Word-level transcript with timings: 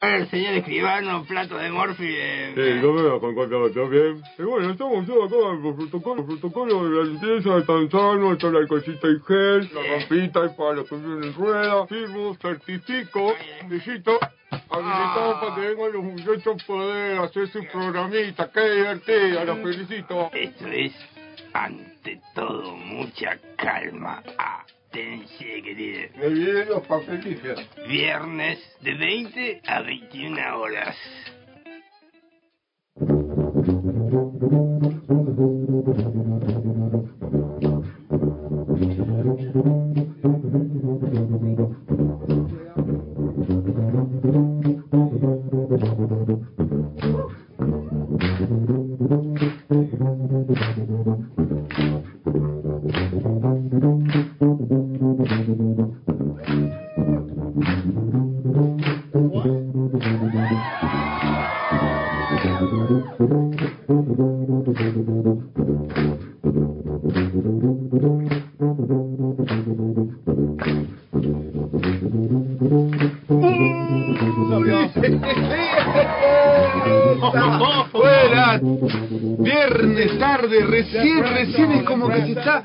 El 0.00 0.30
señor 0.30 0.54
escribano, 0.54 1.24
plato 1.24 1.56
de 1.58 1.70
morfi. 1.70 2.06
Eh, 2.06 2.52
Sí, 2.54 2.86
no 2.86 2.92
me 2.92 3.02
va 3.02 3.18
con 3.18 3.34
cuatro 3.34 3.68
todo 3.72 3.88
bien. 3.88 4.22
Y 4.38 4.42
bueno, 4.42 4.70
estamos 4.70 5.04
todos 5.06 5.26
acá 5.26 5.36
con 5.36 5.56
el 5.56 5.74
protocolo, 5.74 6.20
el 6.20 6.26
protocolo 6.26 6.88
de 6.88 6.96
la 6.96 7.04
limpieza, 7.04 7.56
de 7.56 7.62
tan 7.62 7.90
sano, 7.90 8.32
está 8.32 8.48
la 8.48 8.58
alcoholcita 8.60 9.08
y 9.08 9.18
gel, 9.26 9.70
la 9.74 9.96
rampita 9.98 10.44
y 10.44 10.48
para 10.56 10.72
los 10.74 10.88
que 10.88 10.96
vienen 10.96 11.24
en 11.24 11.34
rueda, 11.34 11.86
firmo, 11.88 12.36
certifico, 12.40 13.34
visito, 13.68 14.20
habilitado 14.70 15.40
para 15.40 15.54
que 15.56 15.60
vengan 15.62 15.92
los 15.92 16.04
muchachos 16.04 16.62
poder 16.62 17.18
hacer 17.18 17.48
su 17.48 17.64
programita, 17.66 18.52
qué 18.52 18.70
divertido, 18.70 19.44
los 19.46 19.58
felicito. 19.58 20.30
Esto 20.32 20.66
es, 20.68 20.92
ante 21.52 22.20
todo, 22.36 22.76
mucha 22.76 23.36
calma. 23.56 24.22
Atención, 24.90 25.62
querido. 25.62 26.08
Me 26.16 26.28
vienen 26.30 26.68
los 26.68 26.86
papelitos. 26.86 27.60
Viernes 27.86 28.58
de 28.80 28.94
20 28.94 29.62
a 29.66 29.82
21 29.82 30.58
horas. 30.58 30.96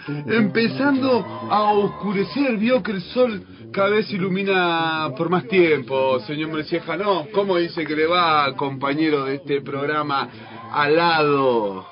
Empezando 0.08 1.26
a 1.50 1.74
oscurecer. 1.74 2.58
Vio 2.58 2.82
que 2.82 2.92
el 2.92 3.02
sol 3.02 3.44
cada 3.72 3.90
vez 3.90 4.12
ilumina 4.12 5.12
por 5.18 5.30
más 5.30 5.48
tiempo, 5.48 6.20
señor 6.22 6.52
Mercieja. 6.52 6.96
No, 6.96 7.28
¿cómo 7.34 7.58
dice 7.58 7.86
que 7.86 7.96
le 7.96 8.06
va, 8.06 8.54
compañero 8.56 9.26
de 9.26 9.36
este 9.36 9.62
programa, 9.62 10.30
al 10.72 10.96
lado? 10.96 11.86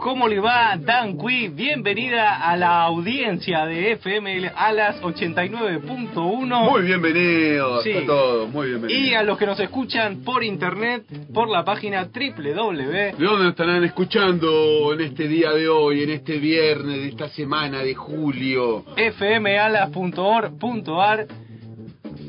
¿Cómo 0.00 0.28
le 0.28 0.38
va, 0.40 0.76
Dan 0.78 1.16
Cui? 1.16 1.48
Bienvenida 1.48 2.36
a 2.48 2.56
la 2.56 2.82
audiencia 2.84 3.66
de 3.66 3.90
FM 3.92 4.48
Alas 4.54 5.00
89.1. 5.02 6.70
Muy 6.70 6.82
bienvenidos 6.82 7.82
Sí. 7.82 7.92
a 7.92 8.06
todos, 8.06 8.48
muy 8.50 8.68
bienvenidos. 8.68 9.02
Y 9.02 9.14
a 9.14 9.22
los 9.24 9.36
que 9.36 9.46
nos 9.46 9.58
escuchan 9.58 10.18
por 10.24 10.44
internet, 10.44 11.02
por 11.34 11.48
la 11.50 11.64
página 11.64 12.04
www. 12.04 12.92
¿De 12.92 13.12
dónde 13.18 13.48
estarán 13.48 13.82
escuchando 13.84 14.92
en 14.92 15.00
este 15.00 15.26
día 15.26 15.50
de 15.52 15.68
hoy, 15.68 16.04
en 16.04 16.10
este 16.10 16.38
viernes 16.38 17.00
de 17.00 17.08
esta 17.08 17.28
semana 17.30 17.80
de 17.82 17.94
julio? 17.94 18.84
fmalas.org.ar 18.96 21.26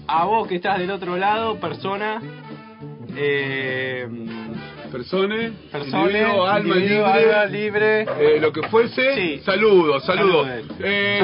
A 0.08 0.26
vos 0.26 0.48
que 0.48 0.56
estás 0.56 0.80
del 0.80 0.90
otro 0.90 1.18
lado, 1.18 1.60
persona, 1.60 2.20
eh, 3.16 4.08
Individuo, 4.92 6.46
alma 6.46 6.76
individuo, 6.76 7.08
libre, 7.08 7.34
alma 7.36 7.46
libre. 7.46 8.02
eh, 8.20 8.40
lo 8.42 8.52
que 8.52 8.64
fuese, 8.70 9.16
Sí. 9.16 9.40
saludos. 9.44 10.04
Eh, 10.04 10.06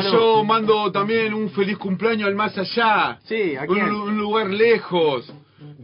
Saludos. 0.02 0.12
Yo 0.12 0.44
mando 0.44 0.92
también 0.92 1.34
un 1.34 1.50
feliz 1.50 1.78
cumpleaños 1.78 2.28
al 2.28 2.36
más 2.36 2.58
allá, 2.58 3.18
Sí, 3.24 3.56
¿a 3.56 3.64
un, 3.64 4.18
lugar 4.18 4.50
lejos, 4.50 5.32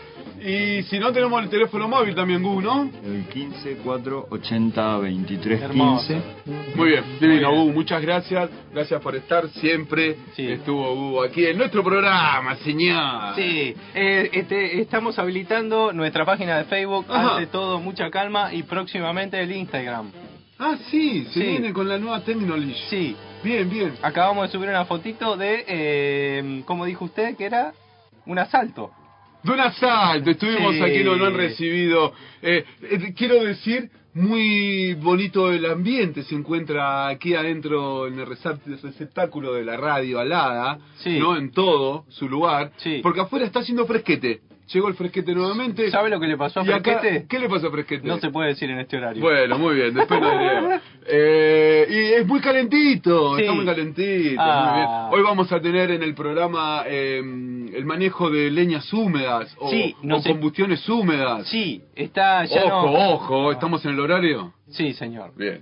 Y 0.47 0.83
si 0.83 0.99
no 0.99 1.11
tenemos 1.11 1.41
el 1.43 1.49
teléfono 1.49 1.87
móvil 1.87 2.13
también, 2.13 2.43
Gu, 2.43 2.61
¿no? 2.61 2.89
El 3.03 3.25
15 3.27 3.77
480 3.77 4.97
23 4.99 5.61
Hermoso. 5.61 6.07
15. 6.45 6.75
Muy 6.75 6.89
bien, 6.89 7.03
divino, 7.19 7.51
bien. 7.51 7.65
Gu, 7.67 7.73
muchas 7.73 8.01
gracias. 8.01 8.49
Gracias 8.71 9.01
por 9.01 9.15
estar 9.15 9.47
siempre. 9.49 10.17
Sí. 10.35 10.51
Estuvo 10.51 10.93
Gu 10.95 11.23
aquí 11.23 11.45
en 11.47 11.57
nuestro 11.57 11.83
programa, 11.83 12.55
señor. 12.57 13.35
Sí, 13.35 13.75
eh, 13.95 14.29
este, 14.33 14.79
estamos 14.81 15.17
habilitando 15.17 15.91
nuestra 15.93 16.25
página 16.25 16.57
de 16.57 16.65
Facebook, 16.65 17.05
Ajá. 17.09 17.37
ante 17.37 17.47
todo 17.47 17.79
mucha 17.79 18.11
calma 18.11 18.53
y 18.53 18.61
próximamente 18.63 19.41
el 19.41 19.51
Instagram. 19.51 20.11
Ah, 20.59 20.75
sí, 20.91 21.25
se 21.33 21.39
Sí. 21.39 21.39
viene 21.41 21.73
con 21.73 21.89
la 21.89 21.97
nueva 21.97 22.21
tecnología. 22.21 22.75
Sí, 22.89 23.15
Bien, 23.43 23.69
bien. 23.69 23.93
acabamos 24.03 24.47
de 24.47 24.51
subir 24.51 24.69
una 24.69 24.85
fotito 24.85 25.35
de, 25.37 25.65
eh, 25.67 26.61
como 26.65 26.85
dijo 26.85 27.05
usted, 27.05 27.35
que 27.35 27.45
era 27.45 27.73
un 28.27 28.37
asalto. 28.39 28.91
De 29.45 29.51
un 29.51 29.59
asalto, 29.59 30.31
estuvimos 30.31 30.75
Sí. 30.75 30.81
aquí, 30.81 31.03
no, 31.03 31.15
no 31.15 31.25
han 31.25 31.35
recibido. 31.35 32.13
eh, 32.41 32.63
eh, 32.81 33.13
quiero 33.15 33.43
decir, 33.43 33.89
muy 34.13 34.93
bonito 34.95 35.51
el 35.51 35.65
ambiente, 35.65 36.23
se 36.23 36.35
encuentra 36.35 37.07
aquí 37.07 37.33
adentro 37.35 38.07
en 38.07 38.19
el 38.19 38.25
recept- 38.27 38.81
receptáculo 38.81 39.53
de 39.53 39.65
la 39.65 39.77
radio 39.77 40.19
alada, 40.19 40.79
Sí. 40.97 41.17
¿no? 41.19 41.35
En 41.37 41.51
todo 41.51 42.05
su 42.09 42.27
lugar, 42.29 42.71
Sí. 42.77 42.99
porque 43.03 43.21
afuera 43.21 43.45
está 43.45 43.59
haciendo 43.59 43.85
fresquete. 43.85 44.39
Llegó 44.73 44.87
el 44.87 44.95
fresquete 44.95 45.35
nuevamente. 45.35 45.91
¿Sabe 45.91 46.09
lo 46.09 46.19
que 46.19 46.25
le 46.25 46.37
pasó 46.37 46.59
a 46.59 46.63
acá- 46.63 46.81
Fresquete? 46.81 47.27
¿Qué 47.29 47.37
le 47.39 47.47
pasó 47.47 47.67
a 47.67 47.71
fresquete? 47.71 48.07
No 48.07 48.17
se 48.17 48.31
puede 48.31 48.49
decir 48.49 48.67
en 48.71 48.79
este 48.79 48.97
horario. 48.97 49.21
Bueno, 49.21 49.59
muy 49.59 49.75
bien, 49.75 49.93
después 49.93 50.19
lo 50.19 50.31
diré. 50.31 50.79
Eh, 51.07 51.85
y 51.87 52.13
es 52.19 52.25
muy 52.25 52.39
calentito, 52.39 53.35
Sí. 53.35 53.41
está 53.43 53.53
muy 53.53 53.63
calentito. 53.63 54.41
Ah. 54.41 54.65
Muy 54.71 54.79
bien. 54.79 54.89
Hoy 55.19 55.29
vamos 55.29 55.51
a 55.51 55.59
tener 55.61 55.91
en 55.91 56.01
el 56.01 56.15
programa 56.15 56.83
eh, 56.87 57.21
el 57.75 57.85
manejo 57.85 58.29
de 58.29 58.49
leñas 58.51 58.91
húmedas 58.93 59.55
o, 59.59 59.69
Sí, 59.69 59.95
no 60.01 60.17
o 60.17 60.21
sé. 60.21 60.29
combustiones 60.29 60.87
húmedas. 60.89 61.47
Sí, 61.47 61.81
está 61.95 62.45
ya 62.45 62.65
ojo, 62.65 62.87
no... 62.87 63.09
ojo, 63.13 63.51
¿estamos 63.51 63.83
en 63.85 63.91
el 63.91 63.99
horario? 63.99 64.53
Sí, 64.69 64.93
señor. 64.93 65.33
Bien. 65.35 65.61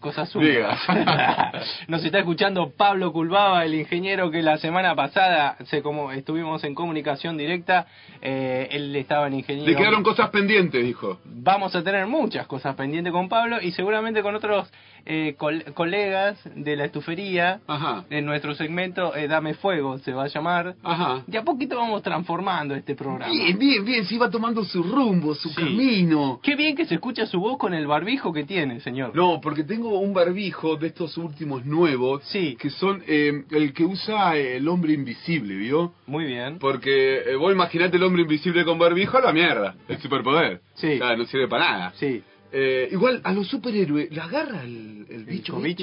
cosas 0.00 0.28
suyas. 0.28 0.78
Nos 1.88 2.04
está 2.04 2.18
escuchando 2.18 2.72
Pablo 2.76 3.10
Culbaba, 3.10 3.64
el 3.64 3.74
ingeniero 3.74 4.30
que 4.30 4.42
la 4.42 4.58
semana 4.58 4.94
pasada 4.94 5.56
se 5.64 5.80
como 5.80 6.12
estuvimos 6.12 6.62
en 6.64 6.74
comunicación 6.74 7.38
directa, 7.38 7.86
eh, 8.20 8.68
él 8.70 8.94
estaba 8.96 9.28
en 9.28 9.34
ingeniero. 9.34 9.70
Le 9.70 9.76
quedaron 9.76 10.02
cosas 10.02 10.28
pendientes, 10.28 10.84
dijo. 10.84 11.20
Vamos 11.24 11.74
a 11.74 11.82
tener 11.82 12.06
muchas 12.06 12.46
cosas 12.46 12.74
pendientes 12.76 13.12
con 13.14 13.30
Pablo 13.30 13.62
y 13.62 13.72
seguramente 13.72 14.22
con 14.22 14.34
otros 14.34 14.70
eh, 15.06 15.34
col- 15.38 15.64
colegas 15.74 16.38
de 16.54 16.76
la 16.76 16.84
estufería 16.86 17.60
Ajá. 17.66 18.04
en 18.10 18.24
nuestro 18.26 18.54
segmento 18.54 19.14
eh, 19.14 19.28
Dame 19.28 19.54
Fuego 19.54 19.98
se 19.98 20.12
va 20.12 20.24
a 20.24 20.28
llamar. 20.28 20.74
Ajá. 20.82 21.22
De 21.26 21.38
a 21.38 21.42
poquito 21.44 21.76
vamos 21.76 22.02
transformando 22.02 22.74
este 22.74 22.94
programa. 22.94 23.32
Bien, 23.32 23.58
bien, 23.58 23.84
bien, 23.84 24.04
se 24.04 24.14
iba 24.14 24.30
tomando 24.30 24.64
su 24.64 24.82
rumbo, 24.82 25.34
su 25.34 25.48
Sí. 25.50 25.54
camino. 25.56 26.40
Qué 26.42 26.56
bien 26.56 26.74
que 26.76 26.84
se 26.86 26.94
escucha 26.94 27.26
su 27.26 27.38
voz 27.40 27.58
con 27.58 27.74
el 27.74 27.86
barbijo 27.86 28.32
que 28.32 28.44
tiene, 28.44 28.80
señor. 28.80 29.14
No, 29.14 29.40
porque 29.40 29.64
tengo 29.64 29.98
un 29.98 30.12
barbijo 30.14 30.76
de 30.76 30.88
estos 30.88 31.16
últimos 31.18 31.64
nuevos, 31.64 32.22
Sí. 32.24 32.56
que 32.58 32.70
son 32.70 33.02
eh, 33.06 33.44
el 33.50 33.72
que 33.72 33.84
usa 33.84 34.36
el 34.36 34.66
hombre 34.68 34.92
invisible, 34.94 35.54
¿vio? 35.56 35.92
Muy 36.06 36.24
bien. 36.24 36.58
Porque 36.58 37.18
eh, 37.18 37.36
vos 37.36 37.52
imaginate 37.52 37.96
el 37.96 38.02
hombre 38.02 38.22
invisible 38.22 38.64
con 38.64 38.78
barbijo, 38.78 39.18
a 39.18 39.20
la 39.22 39.32
mierda, 39.32 39.74
el 39.88 39.98
superpoder. 39.98 40.60
Sí. 40.74 40.94
O 40.94 40.98
sea, 40.98 41.16
no 41.16 41.24
sirve 41.26 41.48
para 41.48 41.70
nada. 41.70 41.92
Sí. 41.96 42.22
Eh, 42.56 42.88
igual, 42.92 43.20
a 43.24 43.32
los 43.32 43.48
superhéroes, 43.48 44.10
¿le 44.12 44.20
agarra 44.20 44.62
el, 44.62 45.04
el 45.10 45.24
bicho? 45.24 45.60
este? 45.64 45.82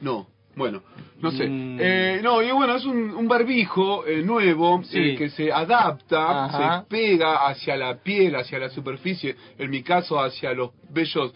No, 0.00 0.26
bueno, 0.56 0.82
no 1.20 1.30
sé. 1.30 1.48
Mm. 1.48 1.78
Eh, 1.80 2.20
no, 2.24 2.42
y 2.42 2.50
bueno, 2.50 2.74
es 2.74 2.84
un, 2.84 3.10
un 3.12 3.28
barbijo 3.28 4.04
eh, 4.04 4.20
nuevo 4.22 4.82
Sí. 4.82 4.98
eh, 4.98 5.14
que 5.16 5.30
se 5.30 5.52
adapta, 5.52 6.46
Ajá. 6.46 6.80
se 6.80 6.86
pega 6.88 7.46
hacia 7.46 7.76
la 7.76 7.96
piel, 8.02 8.34
hacia 8.34 8.58
la 8.58 8.68
superficie, 8.70 9.36
en 9.56 9.70
mi 9.70 9.82
caso 9.84 10.18
hacia 10.20 10.52
los 10.54 10.72
vellos 10.90 11.32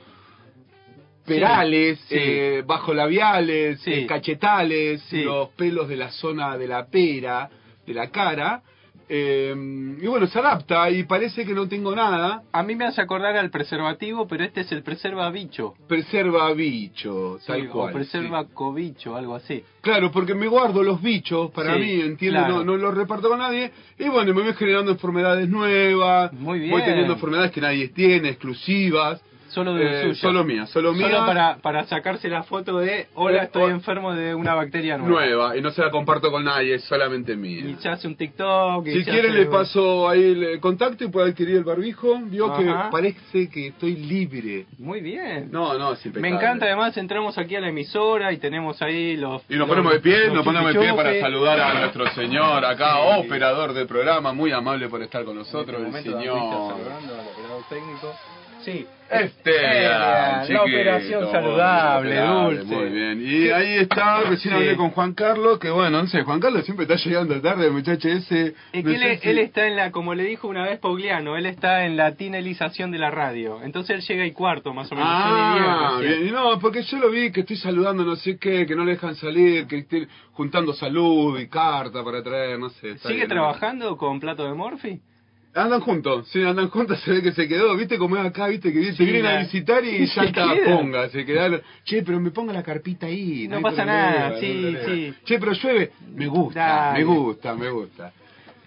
perales, 1.24 1.98
Sí. 2.08 2.14
eh, 2.18 2.62
bajo 2.66 2.92
labiales, 2.94 3.80
eh, 3.86 4.04
cachetales, 4.06 5.02
los 5.12 5.48
pelos 5.50 5.88
de 5.88 5.96
la 5.96 6.10
zona 6.10 6.56
de 6.56 6.68
la 6.68 6.86
pera, 6.86 7.48
de 7.86 7.94
la 7.94 8.10
cara. 8.10 8.62
Eh, 9.08 9.54
y 10.00 10.06
bueno, 10.06 10.26
se 10.26 10.38
adapta 10.38 10.90
y 10.90 11.04
parece 11.04 11.44
que 11.44 11.54
no 11.54 11.68
tengo 11.68 11.94
nada. 11.94 12.42
A 12.52 12.62
mí 12.62 12.74
me 12.74 12.84
hace 12.86 13.00
acordar 13.00 13.36
al 13.36 13.50
preservativo, 13.50 14.26
pero 14.26 14.44
este 14.44 14.62
es 14.62 14.72
el 14.72 14.82
preserva 14.82 15.30
bicho. 15.30 15.74
Preserva 15.86 16.52
bicho, 16.52 17.38
tal 17.46 17.62
Sí, 17.62 17.66
cual. 17.68 17.90
O 17.90 17.92
preserva 17.92 18.42
sí. 18.42 18.48
cobicho, 18.52 19.16
algo 19.16 19.34
así. 19.36 19.62
Claro, 19.80 20.10
porque 20.10 20.34
me 20.34 20.48
guardo 20.48 20.82
los 20.82 21.00
bichos 21.00 21.50
para 21.52 21.74
Sí, 21.74 21.80
mí, 21.80 22.00
entiendo, 22.00 22.40
claro. 22.40 22.54
no, 22.58 22.64
no 22.64 22.76
los 22.76 22.94
reparto 22.94 23.28
con 23.28 23.38
nadie. 23.38 23.70
Y 23.98 24.08
bueno, 24.08 24.34
me 24.34 24.42
voy 24.42 24.54
generando 24.54 24.92
enfermedades 24.92 25.48
nuevas. 25.48 26.32
Muy 26.32 26.58
bien. 26.58 26.70
Voy 26.72 26.82
teniendo 26.82 27.12
enfermedades 27.14 27.52
que 27.52 27.60
nadie 27.60 27.88
tiene, 27.88 28.30
exclusivas. 28.30 29.22
Solo 29.48 29.74
de 29.74 29.84
Eh, 29.86 30.02
suyo. 30.02 30.14
solo 30.16 30.44
mía, 30.44 30.66
solo 30.66 30.92
mía. 30.92 31.06
Solo 31.08 31.26
para, 31.26 31.56
para 31.58 31.84
sacarse 31.86 32.28
la 32.28 32.42
foto 32.42 32.78
de 32.78 33.06
hola, 33.14 33.42
Eh, 33.42 33.44
estoy 33.44 33.70
enfermo 33.70 34.12
de 34.14 34.34
una 34.34 34.54
bacteria 34.54 34.98
nueva. 34.98 35.24
nueva. 35.26 35.56
Y 35.56 35.62
no 35.62 35.70
se 35.70 35.82
la 35.82 35.90
comparto 35.90 36.30
con 36.30 36.44
nadie, 36.44 36.74
es 36.74 36.84
solamente 36.84 37.36
mía. 37.36 37.60
Y 37.64 37.74
se 37.80 37.88
hace 37.88 38.06
un 38.08 38.16
TikTok. 38.16 38.84
Si 38.86 39.04
quiere 39.04 39.28
hace- 39.28 39.38
le 39.38 39.46
paso 39.46 40.08
ahí 40.08 40.22
el 40.22 40.60
contacto 40.60 41.04
y 41.04 41.08
puede 41.08 41.30
adquirir 41.30 41.56
el 41.56 41.64
barbijo. 41.64 42.18
Vio 42.24 42.52
Ajá. 42.52 42.58
que 42.58 42.90
parece 42.90 43.48
que 43.48 43.68
estoy 43.68 43.96
libre. 43.96 44.66
Muy 44.78 45.00
bien. 45.00 45.48
No, 45.50 45.78
no, 45.78 45.92
es 45.92 46.04
Me 46.04 46.08
impecable. 46.10 46.28
encanta 46.36 46.66
además, 46.66 46.96
entramos 46.96 47.38
aquí 47.38 47.54
a 47.56 47.60
la 47.60 47.68
emisora 47.68 48.32
y 48.32 48.38
tenemos 48.38 48.80
ahí 48.82 49.16
los... 49.16 49.42
Y 49.48 49.52
nos 49.54 49.60
los- 49.60 49.68
ponemos 49.68 49.92
de 49.92 50.00
pie, 50.00 50.28
nos 50.30 50.44
ponemos 50.44 50.72
de 50.74 50.80
pie 50.80 50.92
para 50.94 51.18
saludar 51.20 51.60
a 51.60 51.74
nuestro 51.80 52.06
señor 52.10 52.64
acá, 52.64 52.94
Sí. 52.96 53.26
operador 53.26 53.72
del 53.72 53.86
programa, 53.86 54.32
muy 54.32 54.50
amable 54.52 54.88
por 54.88 55.02
estar 55.02 55.24
con 55.24 55.36
nosotros, 55.36 55.80
En 55.80 55.86
el 55.86 55.94
este 55.96 56.10
momento, 56.10 56.30
David 56.34 56.44
está 56.44 56.56
señor. 56.56 56.76
saludando 56.76 57.14
al 57.14 57.26
operador 57.28 57.62
técnico. 57.68 58.14
Sí. 58.66 58.86
Esteban, 59.08 60.52
la 60.52 60.62
operación 60.62 61.30
saludable, 61.30 62.16
saludable, 62.16 62.56
dulce. 62.58 62.74
Muy 62.74 62.88
bien. 62.90 63.22
Y 63.24 63.50
ahí 63.50 63.78
está, 63.78 64.20
recién 64.22 64.52
Sí. 64.54 64.60
hablé 64.60 64.76
con 64.76 64.90
Juan 64.90 65.14
Carlos, 65.14 65.60
que 65.60 65.70
bueno, 65.70 66.02
no 66.02 66.08
sé, 66.08 66.22
Juan 66.22 66.40
Carlos 66.40 66.64
siempre 66.64 66.84
está 66.84 66.96
llegando 66.96 67.40
tarde, 67.40 67.70
muchacho 67.70 68.08
ese. 68.08 68.54
Es 68.72 68.84
no 68.84 68.90
que 68.90 68.96
él, 69.12 69.18
si- 69.20 69.28
él 69.28 69.38
está 69.38 69.68
en 69.68 69.76
la, 69.76 69.92
como 69.92 70.14
le 70.14 70.24
dijo 70.24 70.48
una 70.48 70.64
vez 70.64 70.80
Pogliano, 70.80 71.36
él 71.36 71.46
está 71.46 71.84
en 71.84 71.96
la 71.96 72.16
tinelización 72.16 72.90
de 72.90 72.98
la 72.98 73.12
radio. 73.12 73.60
Entonces 73.62 73.94
él 73.96 74.02
llega 74.02 74.26
y 74.26 74.32
cuarto, 74.32 74.74
más 74.74 74.90
o 74.90 74.96
menos. 74.96 75.08
Ah, 75.12 75.98
bien. 76.00 76.26
Y 76.26 76.30
no, 76.32 76.58
porque 76.58 76.82
yo 76.82 76.98
lo 76.98 77.08
vi 77.10 77.30
que 77.30 77.40
estoy 77.42 77.56
saludando 77.58 78.02
no 78.04 78.16
sé 78.16 78.38
qué, 78.38 78.66
que 78.66 78.74
no 78.74 78.84
le 78.84 78.92
dejan 78.92 79.14
salir, 79.14 79.68
que 79.68 79.78
estoy 79.78 80.08
juntando 80.32 80.72
salud 80.72 81.38
y 81.38 81.46
carta 81.48 82.02
para 82.02 82.22
traer, 82.24 82.58
no 82.58 82.70
sé. 82.70 82.98
¿Sigue 82.98 83.14
bien. 83.14 83.28
trabajando 83.28 83.96
con 83.96 84.18
plato 84.18 84.44
de 84.44 84.54
Morphy? 84.54 85.00
Andan 85.56 85.80
juntos, 85.80 86.28
sí, 86.28 86.42
andan 86.42 86.68
juntos, 86.68 87.00
se 87.04 87.10
ve 87.10 87.22
que 87.22 87.32
se 87.32 87.48
quedó, 87.48 87.74
viste 87.76 87.96
cómo 87.98 88.16
es 88.16 88.24
acá, 88.26 88.46
viste 88.46 88.72
que 88.72 88.78
viene- 88.78 88.92
Sí, 88.96 89.04
te 89.06 89.10
vienen 89.12 89.26
a 89.26 89.38
visitar 89.40 89.84
y 89.84 90.06
se 90.06 90.14
ya 90.16 90.24
está, 90.24 90.54
queda. 90.54 90.76
ponga, 90.76 91.08
se 91.08 91.24
quedaron. 91.24 91.62
Che, 91.84 92.02
pero 92.02 92.20
me 92.20 92.30
ponga 92.30 92.52
la 92.52 92.62
carpita 92.62 93.06
ahí. 93.06 93.48
No 93.48 93.60
pasa 93.62 93.84
nada, 93.84 94.38
sí, 94.38 94.76
sí. 94.86 95.14
Che, 95.24 95.38
pero 95.38 95.52
llueve, 95.52 95.90
me 96.14 96.26
gusta, 96.26 96.60
Dale. 96.92 96.98
me 96.98 97.04
gusta, 97.04 97.54
me 97.54 97.70
gusta. 97.70 98.12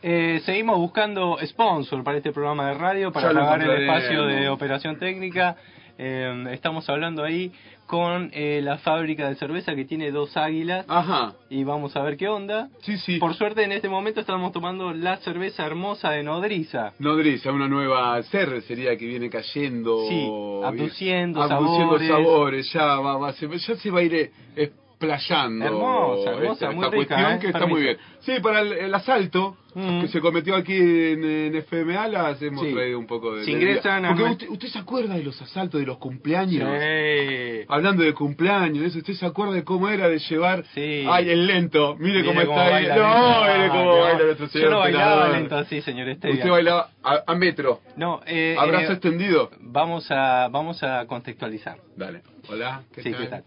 Eh, 0.01 0.41
seguimos 0.45 0.77
buscando 0.77 1.37
sponsor 1.45 2.03
para 2.03 2.17
este 2.17 2.31
programa 2.31 2.69
de 2.69 2.73
radio, 2.75 3.11
para 3.11 3.33
pagar 3.33 3.61
el 3.61 3.83
espacio 3.83 4.25
de 4.25 4.49
operación 4.49 4.97
técnica. 4.97 5.55
Eh, 5.97 6.45
estamos 6.51 6.89
hablando 6.89 7.23
ahí 7.23 7.51
con 7.89 8.29
eh, 8.33 8.61
la 8.63 8.77
fábrica 8.77 9.27
de 9.27 9.33
cerveza 9.35 9.73
que 9.73 9.83
tiene 9.83 10.11
dos 10.11 10.37
águilas 10.37 10.85
Ajá, 10.87 11.33
y 11.49 11.63
vamos 11.63 11.95
a 11.95 12.03
ver 12.03 12.17
qué 12.17 12.27
onda. 12.27 12.69
sí, 12.83 12.99
sí. 12.99 13.17
Por 13.17 13.33
suerte 13.33 13.63
en 13.63 13.71
este 13.71 13.89
momento 13.89 14.19
estamos 14.19 14.51
tomando 14.51 14.93
la 14.93 15.17
cerveza 15.17 15.65
hermosa 15.65 16.11
de 16.11 16.21
Nodriza. 16.21 16.93
Nodriza, 16.99 17.51
una 17.51 17.67
nueva 17.67 18.21
cervecería 18.23 18.95
que 18.95 19.07
viene 19.07 19.27
cayendo. 19.31 20.07
Sí, 20.07 20.23
abduciendo 20.63 21.41
abduciendo 21.41 21.97
sabores. 21.97 22.07
sabores, 22.07 22.73
ya, 22.73 22.85
va, 22.85 23.17
va, 23.17 23.33
se, 23.33 23.47
ya 23.57 23.75
se 23.75 23.89
va 23.89 23.99
a 24.01 24.03
ir 24.03 24.31
eh, 24.55 24.71
explayando. 24.99 25.65
Hermosa, 25.65 26.29
hermosa, 26.31 26.51
esta, 26.53 26.71
muy 26.71 26.85
esta 26.85 26.97
rica, 26.97 27.15
cuestión 27.15 27.31
¿eh? 27.31 27.39
que 27.39 27.47
está 27.47 27.59
Permiso. 27.59 27.75
muy 27.75 27.83
bien. 27.83 27.97
Sí, 28.19 28.33
para 28.41 28.61
el, 28.61 28.73
el 28.73 28.93
asalto 28.93 29.55
Mm. 29.75 30.01
que 30.01 30.07
se 30.07 30.19
cometió 30.19 30.55
aquí 30.55 30.75
en, 30.75 31.23
en 31.23 31.55
FM 31.57 31.95
Alas, 31.95 32.41
hemos 32.41 32.65
Sí. 32.65 32.73
traído 32.73 32.97
un 32.97 33.05
poco 33.05 33.35
de. 33.35 33.45
Si 33.45 33.51
ingresan 33.51 34.03
a 34.03 34.09
Porque 34.09 34.23
nue- 34.23 34.31
usted, 34.31 34.49
usted 34.49 34.67
se 34.67 34.79
acuerda 34.79 35.13
de 35.13 35.23
los 35.23 35.39
asaltos 35.43 35.79
de 35.79 35.85
los 35.85 35.99
cumpleaños. 35.99 36.67
Sí. 36.81 37.65
Hablando 37.67 38.01
de 38.01 38.11
cumpleaños, 38.15 38.83
eso, 38.83 38.97
¿usted 38.97 39.13
se 39.13 39.27
acuerda 39.27 39.53
de 39.53 39.63
cómo 39.63 39.87
era 39.89 40.09
de 40.09 40.17
llevar? 40.17 40.65
Sí. 40.73 41.05
Ay, 41.07 41.29
el 41.29 41.45
lento, 41.45 41.95
mire, 41.99 42.25
cómo 42.25 42.41
está 42.41 42.65
ahí. 42.65 42.71
baila 42.87 42.95
No, 42.95 43.43
mire 43.57 43.67
cómo 43.69 43.91
Ah, 43.93 43.99
baila 43.99 44.17
no. 44.19 44.25
nuestro 44.25 44.45
Yo 44.47 44.51
señor 44.53 44.71
no 44.71 44.79
bailaba 44.79 45.29
lento 45.29 45.55
así, 45.55 45.81
señor 45.81 46.09
Estevia. 46.09 46.37
Usted 46.37 46.49
bailaba 46.49 46.89
a, 47.03 47.23
a 47.27 47.35
metro, 47.35 47.81
No, 47.95 48.21
eh, 48.25 48.55
abrazo 48.57 48.89
eh, 48.89 48.93
extendido. 48.93 49.51
vamos 49.59 50.09
a 50.09 50.47
vamos 50.49 50.81
a 50.81 51.05
contextualizar. 51.05 51.77
Dale. 51.95 52.21
Hola, 52.47 52.83
¿qué 52.93 53.03
sí, 53.03 53.11
¿qué 53.13 53.25
tal? 53.27 53.43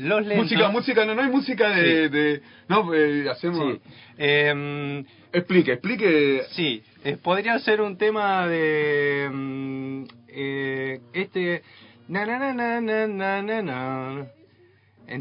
Los 0.00 0.26
lentos... 0.26 0.44
Música, 0.44 0.68
música, 0.68 1.04
no, 1.04 1.14
no 1.14 1.22
hay 1.22 1.30
música 1.30 1.70
de... 1.70 2.08
De 2.08 2.42
no, 2.68 2.92
eh, 2.94 3.28
hacemos... 3.30 3.74
Sí. 3.74 5.04
Explique, 5.32 5.72
explique... 5.72 6.42
Sí, 6.50 6.82
podría 7.22 7.58
ser 7.60 7.80
un 7.80 7.96
tema 7.96 8.46
de... 8.46 10.06
este... 11.12 11.62
Na, 12.08 12.24
na, 12.24 12.54
na, 12.54 12.80
na, 12.80 14.26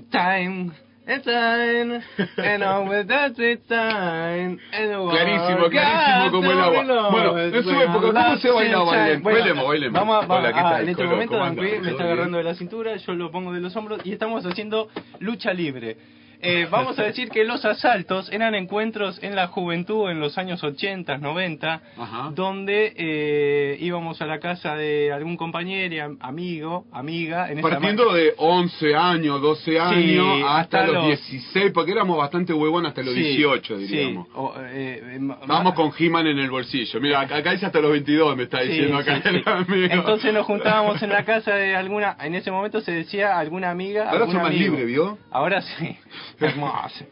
time 0.09 0.71
and 1.07 1.23
time 1.23 2.03
and 2.37 2.63
all 2.63 2.85
with 2.87 3.07
that 3.07 3.31
it's 3.39 3.65
time 3.67 4.59
and 4.73 4.91
Clarísimo, 5.09 5.69
clarísimo 5.69 6.31
como 6.31 6.51
el 6.51 6.59
agua. 6.59 7.09
Bueno, 7.11 7.39
en 7.39 7.63
su 7.63 7.69
época, 7.71 8.11
¿cómo 8.11 8.37
se 8.37 8.51
bailaba? 8.51 8.91
Bailemos, 9.21 9.67
bailemos. 9.67 9.93
Vamos, 9.99 10.23
a- 10.25 10.33
Hola, 10.33 10.53
¿qué 10.53 10.59
ah, 10.59 10.63
tal? 10.71 10.81
en 10.83 10.89
este 10.89 11.03
Colo, 11.03 11.09
momento 11.11 11.33
¿cómo 11.33 11.45
Dan 11.45 11.55
me 11.55 11.75
está 11.75 11.91
¿Todo 11.91 12.03
agarrando 12.03 12.37
de 12.37 12.43
la 12.43 12.55
cintura, 12.55 12.95
yo 12.97 13.13
lo 13.13 13.31
pongo 13.31 13.53
de 13.53 13.61
los 13.61 13.75
hombros 13.75 14.01
y 14.05 14.11
estamos 14.11 14.45
haciendo 14.45 14.89
lucha 15.19 15.53
libre. 15.53 15.97
Eh, 16.41 16.67
vamos 16.69 16.97
a 16.99 17.03
decir 17.03 17.29
que 17.29 17.43
los 17.43 17.65
asaltos 17.65 18.31
eran 18.31 18.53
encuentros 18.55 19.21
en 19.23 19.35
la 19.35 19.47
juventud 19.47 20.09
en 20.09 20.19
los 20.19 20.37
años 20.37 20.63
80, 20.63 21.17
90, 21.17 21.81
Ajá. 21.97 22.31
donde 22.35 22.93
eh, 22.95 23.77
íbamos 23.79 24.21
a 24.21 24.25
la 24.27 24.39
casa 24.39 24.75
de 24.75 25.11
algún 25.11 25.35
compañero, 25.35 26.03
am- 26.05 26.17
amigo, 26.21 26.85
amiga. 26.91 27.51
En 27.51 27.61
Partiendo 27.61 28.13
de 28.13 28.33
11 28.37 28.95
años, 28.95 29.41
12 29.41 29.79
años, 29.79 30.27
hasta, 30.45 30.59
hasta 30.59 30.83
los 30.85 30.95
los- 30.95 31.07
16, 31.07 31.71
porque 31.73 31.91
éramos 31.91 32.17
bastante 32.17 32.53
huevones 32.53 32.89
hasta 32.89 33.01
los 33.03 33.13
Sí, 33.15 33.21
18, 33.21 33.77
sí, 33.79 33.87
diríamos. 33.87 34.27
o, 34.35 34.53
eh, 34.59 35.01
eh, 35.15 35.19
Vamos 35.47 35.73
con 35.73 35.91
He-Man 35.97 36.27
en 36.27 36.39
el 36.39 36.51
bolsillo. 36.51 36.99
Mira, 37.01 37.21
acá 37.21 37.51
dice 37.51 37.65
hasta 37.65 37.79
los 37.81 37.91
22, 37.91 38.35
me 38.37 38.43
está 38.43 38.61
Sí, 38.61 38.67
diciendo 38.69 38.97
acá 38.97 39.15
sí, 39.17 39.21
sí. 39.23 39.29
el 39.29 39.43
amigo. 39.47 39.93
Entonces 39.93 40.33
nos 40.33 40.45
juntábamos 40.45 41.01
en 41.01 41.09
la 41.09 41.25
casa 41.25 41.55
de 41.55 41.75
alguna, 41.75 42.15
en 42.21 42.35
ese 42.35 42.51
momento 42.51 42.81
se 42.81 42.91
decía 42.91 43.37
alguna 43.39 43.71
amiga. 43.71 44.09
Ahora 44.09 44.25
son 44.27 44.37
más 44.43 44.53
libres, 44.53 44.85
¿vio? 44.85 45.17
Ahora 45.31 45.61
sí. 45.61 45.97
Hermoso. 46.41 47.05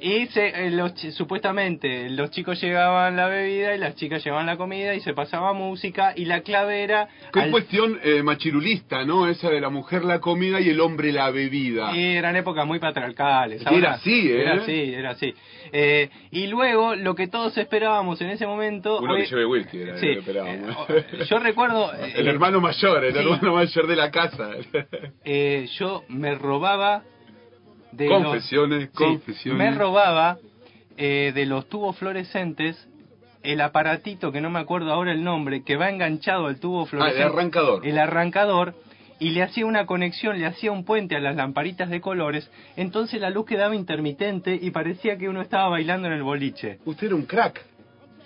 Y 0.00 0.26
se, 0.26 0.48
eh, 0.66 0.70
los, 0.70 0.92
supuestamente 1.14 2.10
los 2.10 2.30
chicos 2.30 2.60
llevaban 2.60 3.16
la 3.16 3.28
bebida 3.28 3.74
y 3.74 3.78
las 3.78 3.94
chicas 3.94 4.24
llevaban 4.24 4.46
la 4.46 4.56
comida 4.56 4.94
y 4.94 5.00
se 5.00 5.14
pasaba 5.14 5.52
música 5.52 6.12
y 6.16 6.24
la 6.24 6.40
clave 6.40 6.82
era... 6.82 7.08
Qué 7.32 7.40
al- 7.40 7.50
cuestión 7.50 8.00
eh, 8.02 8.22
machirulista, 8.22 9.04
¿no? 9.04 9.28
Esa 9.28 9.50
de 9.50 9.60
la 9.60 9.70
mujer 9.70 10.04
la 10.04 10.20
comida 10.20 10.60
y 10.60 10.68
el 10.70 10.80
hombre 10.80 11.12
la 11.12 11.30
bebida. 11.30 11.96
Y 11.96 12.16
eran 12.16 12.34
épocas 12.36 12.66
muy 12.66 12.78
patriarcales. 12.78 13.62
Era 13.70 13.92
así, 13.94 14.30
¿eh? 14.30 14.40
Era 14.42 14.54
así, 14.54 14.94
era 14.94 15.10
así. 15.10 15.34
Eh, 15.72 16.10
y 16.30 16.48
luego, 16.48 16.94
lo 16.96 17.14
que 17.14 17.28
todos 17.28 17.56
esperábamos 17.58 18.20
en 18.20 18.30
ese 18.30 18.46
momento... 18.46 19.00
Uno 19.00 19.16
que 19.16 19.26
lleve 19.26 19.46
whisky 19.46 19.80
era 19.82 19.96
Sí, 19.98 20.06
lo 20.06 20.12
que 20.14 20.18
esperábamos. 20.20 20.76
yo 21.28 21.38
recuerdo... 21.38 21.92
El 22.14 22.26
hermano 22.28 22.60
mayor, 22.60 23.04
el 23.04 23.12
sí. 23.14 23.18
hermano 23.20 23.54
mayor 23.54 23.86
de 23.86 23.96
la 23.96 24.10
casa. 24.10 24.50
eh, 25.24 25.66
yo 25.78 26.04
me 26.08 26.34
robaba 26.34 27.04
de 27.92 28.08
los- 28.08 28.22
confesiones, 28.24 28.82
Sí, 28.90 28.90
confesiones. 28.96 29.58
me 29.58 29.70
robaba 29.78 30.38
eh, 30.96 31.32
de 31.34 31.46
los 31.46 31.68
tubos 31.68 31.96
fluorescentes 31.96 32.88
el 33.42 33.60
aparatito 33.60 34.30
que 34.30 34.40
no 34.40 34.50
me 34.50 34.58
acuerdo 34.60 34.92
ahora 34.92 35.12
el 35.12 35.24
nombre 35.24 35.62
que 35.64 35.76
va 35.76 35.88
enganchado 35.90 36.46
al 36.46 36.60
tubo 36.60 36.82
Ah, 36.82 36.86
fluorescente 36.86 37.22
el 37.26 37.32
arrancador. 37.32 37.86
el 37.86 37.98
arrancador 37.98 38.74
y 39.18 39.30
le 39.30 39.42
hacía 39.42 39.66
una 39.66 39.86
conexión, 39.86 40.38
le 40.38 40.46
hacía 40.46 40.70
un 40.72 40.84
puente 40.84 41.14
a 41.16 41.20
las 41.20 41.36
lamparitas 41.36 41.88
de 41.90 42.00
colores, 42.00 42.50
entonces 42.76 43.20
la 43.20 43.30
luz 43.30 43.46
quedaba 43.46 43.74
intermitente 43.74 44.58
y 44.60 44.70
parecía 44.70 45.16
que 45.16 45.28
uno 45.28 45.40
estaba 45.42 45.68
bailando 45.68 46.08
en 46.08 46.14
el 46.14 46.22
boliche. 46.24 46.78
Usted 46.84 47.06
era 47.06 47.16
un 47.16 47.22
crack, 47.26 47.64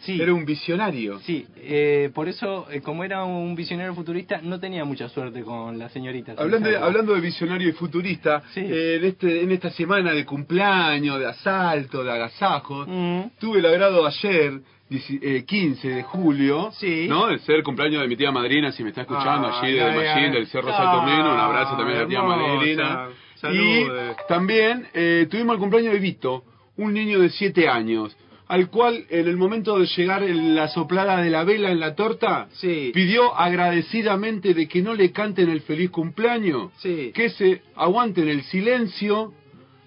Sí, 0.00 0.20
era 0.20 0.32
un 0.32 0.44
visionario. 0.44 1.18
sí, 1.20 1.46
eh, 1.56 2.10
por 2.14 2.28
eso, 2.28 2.66
eh, 2.70 2.80
como 2.80 3.02
era 3.04 3.24
un 3.24 3.54
visionario 3.54 3.94
futurista, 3.94 4.40
no 4.42 4.60
tenía 4.60 4.84
mucha 4.84 5.08
suerte 5.08 5.42
con 5.42 5.78
las 5.78 5.92
señoritas. 5.92 6.38
Hablando 6.38 6.68
de, 6.68 6.76
hablando 6.76 7.14
de 7.14 7.20
visionario 7.20 7.68
y 7.68 7.72
futurista, 7.72 8.42
Sí. 8.54 8.60
eh, 8.60 8.96
en, 8.96 9.04
este, 9.04 9.42
en 9.42 9.50
esta 9.52 9.70
semana 9.70 10.12
de 10.12 10.24
cumpleaños, 10.24 11.18
de 11.18 11.26
asalto, 11.26 12.04
de 12.04 12.12
agasajos, 12.12 12.86
Mm. 12.88 13.20
tuve 13.40 13.58
el 13.58 13.66
agrado 13.66 14.06
ayer, 14.06 14.60
dieci- 14.90 15.18
eh, 15.22 15.44
15 15.44 15.88
de 15.88 16.02
julio, 16.04 16.70
Sí. 16.72 17.06
¿no? 17.08 17.28
El 17.28 17.40
ser 17.40 17.62
cumpleaños 17.62 18.02
de 18.02 18.08
mi 18.08 18.16
tía 18.16 18.30
madrina, 18.30 18.70
si 18.72 18.82
me 18.82 18.90
está 18.90 19.02
escuchando, 19.02 19.48
Ah, 19.48 19.60
allí 19.62 19.72
de 19.74 19.84
Machín, 19.92 20.32
del 20.32 20.46
Cerro 20.46 20.68
Ah, 20.72 21.02
un 21.04 21.40
abrazo 21.40 21.76
también 21.76 21.98
a 21.98 22.02
la 22.02 22.08
tía 22.08 22.22
madrina. 22.22 23.08
Salude. 23.36 24.12
Y 24.12 24.28
también 24.28 24.86
eh, 24.94 25.26
tuvimos 25.30 25.54
el 25.54 25.60
cumpleaños 25.60 25.92
de 25.92 25.98
Vito, 25.98 26.44
un 26.78 26.92
niño 26.94 27.18
de 27.20 27.28
7 27.30 27.68
años, 27.68 28.16
al 28.48 28.70
cual 28.70 29.04
en 29.10 29.26
el 29.26 29.36
momento 29.36 29.78
de 29.78 29.86
llegar 29.86 30.22
el- 30.22 30.54
la 30.54 30.68
soplada 30.68 31.20
de 31.20 31.30
la 31.30 31.42
vela 31.44 31.70
en 31.72 31.80
la 31.80 31.94
torta, 31.94 32.48
Sí. 32.52 32.92
pidió 32.94 33.34
agradecidamente 33.36 34.54
de 34.54 34.68
que 34.68 34.82
no 34.82 34.94
le 34.94 35.10
canten 35.10 35.48
el 35.50 35.62
feliz 35.62 35.90
cumpleaños, 35.90 36.70
Sí. 36.78 37.10
que 37.14 37.30
se 37.30 37.62
aguanten 37.74 38.28
el 38.28 38.42
silencio 38.44 39.32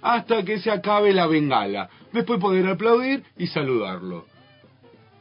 hasta 0.01 0.43
que 0.43 0.59
se 0.59 0.71
acabe 0.71 1.13
la 1.13 1.27
bengala. 1.27 1.89
Después 2.11 2.39
poder 2.39 2.67
aplaudir 2.67 3.23
y 3.37 3.47
saludarlo. 3.47 4.25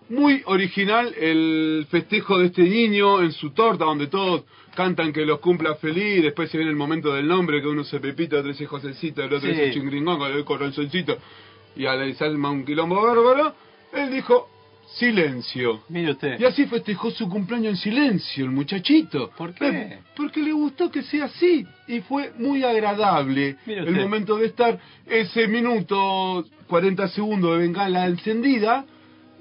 Muy 0.09 0.40
original 0.47 1.14
el 1.21 1.87
festejo 1.90 2.38
de 2.38 2.47
este 2.47 2.62
niño 2.62 3.21
en 3.21 3.33
su 3.33 3.50
torta, 3.50 3.85
donde 3.85 4.07
todos 4.07 4.45
cantan 4.75 5.12
que 5.12 5.26
los 5.26 5.38
cumpla 5.40 5.75
feliz, 5.75 6.23
después 6.23 6.50
se 6.50 6.57
viene 6.57 6.71
el 6.71 6.76
momento 6.76 7.12
del 7.12 7.26
nombre, 7.28 7.61
que 7.61 7.68
uno 7.68 7.85
se 7.85 8.00
pepita, 8.00 8.38
otro 8.38 8.49
dice 8.52 8.64
el 8.64 9.25
otro 9.25 9.40
Sí. 9.40 9.49
dice 9.49 9.73
chingringón, 9.73 10.23
el 10.23 10.33
otro 10.33 10.45
corazoncito, 10.47 11.18
y 11.77 11.87
a 11.87 11.95
la 11.95 12.13
salma 12.15 12.51
un 12.51 12.65
quilombo 12.65 13.03
bárbaro, 13.03 13.55
él 13.93 14.11
dijo 14.11 14.49
silencio. 14.95 15.83
Mire 15.89 16.13
usted. 16.13 16.41
Y 16.41 16.45
así 16.45 16.67
festejó 16.67 17.11
su 17.11 17.29
cumpleaños 17.29 17.73
en 17.73 17.77
silencio, 17.77 18.45
el 18.45 18.51
muchachito. 18.51 19.31
¿Por 19.37 19.55
qué? 19.55 19.69
Eh, 19.69 19.99
Porque 20.17 20.41
le 20.43 20.53
gustó 20.53 20.91
que 20.91 21.03
sea 21.03 21.27
así. 21.27 21.67
Y 21.87 22.01
fue 22.01 22.33
muy 22.39 22.65
agradable 22.65 23.57
Mire 23.67 23.81
el 23.81 23.89
usted. 23.89 24.01
momento 24.03 24.37
de 24.39 24.47
estar 24.47 24.79
ese 25.07 25.47
minuto, 25.47 26.45
40 26.69 27.09
segundos 27.09 27.53
de 27.53 27.59
bengala 27.67 28.07
encendida. 28.07 28.85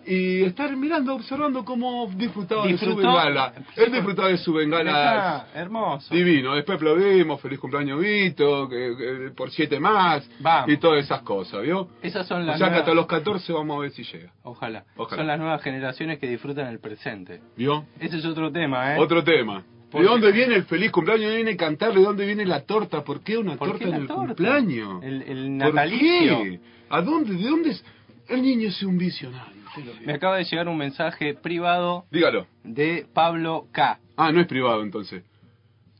Y 0.08 0.44
estar 0.44 0.74
mirando, 0.78 1.16
observando 1.16 1.66
cómo 1.66 2.10
disfrutaba 2.16 2.64
de 2.66 2.78
su 2.78 2.86
Disfrutó. 2.86 3.08
bengala. 3.10 3.54
Él 3.76 3.92
disfrutaba 3.92 4.30
de 4.30 4.38
su 4.38 4.54
bengala 4.54 4.90
Está 4.90 5.60
hermoso. 5.60 6.14
divino. 6.16 6.56
Después 6.56 6.78
aplaudimos, 6.78 7.42
feliz 7.42 7.60
cumpleaños 7.60 8.00
Vito, 8.00 8.70
que, 8.70 8.96
que 8.98 9.32
por 9.36 9.52
siete 9.52 9.80
más. 9.82 10.30
Vamos. 10.40 10.70
Y 10.72 10.78
todas 10.78 11.04
esas 11.04 11.22
cosas, 11.24 11.62
¿vio? 11.64 11.90
Esas 12.02 12.26
son 12.26 12.44
O 12.44 12.46
las 12.46 12.58
sea 12.58 12.68
que 12.68 12.72
nuevas- 12.72 12.80
hasta 12.88 12.94
los 12.96 13.06
14 13.08 13.52
vamos 13.54 13.78
a 13.78 13.80
ver 13.82 13.92
si 13.92 14.04
llega. 14.04 14.32
Ojalá. 14.44 14.86
Ojalá. 14.96 15.18
Son 15.20 15.28
las 15.28 15.40
nuevas 15.40 15.62
generaciones 15.62 16.20
que 16.20 16.28
disfrutan 16.30 16.68
el 16.68 16.80
presente. 16.80 17.42
¿Vio? 17.58 17.86
Ese 18.00 18.18
es 18.18 18.26
otro 18.26 18.52
tema, 18.52 18.96
¿eh? 18.96 19.00
Otro 19.00 19.24
tema. 19.24 19.64
¿Por 19.92 20.02
¿De 20.02 20.08
dónde 20.08 20.32
viene 20.32 20.56
el 20.56 20.64
feliz 20.66 20.92
cumpleaños? 20.92 21.22
¿De 21.24 21.28
dónde 21.32 21.44
viene 21.44 21.58
cantar? 21.58 21.94
¿De 21.94 22.02
dónde 22.02 22.26
viene 22.26 22.46
la 22.46 22.62
torta? 22.62 23.04
¿Por 23.04 23.22
qué 23.22 23.38
una 23.38 23.56
¿Por 23.58 23.70
torta 23.70 23.84
qué 23.86 23.90
en 23.90 23.96
el 23.96 24.08
torta? 24.08 24.26
cumpleaños? 24.26 25.04
El, 25.04 25.22
el 25.24 25.58
¿Por 25.60 25.74
natalicio. 25.74 26.44
qué? 26.44 26.60
¿A 26.90 27.02
dónde? 27.02 27.34
¿De 27.36 27.44
dónde 27.50 27.70
es? 27.72 27.84
El 28.30 28.42
niño 28.42 28.68
es 28.70 28.82
un 28.84 28.98
visionario. 28.98 29.57
Me 30.06 30.14
acaba 30.14 30.38
de 30.38 30.44
llegar 30.46 30.68
un 30.68 30.78
mensaje 30.78 31.34
privado 31.34 32.06
Dígalo. 32.12 32.48
de 32.64 33.06
Pablo 33.14 33.68
K. 33.72 34.00
Ah, 34.16 34.32
no 34.32 34.42
es 34.42 34.48
privado 34.48 34.82
entonces. 34.82 35.24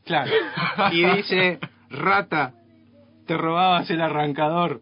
Claro. 0.04 0.30
Y 0.92 1.04
dice, 1.04 1.58
rata, 1.90 2.54
te 3.26 3.36
robabas 3.36 3.90
el 3.90 4.00
arrancador. 4.00 4.80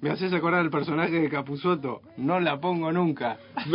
Me 0.00 0.10
haces 0.10 0.32
acordar 0.32 0.60
al 0.60 0.70
personaje 0.70 1.12
de 1.12 1.28
Capuzoto. 1.28 2.00
No 2.16 2.40
la 2.40 2.58
pongo 2.60 2.90
nunca. 2.90 3.36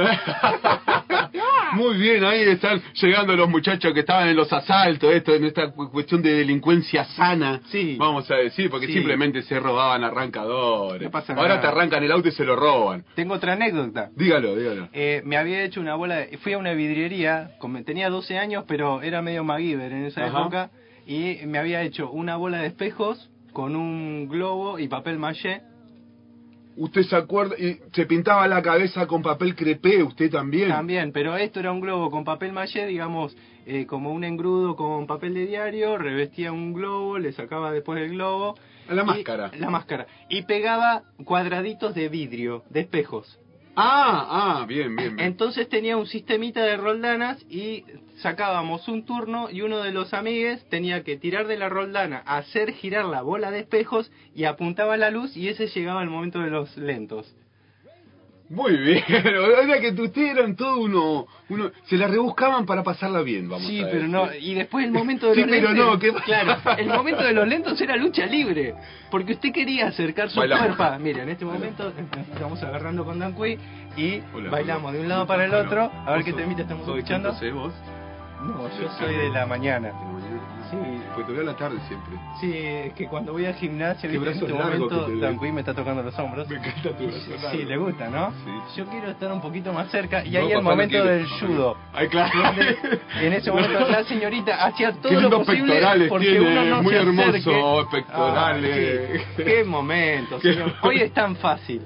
Muy 1.73 1.97
bien, 1.97 2.23
ahí 2.23 2.41
están 2.41 2.81
llegando 2.93 3.35
los 3.35 3.49
muchachos 3.49 3.93
que 3.93 4.01
estaban 4.01 4.27
en 4.29 4.35
los 4.35 4.51
asaltos, 4.51 5.13
esto, 5.13 5.33
en 5.35 5.45
esta 5.45 5.71
cu- 5.71 5.89
cuestión 5.91 6.21
de 6.21 6.33
delincuencia 6.33 7.05
sana, 7.05 7.61
Sí. 7.67 7.95
vamos 7.99 8.29
a 8.31 8.35
decir, 8.35 8.69
porque 8.69 8.87
Sí. 8.87 8.93
simplemente 8.93 9.41
se 9.43 9.59
robaban 9.59 10.03
arrancadores. 10.03 11.01
No 11.03 11.11
pasa 11.11 11.33
Ahora 11.33 11.49
nada. 11.55 11.61
te 11.61 11.67
arrancan 11.67 12.03
el 12.03 12.11
auto 12.11 12.27
y 12.27 12.31
se 12.31 12.43
lo 12.45 12.55
roban. 12.55 13.03
Tengo 13.15 13.33
otra 13.35 13.53
anécdota. 13.53 14.09
Dígalo, 14.15 14.55
dígalo. 14.55 14.89
Eh, 14.93 15.21
me 15.25 15.37
había 15.37 15.63
hecho 15.63 15.79
una 15.81 15.95
bola 15.95 16.17
de... 16.17 16.37
Fui 16.37 16.53
a 16.53 16.57
una 16.57 16.73
vidriería, 16.73 17.51
tenía 17.85 18.09
12 18.09 18.37
años, 18.37 18.63
pero 18.67 19.01
era 19.01 19.21
medio 19.21 19.43
MacGyver 19.43 19.91
en 19.91 20.05
esa 20.05 20.25
Ajá. 20.25 20.39
época, 20.41 20.69
y 21.05 21.37
me 21.45 21.57
había 21.57 21.81
hecho 21.83 22.09
una 22.11 22.35
bola 22.35 22.59
de 22.61 22.67
espejos 22.67 23.29
con 23.53 23.75
un 23.75 24.27
globo 24.27 24.77
y 24.79 24.87
papel 24.87 25.17
maché. 25.19 25.61
Usted 26.77 27.01
se 27.03 27.15
acuerda, 27.15 27.57
y 27.57 27.79
se 27.91 28.05
pintaba 28.05 28.47
la 28.47 28.61
cabeza 28.61 29.07
con 29.07 29.23
papel 29.23 29.55
crepé, 29.55 30.03
usted 30.03 30.29
también. 30.29 30.69
También, 30.69 31.11
pero 31.11 31.35
esto 31.35 31.59
era 31.59 31.71
un 31.71 31.81
globo 31.81 32.11
con 32.11 32.23
papel 32.23 32.53
maché, 32.53 32.85
digamos, 32.85 33.35
eh, 33.65 33.87
como 33.87 34.11
un 34.11 34.23
engrudo 34.23 34.75
con 34.75 35.07
papel 35.07 35.33
de 35.33 35.47
diario, 35.47 35.97
revestía 35.97 36.51
un 36.51 36.73
globo, 36.73 37.17
le 37.17 37.33
sacaba 37.33 37.71
después 37.71 37.99
el 37.99 38.11
globo. 38.11 38.55
La 38.89 39.03
máscara. 39.03 39.51
La 39.57 39.69
máscara. 39.69 40.05
Y 40.29 40.43
pegaba 40.43 41.03
cuadraditos 41.25 41.95
de 41.95 42.09
vidrio, 42.09 42.63
de 42.69 42.81
espejos. 42.81 43.39
Ah, 43.79 44.25
ah, 44.27 44.65
bien, 44.67 44.95
bien, 44.95 45.15
bien. 45.15 45.27
Entonces 45.27 45.69
tenía 45.69 45.97
un 45.97 46.07
sistemita 46.07 46.63
de 46.63 46.77
roldanas 46.77 47.39
y 47.47 47.85
sacábamos 48.23 48.87
un 48.87 49.05
turno 49.05 49.51
y 49.51 49.61
uno 49.61 49.83
de 49.83 49.91
los 49.91 50.15
amigues 50.15 50.67
tenía 50.69 51.03
que 51.03 51.15
tirar 51.15 51.45
de 51.45 51.57
la 51.57 51.69
roldana, 51.69 52.23
hacer 52.25 52.73
girar 52.73 53.05
la 53.05 53.21
bola 53.21 53.51
de 53.51 53.59
espejos 53.59 54.11
y 54.33 54.45
apuntaba 54.45 54.97
la 54.97 55.11
luz 55.11 55.37
y 55.37 55.49
ese 55.49 55.67
llegaba 55.67 56.01
al 56.01 56.09
momento 56.09 56.39
de 56.39 56.49
los 56.49 56.75
lentos. 56.75 57.35
Muy 58.49 58.77
bien. 58.77 59.03
Era 59.09 59.79
que 59.81 59.89
ustedes 60.01 60.37
eran 60.37 60.55
todo 60.55 60.77
uno, 60.79 61.27
uno. 61.49 61.69
Se 61.85 61.97
la 61.97 62.07
rebuscaban 62.07 62.65
para 62.65 62.81
pasarla 62.81 63.21
bien, 63.21 63.49
vamos 63.49 63.67
sí, 63.67 63.81
a 63.81 63.89
pero 63.91 64.07
no, 64.07 64.33
y 64.33 64.53
después 64.53 64.85
el 64.85 64.91
momento 64.91 65.27
de 65.27 65.35
Sí, 65.35 65.41
los 65.41 65.49
pero 65.49 65.67
lentes. 65.73 65.85
no, 65.85 65.99
¿qué- 65.99 66.13
Claro, 66.23 66.55
el 66.77 66.87
momento 66.87 67.23
de 67.23 67.33
los 67.33 67.45
lentos 67.47 67.81
era 67.81 67.97
lucha 67.97 68.25
libre, 68.25 68.73
porque 69.11 69.33
usted 69.33 69.51
quería 69.51 69.87
acercar 69.87 70.29
su 70.29 70.39
cuerpo. 70.39 70.85
Mira, 70.99 71.23
en 71.23 71.29
este 71.29 71.43
momento 71.43 71.91
estamos 72.33 72.63
agarrando 72.63 73.03
con 73.03 73.19
Dan 73.19 73.33
Cui 73.33 73.57
y 73.97 74.21
Hola, 74.33 74.49
bailamos 74.49 74.89
hola. 74.89 74.97
de 74.97 75.03
un 75.03 75.09
lado 75.09 75.27
para 75.27 75.43
el 75.45 75.53
otro. 75.53 75.91
A 76.05 76.11
ver 76.11 76.19
¿Vos 76.19 76.25
qué 76.25 76.33
temita 76.33 76.61
estamos 76.61 76.87
escuchando. 76.87 77.31
vos? 77.53 77.73
No, 78.43 78.69
yo 78.79 78.89
soy 78.97 79.13
de 79.15 79.29
la 79.29 79.45
mañana. 79.45 79.91
Sí. 80.71 80.77
Pues 81.15 81.27
te 81.27 81.33
veo 81.33 81.41
a 81.41 81.45
la 81.45 81.55
tarde 81.55 81.77
siempre. 81.87 82.13
Sí, 82.39 82.51
es 82.55 82.93
que 82.93 83.07
cuando 83.07 83.33
voy 83.33 83.45
al 83.45 83.55
gimnasio, 83.55 84.09
en 84.09 84.27
este 84.27 84.53
momento, 84.53 85.07
me 85.53 85.59
está 85.61 85.73
tocando 85.73 86.03
los 86.03 86.17
hombros. 86.19 86.47
Me 86.49 86.57
encanta 86.57 86.89
tu 86.97 87.07
brazo 87.07 87.29
largo. 87.31 87.49
Sí, 87.51 87.65
le 87.65 87.77
gusta, 87.77 88.09
¿no? 88.09 88.31
Sí. 88.45 88.77
Yo 88.77 88.85
quiero 88.87 89.09
estar 89.09 89.31
un 89.31 89.41
poquito 89.41 89.73
más 89.73 89.89
cerca 89.89 90.23
y 90.25 90.31
No, 90.31 90.39
ahí 90.39 90.47
el 90.51 90.53
no 90.55 90.61
momento 90.63 91.03
del 91.03 91.25
judo. 91.27 91.77
Ay, 91.93 92.07
claro. 92.07 92.31
En 93.21 93.33
ese 93.33 93.51
momento 93.51 93.79
la 93.89 94.03
señorita 94.03 94.65
hacía 94.65 94.91
todo 94.93 95.09
Qué 95.11 95.21
lo 95.21 95.29
posible 95.29 95.73
pectorales 95.73 96.09
porque 96.09 96.25
tiene, 96.29 96.51
uno 96.51 96.65
no 96.65 96.83
muy 96.83 96.93
se 96.93 96.99
hermoso, 96.99 97.79
acerque. 97.79 97.97
pectorales. 97.97 99.09
Ah, 99.13 99.33
sí. 99.37 99.43
Qué 99.43 99.63
momento, 99.63 100.39
señor. 100.41 100.73
Hoy 100.81 100.97
es 101.01 101.13
tan 101.13 101.35
fácil. 101.37 101.81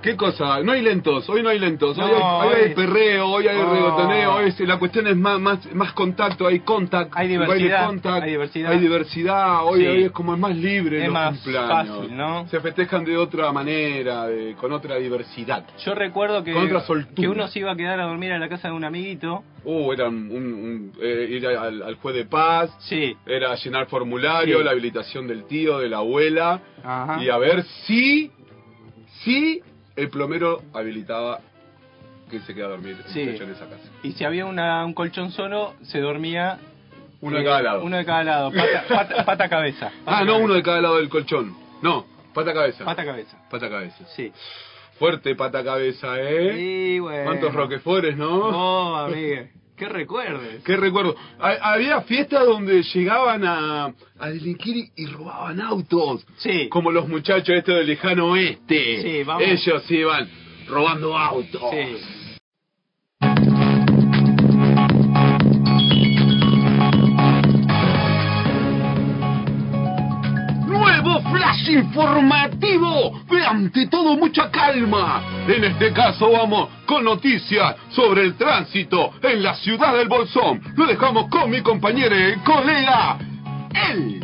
¿Qué 0.00 0.16
cosa? 0.16 0.60
No 0.62 0.70
hay 0.72 0.80
lentos, 0.80 1.28
hoy 1.28 1.42
no 1.42 1.48
hay 1.48 1.58
lentos, 1.58 1.98
hoy, 1.98 2.08
No, 2.12 2.40
hay, 2.42 2.48
hoy 2.48 2.54
hay 2.68 2.74
perreo, 2.74 3.26
hoy 3.30 3.48
hay 3.48 3.56
reggaetoneo, 3.60 4.34
hoy 4.36 4.48
es- 4.50 4.60
la 4.60 4.78
cuestión 4.78 5.08
es 5.08 5.16
más, 5.16 5.40
más, 5.40 5.74
más 5.74 5.92
contacto, 5.92 6.46
hay 6.46 6.60
contact, 6.60 7.12
Hay 7.16 7.26
diversidad, 7.26 7.86
contact, 7.88 8.22
hay 8.22 8.30
diversidad. 8.30 8.70
hay 8.72 8.78
diversidad, 8.78 9.64
hoy, 9.64 9.80
Sí. 9.80 9.86
hoy 9.88 10.02
es 10.04 10.10
como 10.12 10.34
es 10.34 10.38
más 10.38 10.56
libre 10.56 10.98
Es 10.98 11.04
los 11.06 11.12
más 11.14 11.40
fácil, 11.44 12.16
¿no? 12.16 12.46
Se 12.46 12.60
festejan 12.60 13.04
de 13.04 13.16
otra 13.16 13.50
manera, 13.50 14.28
de- 14.28 14.54
con 14.54 14.72
otra 14.72 14.94
diversidad. 14.96 15.64
Yo 15.84 15.94
recuerdo 15.96 16.44
que, 16.44 16.52
que 17.16 17.28
uno 17.28 17.48
se 17.48 17.58
iba 17.58 17.72
a 17.72 17.76
quedar 17.76 17.98
a 17.98 18.04
dormir 18.04 18.30
en 18.30 18.40
la 18.40 18.48
casa 18.48 18.68
de 18.68 18.74
un 18.74 18.84
amiguito. 18.84 19.42
Uh, 19.64 19.92
era 19.92 20.06
un, 20.08 20.30
un- 20.30 20.92
eh, 21.02 21.26
ir 21.28 21.44
al, 21.48 21.82
al 21.82 21.94
juez 21.96 22.14
de 22.14 22.24
paz, 22.24 22.70
Sí. 22.88 23.16
era 23.26 23.52
llenar 23.56 23.86
formulario, 23.86 24.58
Sí. 24.58 24.64
la 24.64 24.70
habilitación 24.70 25.26
del 25.26 25.44
tío, 25.46 25.78
de 25.80 25.88
la 25.88 25.96
abuela, 25.98 26.60
Ajá. 26.84 27.20
y 27.20 27.28
a 27.30 27.36
ver 27.36 27.64
si, 27.84 28.30
si 29.24 29.60
el 29.98 30.10
plomero 30.10 30.62
habilitaba 30.72 31.40
que 32.30 32.40
se 32.40 32.54
queda 32.54 32.66
a 32.66 32.70
dormir 32.70 32.96
Sí. 33.06 33.22
en 33.22 33.50
esa 33.50 33.66
casa. 33.68 33.88
Y 34.02 34.12
si 34.12 34.24
había 34.24 34.46
una, 34.46 34.84
un 34.84 34.94
colchón 34.94 35.32
solo, 35.32 35.74
se 35.82 35.98
dormía... 35.98 36.58
Uno 37.20 37.36
de 37.36 37.42
eh, 37.42 37.46
cada 37.46 37.62
lado. 37.62 37.82
Uno 37.82 37.96
de 37.96 38.04
cada 38.04 38.22
lado. 38.22 38.52
Pata, 38.52 38.84
pata, 38.88 39.24
pata 39.24 39.48
cabeza. 39.48 39.90
Ah, 40.06 40.24
no, 40.24 40.38
uno 40.38 40.54
de 40.54 40.62
cada 40.62 40.80
lado 40.80 40.96
del 40.98 41.08
colchón. 41.08 41.56
No, 41.82 42.06
pata 42.32 42.52
cabeza. 42.54 42.84
Pata 42.84 43.04
cabeza. 43.04 43.36
Pata 43.50 43.68
cabeza. 43.68 44.04
Sí. 44.14 44.32
Fuerte 44.98 45.34
pata 45.34 45.64
cabeza, 45.64 46.20
¿eh? 46.20 46.52
Sí, 46.54 46.98
bueno. 47.00 47.24
¿Cuántos 47.24 47.54
roquefores, 47.54 48.16
no? 48.16 48.50
No, 48.52 48.96
amigue. 48.96 49.50
¿Qué 49.78 49.88
recuerdes? 49.88 50.62
Qué 50.64 50.76
recuerdo. 50.76 51.14
Ha- 51.38 51.72
había 51.72 52.00
fiestas 52.02 52.44
donde 52.44 52.82
llegaban 52.82 53.44
a, 53.44 53.94
a 54.18 54.28
delinquir 54.30 54.76
y, 54.76 54.90
y 54.96 55.06
robaban 55.06 55.60
autos. 55.60 56.26
Sí. 56.38 56.68
Como 56.68 56.90
los 56.90 57.06
muchachos 57.08 57.50
estos 57.56 57.76
del 57.76 57.86
lejano 57.86 58.26
oeste. 58.32 59.02
Sí, 59.02 59.22
vamos. 59.22 59.44
Ellos 59.46 59.90
iban 59.90 60.28
robando 60.68 61.16
autos. 61.16 61.62
Sí. 61.70 61.96
Nuevo 71.00 71.20
flash 71.30 71.70
informativo. 71.70 73.20
De 73.30 73.46
ante 73.46 73.86
todo 73.86 74.16
mucha 74.16 74.50
calma. 74.50 75.22
En 75.46 75.62
este 75.62 75.92
caso 75.92 76.28
vamos 76.32 76.70
con 76.86 77.04
noticias 77.04 77.76
sobre 77.90 78.22
el 78.22 78.36
tránsito 78.36 79.12
en 79.22 79.40
la 79.40 79.54
ciudad 79.54 79.96
del 79.96 80.08
Bolsón. 80.08 80.60
Lo 80.74 80.86
dejamos 80.86 81.28
con 81.28 81.50
mi 81.52 81.60
compañero 81.62 82.16
y 82.16 82.36
colega, 82.40 83.16
él. 83.90 84.20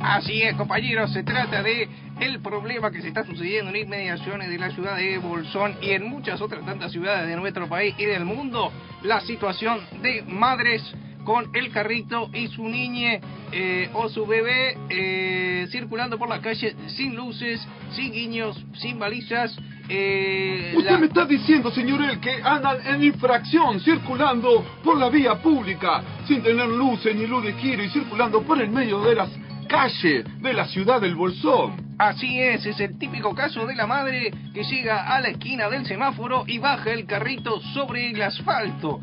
Así 0.00 0.40
es, 0.40 0.54
compañeros, 0.54 1.12
se 1.12 1.22
trata 1.22 1.62
de 1.62 1.86
el 2.18 2.40
problema 2.40 2.90
que 2.90 3.02
se 3.02 3.08
está 3.08 3.26
sucediendo 3.26 3.70
en 3.70 3.84
inmediaciones 3.84 4.48
de 4.48 4.56
la 4.56 4.70
ciudad 4.70 4.96
de 4.96 5.18
Bolsón 5.18 5.76
y 5.82 5.90
en 5.90 6.08
muchas 6.08 6.40
otras 6.40 6.64
tantas 6.64 6.92
ciudades 6.92 7.28
de 7.28 7.36
nuestro 7.36 7.68
país 7.68 7.94
y 7.98 8.06
del 8.06 8.24
mundo. 8.24 8.72
La 9.02 9.20
situación 9.20 9.80
de 10.00 10.22
madres 10.26 10.82
con 11.24 11.50
el 11.54 11.70
carrito 11.70 12.30
y 12.32 12.48
su 12.48 12.68
niñe 12.68 13.20
eh, 13.52 13.90
o 13.94 14.08
su 14.08 14.26
bebé 14.26 14.76
eh, 14.88 15.66
circulando 15.70 16.18
por 16.18 16.28
la 16.28 16.40
calle 16.40 16.74
sin 16.88 17.14
luces, 17.14 17.66
sin 17.92 18.12
guiños, 18.12 18.64
sin 18.74 18.98
balizas. 18.98 19.56
eh, 19.88 20.72
Usted 20.76 20.90
la- 20.92 20.98
me 20.98 21.06
está 21.06 21.24
diciendo, 21.24 21.70
señor 21.70 22.02
El, 22.02 22.20
que 22.20 22.40
andan 22.42 22.78
en 22.86 23.02
infracción 23.04 23.80
circulando 23.80 24.64
por 24.84 24.96
la 24.98 25.08
vía 25.08 25.34
pública 25.42 26.02
sin 26.26 26.42
tener 26.42 26.68
luces 26.68 27.14
ni 27.14 27.26
luz 27.26 27.44
de 27.44 27.52
giro 27.54 27.82
y 27.82 27.88
circulando 27.90 28.42
por 28.42 28.60
el 28.60 28.70
medio 28.70 29.00
de 29.02 29.14
las 29.16 29.30
calles 29.68 30.24
de 30.42 30.52
la 30.52 30.66
ciudad 30.66 31.00
del 31.00 31.14
Bolsón. 31.14 31.90
Así 31.98 32.40
es, 32.40 32.64
es 32.66 32.80
el 32.80 32.98
típico 32.98 33.34
caso 33.34 33.66
de 33.66 33.74
la 33.74 33.86
madre 33.86 34.32
que 34.54 34.64
llega 34.64 35.14
a 35.14 35.20
la 35.20 35.28
esquina 35.28 35.68
del 35.68 35.84
semáforo 35.86 36.44
y 36.46 36.58
baja 36.58 36.90
el 36.92 37.04
carrito 37.06 37.60
sobre 37.74 38.10
el 38.10 38.22
asfalto. 38.22 39.00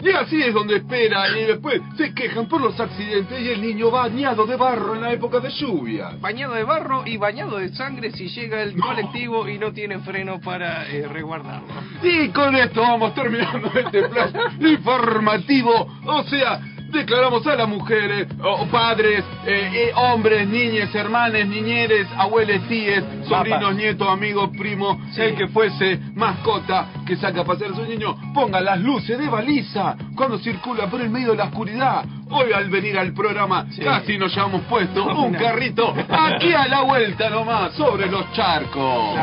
Y 0.00 0.10
así 0.10 0.40
es 0.40 0.54
donde 0.54 0.76
espera 0.76 1.28
y 1.36 1.44
después 1.44 1.80
se 1.96 2.14
quejan 2.14 2.48
por 2.48 2.60
los 2.60 2.78
accidentes 2.78 3.40
y 3.40 3.48
el 3.48 3.60
niño 3.60 3.90
bañado 3.90 4.46
de 4.46 4.56
barro 4.56 4.94
en 4.94 5.02
la 5.02 5.12
época 5.12 5.40
de 5.40 5.50
lluvia. 5.50 6.10
bañado 6.20 6.54
de 6.54 6.64
barro 6.64 7.02
y 7.06 7.16
bañado 7.16 7.58
de 7.58 7.70
sangre 7.70 8.12
si 8.12 8.28
llega 8.28 8.62
el 8.62 8.78
colectivo 8.78 9.48
y 9.48 9.58
no 9.58 9.72
tiene 9.72 9.98
freno 10.00 10.40
para 10.40 10.88
eh, 10.88 11.06
resguardarlo. 11.08 11.68
Y 12.02 12.28
con 12.28 12.54
esto 12.54 12.80
vamos 12.80 13.14
terminando 13.14 13.70
este 13.74 14.08
plan 14.08 14.32
informativo. 14.60 15.88
O 16.06 16.22
sea, 16.24 16.60
declaramos 16.88 17.46
a 17.46 17.54
las 17.56 17.68
mujeres, 17.68 18.26
o 18.42 18.66
padres, 18.66 19.24
eh, 19.46 19.70
eh, 19.74 19.92
hombres, 19.94 20.48
niñas, 20.48 20.94
hermanes, 20.94 21.46
niñeres, 21.46 22.06
abueles, 22.16 22.66
tíes, 22.68 23.02
sobrinos, 23.28 23.60
Papas. 23.60 23.76
nietos, 23.76 24.08
amigos, 24.08 24.50
primos, 24.58 24.96
Sí. 25.12 25.20
el 25.22 25.34
que 25.36 25.48
fuese 25.48 25.98
mascota 26.14 26.86
que 27.06 27.16
saca 27.16 27.42
a 27.42 27.44
pasear 27.44 27.72
a 27.72 27.74
su 27.76 27.82
niño, 27.84 28.16
ponga 28.34 28.60
las 28.60 28.80
luces 28.80 29.18
de 29.18 29.28
baliza 29.28 29.96
cuando 30.16 30.38
circula 30.38 30.88
por 30.88 31.00
el 31.00 31.10
medio 31.10 31.32
de 31.32 31.36
la 31.38 31.44
oscuridad. 31.44 32.04
Hoy 32.30 32.52
al 32.52 32.68
venir 32.68 32.98
al 32.98 33.12
programa 33.14 33.66
Sí. 33.70 33.80
casi 33.82 34.18
nos 34.18 34.34
llevamos 34.34 34.62
puesto 34.62 35.04
No, 35.06 35.22
un 35.24 35.32
no. 35.32 35.38
carrito 35.38 35.94
aquí 36.10 36.52
a 36.52 36.66
la 36.68 36.82
vuelta 36.82 37.30
nomás 37.30 37.72
sobre 37.74 38.06
los 38.06 38.30
charcos. 38.32 39.16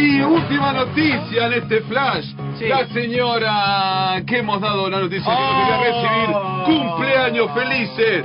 Y 0.00 0.20
última 0.20 0.72
noticia 0.72 1.46
en 1.46 1.52
este 1.54 1.80
flash. 1.82 2.24
Sí. 2.56 2.68
La 2.68 2.86
señora 2.88 4.22
que 4.26 4.38
hemos 4.38 4.60
dado 4.60 4.88
la 4.88 5.00
noticia 5.00 5.24
que 5.24 5.42
Oh. 5.42 5.58
quería 5.58 5.92
recibir 5.92 6.36
cumpleaños 6.66 7.50
felices. 7.52 8.24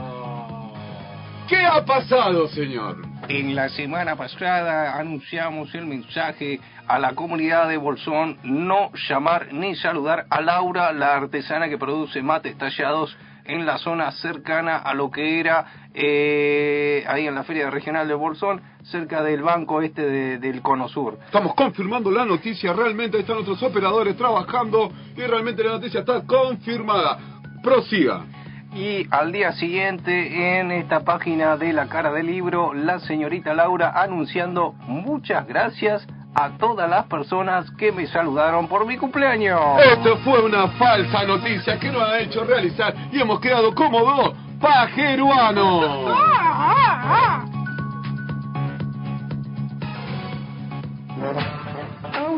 ¿Qué 1.48 1.58
ha 1.65 1.84
pasado, 1.84 2.48
señor? 2.50 2.98
En 3.27 3.56
la 3.56 3.70
semana 3.70 4.15
pasada 4.15 4.98
anunciamos 5.00 5.74
el 5.74 5.86
mensaje 5.88 6.60
a 6.88 7.00
la 7.00 7.13
comunidad 7.15 7.70
de 7.70 7.77
Bolsón 7.77 8.38
no 8.44 8.92
llamar 9.10 9.48
ni 9.53 9.75
saludar 9.75 10.25
a 10.30 10.42
Laura, 10.42 10.92
la 10.94 11.15
artesana 11.15 11.70
que 11.70 11.77
produce 11.77 12.22
mates 12.22 12.58
tallados 12.58 13.15
en 13.46 13.65
la 13.65 13.77
zona 13.77 14.12
cercana 14.12 14.77
a 14.77 14.94
lo 14.94 15.10
que 15.10 15.39
era 15.39 15.65
eh, 15.94 17.03
ahí 17.08 17.27
en 17.27 17.36
la 17.36 17.44
feria 17.44 17.70
regional 17.70 18.08
de 18.08 18.13
Bolsón, 18.13 18.62
cerca 18.84 19.24
del 19.24 19.42
banco 19.42 19.82
este 19.82 20.02
de- 20.02 20.38
del 20.40 20.62
Cono 20.62 20.88
Sur. 20.88 21.18
Estamos 21.25 21.54
confirmando 21.56 22.12
la 22.12 22.26
noticia. 22.26 22.74
Realmente 22.74 23.17
ahí 23.17 23.22
están 23.22 23.38
nuestros 23.38 23.62
operadores 23.63 24.15
trabajando 24.17 24.91
y 25.15 25.22
realmente 25.22 25.63
la 25.63 25.72
noticia 25.74 26.02
está 26.02 26.22
confirmada. 26.26 27.17
Prosiga. 27.63 28.26
Y 28.76 29.06
al 29.12 29.32
día 29.32 29.52
siguiente, 29.54 30.60
en 30.60 30.72
esta 30.72 31.02
página 31.02 31.58
de 31.58 31.74
la 31.74 31.88
cara 31.88 32.12
del 32.12 32.26
libro, 32.26 32.74
la 32.74 33.00
señorita 33.00 33.54
Laura 33.54 33.91
anunciando 34.02 34.74
muchas 34.88 35.46
gracias 35.48 36.06
a 36.36 36.58
todas 36.58 36.89
las 36.89 37.06
personas 37.06 37.69
que 37.78 37.91
me 37.91 38.08
saludaron 38.08 38.67
por 38.67 38.88
mi 38.88 38.98
cumpleaños. 38.98 39.60
Esto 39.86 40.17
fue 40.24 40.41
una 40.43 40.67
falsa 40.69 41.24
noticia 41.26 41.80
que 41.80 41.91
nos 41.91 42.02
ha 42.02 42.19
hecho 42.19 42.43
realizar 42.43 42.96
y 43.12 43.22
hemos 43.22 43.39
quedado 43.39 43.76
como 43.76 44.00
dos 44.00 44.34
pajeruanos. 44.60 46.17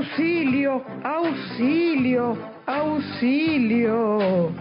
Auxilio, 0.05 0.85
auxilio, 1.03 2.37
auxilio. 2.67 4.53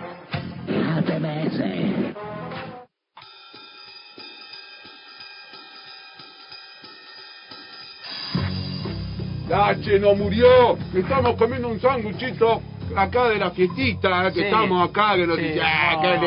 Dache 9.49 9.99
no 9.99 10.15
murió. 10.15 10.79
Estamos 10.95 11.37
comiendo 11.37 11.69
un 11.69 11.79
sándwichito 11.81 12.63
acá 12.97 13.29
de 13.29 13.39
la 13.39 13.51
fiestita, 13.51 14.31
que 14.33 14.41
Sí. 14.41 14.47
estamos 14.47 14.89
acá, 14.89 15.15
que 15.17 15.27
nos 15.27 15.37
Sí, 15.37 15.43
dice, 15.43 15.61
ah, 15.63 15.99
qué 16.01 16.19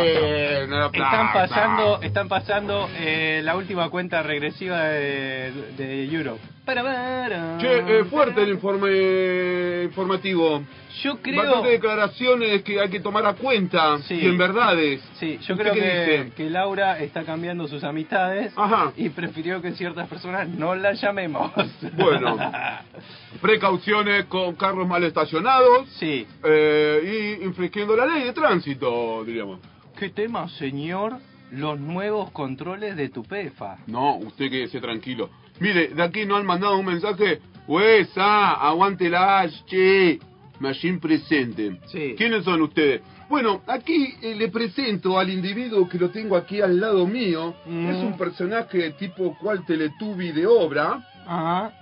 no. 0.68 0.86
Están 0.88 0.92
plata". 0.92 1.34
pasando, 1.34 2.02
están 2.02 2.28
pasando 2.30 2.90
eh, 2.98 3.42
la 3.44 3.56
última 3.56 3.90
cuenta 3.90 4.24
regresiva 4.24 4.84
de, 4.86 5.52
de 5.78 6.06
Europe. 6.06 6.42
Para, 6.66 6.84
para, 6.84 7.58
Che, 7.60 8.00
eh, 8.00 8.04
fuerte 8.06 8.44
el 8.44 8.50
informe 8.50 9.84
informativo. 9.84 10.64
Yo 11.02 11.22
creo, 11.22 11.44
Bastante 11.44 11.70
declaraciones 11.70 12.64
que 12.64 12.80
hay 12.82 12.90
que 12.90 13.00
tomar 13.00 13.26
a 13.26 13.34
cuenta 13.36 14.00
Sí. 14.00 14.16
y 14.16 14.26
en 14.26 14.38
verdades. 14.38 15.02
sí, 15.20 15.38
yo 15.44 15.54
¿Usted 15.54 15.72
creo 15.72 15.74
que, 15.76 16.32
que 16.36 16.50
Laura 16.50 17.00
está 17.00 17.24
cambiando 17.24 17.68
sus 17.68 17.84
amistades 17.84 18.52
Ajá. 18.58 18.92
y 18.98 19.08
prefirió 19.10 19.62
que 19.62 19.72
ciertas 19.74 20.08
personas 20.10 20.50
no 20.50 20.76
la 20.76 20.94
llamemos. 20.94 21.52
Bueno. 21.96 22.38
Precauciones 23.42 24.26
con 24.26 24.56
carros 24.56 24.88
mal 24.88 25.04
estacionados 25.04 25.88
sí. 26.00 26.26
eh, 26.44 27.38
y 27.40 27.46
infringiendo 27.46 27.96
la 27.96 28.06
ley 28.08 28.24
de 28.24 28.34
tránsito, 28.34 29.24
diríamos. 29.24 29.60
¿Qué 29.98 30.10
tema, 30.10 30.48
señor? 30.50 31.18
Los 31.52 31.80
nuevos 31.80 32.30
controles 32.32 32.96
de 32.96 33.10
tu 33.10 33.24
PEFA. 33.24 33.78
No, 33.88 34.18
usted 34.18 34.50
quédese 34.50 34.80
tranquilo. 34.80 35.30
Mire, 35.60 35.88
de 35.90 36.04
aquí 36.04 36.26
no 36.26 36.36
han 36.36 36.46
mandado 36.46 36.78
un 36.78 36.86
mensaje. 36.86 37.40
Huesa, 37.68 38.52
aguante 38.54 39.10
la 39.10 39.50
che. 39.66 40.20
Machine 40.60 41.00
presente. 41.00 41.80
Sí. 41.88 42.16
¿Quiénes 42.18 42.44
son 42.44 42.62
ustedes? 42.64 43.02
Bueno, 43.30 43.62
aquí 43.68 44.16
eh, 44.22 44.36
le 44.36 44.50
presento 44.50 45.18
al 45.18 45.30
individuo 45.30 45.88
que 45.88 45.98
lo 45.98 46.10
tengo 46.10 46.36
aquí 46.36 46.62
al 46.62 46.80
lado 46.80 47.06
mío. 47.08 47.56
Mm. 47.66 47.90
Es 47.90 47.98
un 47.98 48.18
personaje 48.18 48.92
tipo 48.92 49.36
cual 49.38 49.66
Teletubi 49.66 50.32
de 50.32 50.46
obra. 50.46 51.04
Ajá. 51.26 51.74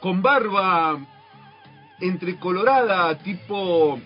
con 0.00 0.20
barba 0.22 0.98
entre 2.00 2.36
colorada, 2.36 3.16
tipo... 3.18 4.00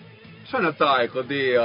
Ya 0.51 0.59
no 0.59 0.69
está, 0.69 1.03
hijo, 1.03 1.23
tío. 1.23 1.63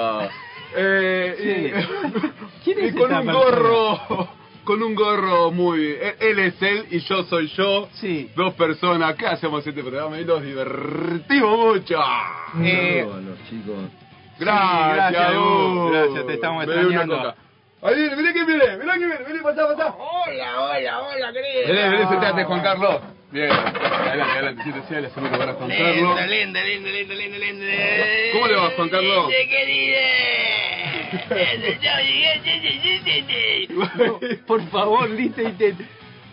Eh, 0.76 1.72
y- 1.74 2.64
¿Quién 2.64 2.78
es 2.80 2.94
y 2.94 2.96
con 2.96 3.12
un 3.12 3.24
persona? 3.26 3.32
gorro, 3.32 4.28
con 4.64 4.82
un 4.82 4.94
gorro 4.94 5.50
muy... 5.50 5.96
Él, 6.20 6.38
es 6.38 6.62
él 6.62 6.86
y 6.90 7.00
yo 7.00 7.24
soy 7.24 7.48
yo. 7.48 7.88
Sí. 7.94 8.30
Dos 8.36 8.54
personas, 8.54 9.14
¿qué 9.16 9.26
hacemos 9.26 9.66
este 9.66 9.82
programa? 9.82 10.18
Y 10.20 10.24
nos 10.24 10.42
divertimos 10.42 11.58
mucho. 11.76 11.98
Eh, 12.62 13.06
los 13.24 13.38
chicos. 13.48 13.76
Gracias, 14.38 14.94
gracias, 15.12 15.34
Gus. 15.36 15.90
gracias, 15.92 16.26
te 16.26 16.34
estamos 16.34 16.64
extrañando. 16.64 17.34
Ahí 17.84 17.96
viene, 17.96 18.14
mirá 18.14 18.32
que 18.32 18.44
viene, 18.44 18.76
mirá 18.76 18.92
que 18.92 18.98
viene, 19.06 19.24
vení, 19.26 19.38
pasá, 19.40 19.66
pasá. 19.66 19.92
Hola, 19.98 20.60
hola, 20.60 21.00
hola, 21.00 21.32
querido. 21.32 21.66
Vení, 21.66 21.96
vení, 21.96 22.08
sentate, 22.08 22.44
Juan 22.44 22.60
Carlos. 22.62 23.00
Bien, 23.32 23.50
adelante, 23.50 24.32
adelante, 24.32 24.62
siéntese, 24.62 25.00
le 25.00 25.06
hacemos 25.08 25.32
lugar 25.32 25.48
a 25.48 25.54
Juan 25.54 25.68
Lindo, 25.68 25.84
Carlos. 25.84 26.30
lindo, 26.30 26.60
lindo, 26.62 26.88
lindo, 26.90 27.14
lindo, 27.14 27.38
lindo. 27.38 27.66
¿Cómo 28.34 28.46
le 28.46 28.54
va, 28.54 28.70
Juan 28.76 28.88
Carlos? 28.88 29.26
Sí, 29.30 29.48
sí. 33.66 34.36
Por 34.46 34.62
favor, 34.70 35.10
Lita 35.10 35.42
y 35.42 35.52
te 35.52 35.74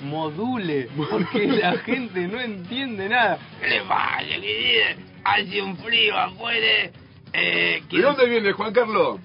module, 0.02 0.88
porque 0.96 1.48
la 1.48 1.78
gente 1.78 2.28
no 2.28 2.40
entiende 2.40 3.10
nada. 3.10 3.40
¿Qué 3.60 3.70
le 3.70 3.82
pasa, 3.82 4.20
querida? 4.20 4.86
Hace 5.24 5.62
un 5.64 5.78
frío 5.78 6.16
afuera. 6.16 6.92
Eh, 7.34 7.82
¿De 7.90 8.02
dónde 8.02 8.28
viene, 8.28 8.52
Juan 8.52 8.72
Carlos? 8.74 9.20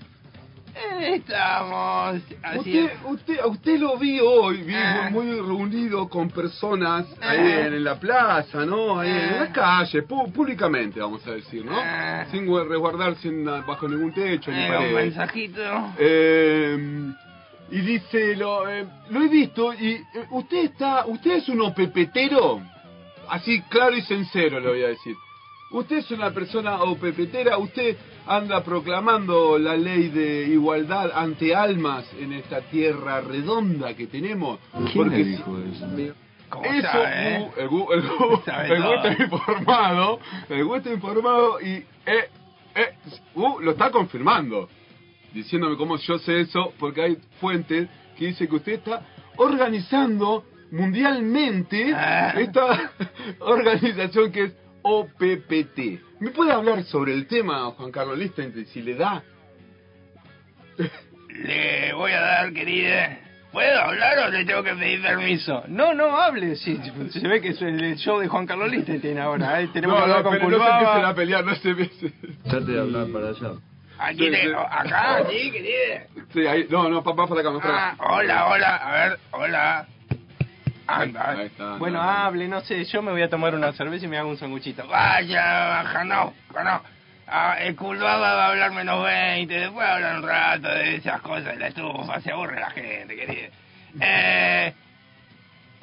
Estamos 0.75 2.17
Usted, 2.17 2.37
haciendo... 2.43 2.93
usted, 3.09 3.39
a 3.41 3.47
usted 3.47 3.79
lo 3.79 3.97
vi 3.99 4.19
hoy, 4.21 4.63
vi 4.63 4.75
Ah. 4.75 5.09
muy 5.11 5.27
reunido 5.33 6.09
con 6.09 6.31
personas 6.31 7.07
Ah. 7.21 7.31
ahí 7.31 7.39
en, 7.39 7.75
en 7.75 7.85
la 7.85 7.99
plaza, 7.99 8.65
¿no? 8.67 8.99
Ahí 8.99 9.11
en 9.11 9.17
Ah. 9.35 9.37
la 9.41 9.53
calle, 9.53 10.03
públicamente, 10.03 11.01
vamos 11.01 11.27
a 11.27 11.33
decir, 11.33 11.65
¿no? 11.65 11.73
Ah. 11.79 12.27
Sin 12.31 12.47
gu- 12.47 12.67
resguardarse 12.69 13.29
en- 13.29 13.45
bajo 13.45 13.89
ningún 13.89 14.13
techo 14.13 14.51
ni 14.51 14.59
Eh, 14.59 14.67
un 14.71 14.75
pared. 14.77 14.95
mensajito. 14.95 15.63
Eh, 15.99 17.13
y 17.71 17.81
dice, 17.81 18.37
lo, 18.37 18.69
eh, 18.69 18.85
lo 19.11 19.23
he 19.23 19.29
visto, 19.29 19.73
y 19.75 19.93
eh, 19.93 20.05
usted 20.31 20.65
está, 20.65 21.07
usted 21.07 21.37
es 21.37 21.49
un 21.49 21.61
opepetero, 21.63 22.61
así 23.29 23.63
claro 23.69 23.97
y 23.97 24.03
sincero 24.03 24.61
le 24.61 24.69
voy 24.69 24.83
a 24.85 24.89
decir. 24.89 25.15
Usted 25.71 25.97
es 25.99 26.11
una 26.11 26.31
persona 26.31 26.83
opepetera, 26.83 27.59
usted 27.59 27.97
anda 28.27 28.63
proclamando 28.65 29.59
la 29.59 29.77
ley 29.77 30.09
de 30.09 30.45
igualdad 30.49 31.11
ante 31.15 31.55
almas 31.55 32.05
en 32.19 32.33
esta 32.33 32.61
tierra 32.63 33.21
redonda 33.21 33.95
que 33.95 34.07
tenemos. 34.07 34.59
¿Quién 34.93 35.11
le 35.11 35.17
si- 35.17 35.25
dijo 35.25 35.59
eso? 35.59 36.15
¿Cómo 36.49 36.65
eso, 36.67 36.89
sabe, 36.91 37.37
eh? 37.37 37.51
El 37.59 37.69
el 38.73 38.85
está 38.95 39.23
informado, 39.25 40.21
el 40.49 40.71
está 40.77 40.93
informado 40.93 41.61
y 41.61 41.73
eh, 42.07 42.29
eh, 42.77 42.95
Gu 43.35 43.61
lo 43.61 43.73
está 43.73 43.91
confirmando, 43.91 44.69
diciéndome 45.33 45.77
cómo 45.77 45.97
yo 45.97 46.19
sé 46.19 46.41
eso, 46.41 46.73
porque 46.79 47.03
hay 47.03 47.19
fuentes 47.41 47.89
que 48.17 48.27
dicen 48.27 48.47
que 48.49 48.55
usted 48.57 48.73
está 48.75 49.03
organizando 49.37 50.45
mundialmente 50.71 51.93
Ah. 51.95 52.35
esta 52.39 52.93
organización 53.41 54.31
que 54.31 54.45
es 54.45 54.53
OPPT. 54.85 56.21
¿Me 56.21 56.31
puede 56.31 56.53
hablar 56.53 56.85
sobre 56.85 57.15
el 57.15 57.27
tema, 57.27 57.65
Juan 57.73 57.91
Carlos 57.91 58.19
Lichtenstein, 58.19 58.67
si 58.67 58.83
le 58.83 58.95
da? 58.95 59.23
Le 61.29 61.93
voy 61.95 62.13
a 62.13 62.21
dar, 62.21 62.53
querida. 62.53 63.19
¿Puedo 63.51 63.81
hablar 63.81 64.19
o 64.19 64.29
le 64.31 64.45
tengo 64.45 64.63
que 64.65 64.75
pedir 64.75 65.01
permiso? 65.01 65.63
No, 65.69 65.95
no 65.95 66.21
hable, 66.21 66.57
sí, 66.57 66.79
se 67.13 67.29
ve 67.29 67.41
que 67.41 67.51
es 67.51 67.63
el 67.63 67.97
show 67.97 68.19
de 68.19 68.27
Juan 68.29 68.47
Carlos 68.47 68.69
Lichtenstein 68.71 69.17
ahora, 69.19 69.61
¿eh? 69.61 69.69
tenemos 69.73 69.97
No, 69.97 70.03
que 70.05 70.09
no, 70.11 70.15
hablar 70.17 70.23
con 70.25 70.33
pero 70.33 70.51
no 70.59 70.65
se 70.65 70.71
empiecen 70.73 71.05
a 71.05 71.15
pelear, 71.15 71.45
no 71.45 71.55
se 71.55 71.69
empiecen. 71.71 72.15
Trate 72.43 72.73
de 72.73 72.81
hablar 72.81 73.07
para 73.13 73.29
allá. 73.29 73.53
Aquí 73.97 74.29
Sí, 74.29 74.35
acá, 74.69 75.23
sí, 75.31 75.51
querida. 75.53 76.07
Sí, 76.33 76.47
ahí, 76.49 76.67
no, 76.69 76.89
no, 76.89 77.03
papá, 77.05 77.29
para 77.29 77.41
acá, 77.43 77.53
para 77.61 77.77
Ah, 77.77 77.91
acá. 77.93 78.05
hola, 78.13 78.47
hola, 78.49 78.77
a 78.77 78.93
ver, 79.09 79.19
hola. 79.31 79.87
Anda. 80.87 81.31
Ahí 81.31 81.47
está. 81.47 81.77
Bueno, 81.77 81.99
no, 81.99 82.05
no. 82.05 82.11
hable, 82.11 82.49
no 82.49 82.61
sé, 82.63 82.85
yo 82.85 83.03
me 83.03 83.13
voy 83.13 83.23
a 83.23 83.29
tomar 83.29 83.55
una 83.55 83.73
cerveza 83.73 84.05
y 84.05 84.09
me 84.09 84.19
hago 84.19 84.29
un 84.29 84.37
sanguchito. 84.37 84.87
Vaya, 84.87 85.85
Jano, 85.85 86.35
Jano. 86.53 86.83
Ah, 87.27 87.57
el 87.61 87.75
culbaba 87.75 88.35
va 88.35 88.47
a 88.47 88.51
hablar 88.51 88.73
menos 88.73 89.03
20, 89.03 89.55
después 89.55 89.87
hablar 89.87 90.17
un 90.17 90.23
rato 90.23 90.69
de 90.69 90.97
esas 90.97 91.21
cosas 91.23 91.47
de 91.47 91.57
la 91.57 91.69
estufa, 91.69 92.21
se 92.21 92.31
aburre 92.31 92.61
la 92.61 92.71
gente, 92.71 93.17
querida. 93.17 93.49
Eh, 94.01 94.75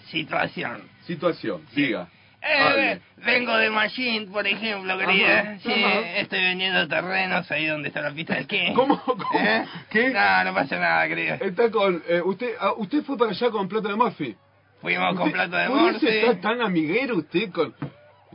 situación. 0.10 0.84
Situación, 1.06 1.66
siga. 1.74 2.08
Eh, 2.44 3.00
vengo 3.18 3.56
de 3.56 3.70
Machine, 3.70 4.28
por 4.28 4.46
ejemplo, 4.48 4.98
querida. 4.98 5.40
Ajá, 5.40 5.60
sí, 5.60 5.72
ajá. 5.72 6.18
estoy 6.18 6.42
vendiendo 6.42 6.88
terrenos 6.88 7.50
ahí 7.52 7.68
donde 7.68 7.90
está 7.90 8.02
la 8.02 8.12
pista 8.12 8.34
de 8.34 8.42
esquí. 8.42 8.74
¿Cómo? 8.76 9.00
¿Cómo? 9.04 9.24
¿Eh? 9.40 9.66
¿Qué? 9.90 10.10
No, 10.10 10.44
no 10.44 10.54
pasa 10.54 10.78
nada, 10.80 11.08
querida. 11.08 11.36
Está 11.36 11.70
con... 11.70 12.02
eh, 12.08 12.22
usted, 12.24 12.54
ah, 12.60 12.74
usted 12.78 13.04
fue 13.04 13.18
para 13.18 13.32
allá 13.32 13.50
con 13.52 13.68
Plata 13.68 13.90
de 13.90 13.96
Murphy. 13.96 14.36
Fuimos 14.82 15.16
con 15.16 15.32
plato 15.32 15.56
de 15.56 15.70
morse. 15.70 16.26
está 16.26 16.42
tan 16.42 16.62
amiguero 16.62 17.18
usted 17.18 17.52
con... 17.52 17.74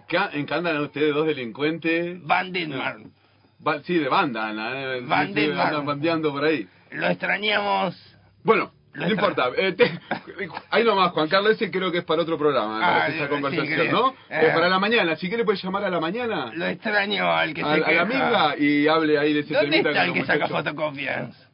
Ca- 0.09 0.31
Encantan 0.35 0.77
a 0.77 0.83
ustedes 0.83 1.13
dos 1.15 1.27
delincuentes. 1.27 2.25
Van 2.25 2.53
Dillman. 2.53 3.11
Ba- 3.59 3.81
sí, 3.83 3.99
de 3.99 4.09
banda, 4.09 4.49
andan 4.49 5.85
bandeando 5.87 6.31
por 6.33 6.45
ahí. 6.45 6.69
Lo 6.93 7.09
extrañamos. 7.09 7.97
Bueno, 8.45 8.71
no 8.95 9.11
importa. 9.11 9.51
eh, 9.57 9.73
te- 9.73 9.99
ahí 10.71 10.85
nomás, 10.85 11.11
Juan 11.11 11.29
Carlos, 11.29 11.53
ese 11.53 11.71
creo 11.73 11.91
que 11.91 11.99
es 11.99 12.05
para 12.05 12.23
otro 12.23 12.39
programa, 12.39 12.79
Ah, 12.81 13.09
esa 13.09 13.29
conversación. 13.29 13.91
¿no? 13.91 14.11
Eh. 14.31 14.43
Eh, 14.43 14.51
para 14.55 14.69
la 14.69 14.79
mañana. 14.79 15.17
Si 15.17 15.29
quiere 15.29 15.45
puede 15.45 15.59
llamar 15.59 15.85
a 15.85 15.91
la 15.91 15.99
mañana. 15.99 16.53
Lo 16.55 16.67
extraño 16.67 17.29
al 17.33 17.53
que 17.53 17.63
a, 17.63 17.75
se 17.75 17.85
a 17.85 17.91
la 17.93 18.03
amiga 18.03 18.55
y 18.59 18.87
hable 18.87 19.19
ahí 19.19 19.33
de 19.33 19.41
ese 19.41 19.55
¿Dónde 19.55 19.79
está 19.79 20.05
el 20.05 20.13
que 20.13 20.19
los 20.21 20.27
saca 20.29 20.47
fotocopias? 20.49 21.46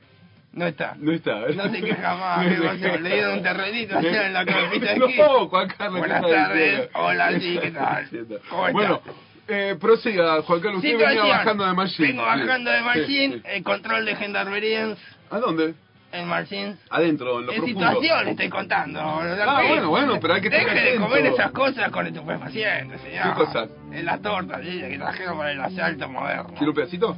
No 0.52 0.66
está. 0.66 0.94
No 0.98 1.12
está. 1.12 1.40
No 1.54 1.70
se 1.70 1.80
queja 1.82 2.14
más. 2.14 2.46
No 2.58 2.70
¿Qué 2.72 2.78
se. 2.78 2.98
Le 3.00 3.08
dieron 3.14 3.32
un 3.38 3.42
terrenito 3.42 3.98
allá 3.98 4.26
en 4.26 4.32
la 4.34 4.44
campita 4.44 4.86
de 4.86 4.92
esquí. 5.06 5.18
No, 5.18 5.48
Juan 5.48 5.68
Carlos. 5.68 5.94
¿qué 5.94 6.08
Buenas 6.08 6.22
tardes. 6.30 6.90
Hola, 6.94 7.40
sí, 7.40 7.58
¿qué 7.60 7.70
tal? 7.72 8.08
¿Cómo? 8.50 8.72
Bueno, 8.72 9.00
eh, 9.48 9.76
prosiga, 9.80 10.42
Juan 10.42 10.60
Carlos. 10.60 10.84
Usted 10.84 10.98
venía 10.98 11.24
bajando 11.24 11.64
de 11.66 11.72
Machine. 11.72 12.08
Vengo 12.08 12.22
bajando 12.22 12.70
de 12.70 12.78
Sí, 12.78 12.84
Machine. 12.84 13.34
sí. 13.36 13.42
El 13.46 13.62
control 13.62 14.04
de 14.04 14.16
gendarmerías 14.16 14.98
¿A 15.30 15.38
dónde? 15.38 15.74
en 16.12 16.28
Machine. 16.28 16.76
Adentro, 16.90 17.40
en 17.40 17.46
lo 17.46 17.52
En 17.52 17.58
profundo. 17.60 17.80
situación 17.88 18.28
estoy 18.28 18.48
contando. 18.50 19.00
Ah, 19.00 19.62
bueno, 19.66 19.88
bueno, 19.88 20.18
pero 20.20 20.34
hay 20.34 20.42
que 20.42 20.50
Deje 20.50 20.80
de 20.92 20.96
comer 20.96 21.24
esas 21.24 21.50
cosas 21.52 21.90
con 21.90 22.06
estupefacientes, 22.06 23.00
señor. 23.00 23.28
¿Qué 23.28 23.44
cosas? 23.44 23.70
En 23.90 24.04
las 24.04 24.20
tortas, 24.20 24.60
¿sí? 24.62 24.80
que 24.82 24.98
trajeron 24.98 25.38
para 25.38 25.52
el 25.52 25.60
asalto 25.62 26.08
moderno. 26.10 26.48
¿Quiere 26.52 26.68
un 26.68 26.74
pedacito? 26.74 27.16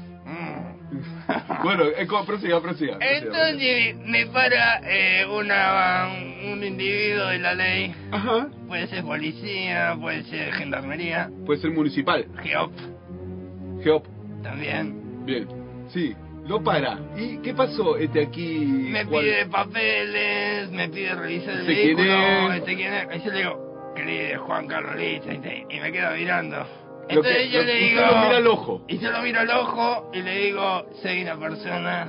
Bueno, 1.62 1.84
eh, 1.84 2.06
prosiga, 2.26 2.60
prosiga. 2.60 2.98
Entonces 3.00 3.96
me 4.04 4.26
para 4.26 4.80
eh, 4.84 5.26
una, 5.26 6.08
un 6.52 6.62
individuo 6.62 7.26
de 7.28 7.38
la 7.38 7.54
ley. 7.54 7.94
Ajá. 8.10 8.48
puede 8.66 8.86
ser 8.88 9.02
policía, 9.02 9.96
puede 10.00 10.24
ser 10.24 10.52
gendarmería, 10.52 11.30
Puede 11.46 11.60
ser 11.60 11.70
municipal. 11.70 12.26
GEOP 12.42 12.72
Geop. 13.82 14.06
también. 14.42 15.24
Bien. 15.24 15.46
Sí. 15.88 16.14
Lo 16.46 16.62
para. 16.62 16.98
¿Y 17.16 17.38
qué 17.38 17.54
pasó 17.54 17.96
este 17.96 18.22
aquí? 18.22 18.58
Me 18.66 19.06
pide 19.06 19.46
papeles, 19.46 20.70
me 20.70 20.88
pide 20.90 21.14
revisar 21.14 21.54
el 21.54 21.60
¿Este 21.60 21.74
quién 21.74 21.96
vehículo, 21.96 22.52
este 22.52 22.76
quién 22.76 22.92
es. 22.92 23.06
Y 23.16 23.24
yo 23.24 23.32
le 23.32 23.38
digo, 23.38 23.92
querido 23.96 24.44
Juan 24.44 24.66
Carlos 24.66 24.96
y 25.00 25.80
me 25.80 25.90
queda 25.90 26.10
mirando. 26.12 26.83
Lo 27.08 27.10
Entonces 27.10 27.36
que- 27.36 27.50
yo 27.50 27.58
lo- 27.60 27.64
le 27.66 27.74
digo... 27.74 28.00
lo 28.00 28.06
mira 28.18 28.36
al 28.38 28.46
ojo. 28.46 28.84
Y 28.88 28.98
yo 28.98 29.10
lo 29.10 29.22
miro 29.22 29.40
al 29.40 29.50
ojo 29.50 30.10
y 30.12 30.22
le 30.22 30.36
digo, 30.38 30.86
soy 31.02 31.22
una 31.22 31.36
persona 31.38 32.08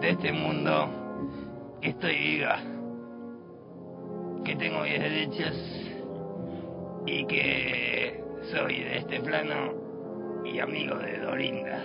de 0.00 0.10
este 0.10 0.32
mundo 0.32 1.78
que 1.82 1.88
estoy 1.90 2.16
viva, 2.16 2.58
que 4.44 4.56
tengo 4.56 4.80
mis 4.82 4.98
derechos 5.00 5.56
y 7.06 7.26
que 7.26 8.22
soy 8.52 8.80
de 8.80 8.98
este 8.98 9.20
plano 9.20 10.42
y 10.44 10.58
amigo 10.60 10.96
de 10.96 11.18
Dorinda. 11.18 11.78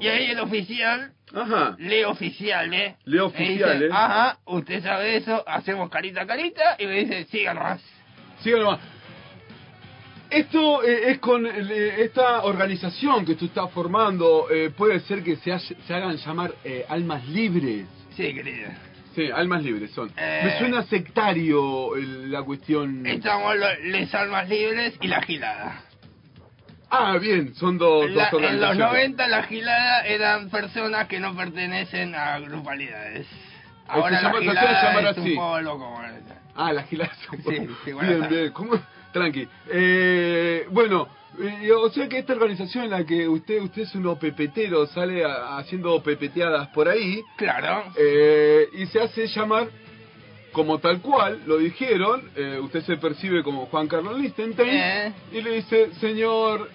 Y 0.00 0.06
ahí 0.06 0.30
el 0.30 0.38
oficial, 0.40 1.12
Ajá. 1.34 1.74
le 1.78 2.06
oficial, 2.06 2.72
¿eh? 2.72 2.96
Le 3.04 3.16
me 3.16 3.22
oficial, 3.22 3.72
dice, 3.80 3.86
¿eh? 3.86 3.90
Ajá, 3.92 4.38
usted 4.46 4.82
sabe 4.82 5.16
eso, 5.16 5.42
hacemos 5.46 5.90
carita 5.90 6.22
a 6.22 6.26
carita 6.26 6.76
y 6.78 6.86
me 6.86 6.92
dice, 7.00 7.24
siga 7.24 7.52
nomás. 7.54 7.80
Siga 8.40 8.58
nomás. 8.58 8.80
Esto 10.30 10.82
eh, 10.82 11.10
es 11.12 11.18
con 11.20 11.46
eh, 11.46 12.02
esta 12.02 12.42
organización 12.42 13.24
que 13.24 13.34
tú 13.34 13.46
estás 13.46 13.70
formando, 13.70 14.46
eh, 14.50 14.70
puede 14.76 15.00
ser 15.00 15.22
que 15.22 15.36
se, 15.36 15.52
haya- 15.52 15.76
se 15.86 15.94
hagan 15.94 16.16
llamar 16.16 16.52
eh, 16.64 16.84
almas 16.88 17.26
libres. 17.28 17.86
Sí, 18.16 18.34
querida. 18.34 18.76
Sí, 19.14 19.30
almas 19.32 19.62
libres 19.62 19.90
son. 19.92 20.12
Eh. 20.16 20.40
Me 20.44 20.58
suena 20.58 20.82
sectario 20.84 21.92
la 21.96 22.42
cuestión. 22.42 23.06
Estamos 23.06 23.54
les 23.84 24.14
almas 24.14 24.48
libres 24.48 24.94
y 25.00 25.08
la 25.08 25.22
gilada. 25.22 25.82
Ah, 26.90 27.16
bien, 27.18 27.54
son 27.54 27.76
dos, 27.78 28.06
En, 28.06 28.14
dos 28.14 28.16
la- 28.16 28.28
en 28.28 28.32
los 28.32 28.42
organizaciones. 28.70 28.78
90 28.92 29.28
la 29.28 29.42
gilada 29.44 30.06
eran 30.06 30.50
personas 30.50 31.06
que 31.08 31.20
no 31.20 31.34
pertenecen 31.36 32.14
a 32.14 32.38
grupalidades. 32.38 33.26
Ahora 33.86 34.08
se 34.18 34.22
la 34.24 34.28
llama- 34.28 34.38
se 34.38 34.44
suele 34.44 34.60
gilada 34.60 34.82
llamar 34.94 35.04
es 35.12 35.18
así. 35.18 35.30
un 35.30 35.36
poco 35.36 35.60
loco. 35.62 36.00
Ah, 36.54 36.72
la 36.72 36.82
gilazo. 36.84 37.12
Sí, 37.48 37.68
sí, 37.84 37.92
bueno, 37.92 38.08
bien, 38.18 38.28
bien. 38.28 38.52
¿Cómo? 38.52 38.72
Tranqui. 39.12 39.48
Eh, 39.70 40.66
bueno, 40.70 41.08
eh, 41.40 41.70
o 41.72 41.88
sea 41.90 42.08
que 42.08 42.18
esta 42.18 42.32
organización 42.34 42.84
en 42.84 42.90
la 42.90 43.04
que 43.04 43.28
usted 43.28 43.60
usted 43.62 43.82
es 43.82 43.94
un 43.94 44.06
OPPTero, 44.06 44.86
sale 44.88 45.24
a- 45.24 45.58
haciendo 45.58 45.94
OPPTeadas 45.94 46.68
por 46.68 46.88
ahí, 46.88 47.22
Claro. 47.36 47.84
eh, 47.96 48.66
y 48.74 48.86
se 48.86 49.00
hace 49.00 49.26
llamar 49.28 49.68
como 50.52 50.78
tal 50.78 51.00
cual, 51.00 51.42
lo 51.46 51.58
dijeron, 51.58 52.30
eh, 52.34 52.58
usted 52.60 52.82
se 52.82 52.96
percibe 52.96 53.42
como 53.42 53.66
Juan 53.66 53.86
Carlos 53.86 54.18
Lichtenstein, 54.18 54.68
Eh. 54.74 55.12
y 55.32 55.40
le 55.42 55.52
dice, 55.56 55.90
señor, 56.00 56.70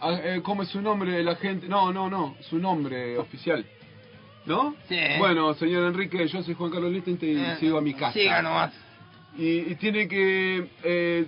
ah, 0.00 0.18
¿cómo 0.42 0.62
es 0.62 0.68
su 0.70 0.80
nombre 0.80 1.22
la 1.22 1.36
gente? 1.36 1.68
No, 1.68 1.92
no, 1.92 2.08
no, 2.08 2.36
su 2.48 2.58
nombre 2.58 3.18
oficial. 3.18 3.64
¿No? 4.46 4.74
Sí. 4.88 4.98
Bueno, 5.18 5.52
señor 5.54 5.84
Enrique, 5.88 6.26
yo 6.26 6.42
soy 6.42 6.54
Juan 6.54 6.70
Carlos 6.70 6.90
Lichtenstein 6.90 7.38
y 7.38 7.56
sigo 7.60 7.76
a 7.76 7.82
mi 7.82 7.92
casa. 7.92 8.12
Siga 8.14 8.40
nomás. 8.40 8.72
Y, 9.36 9.58
y 9.72 9.74
tiene 9.74 10.08
que... 10.08 10.66
eh, 10.84 11.26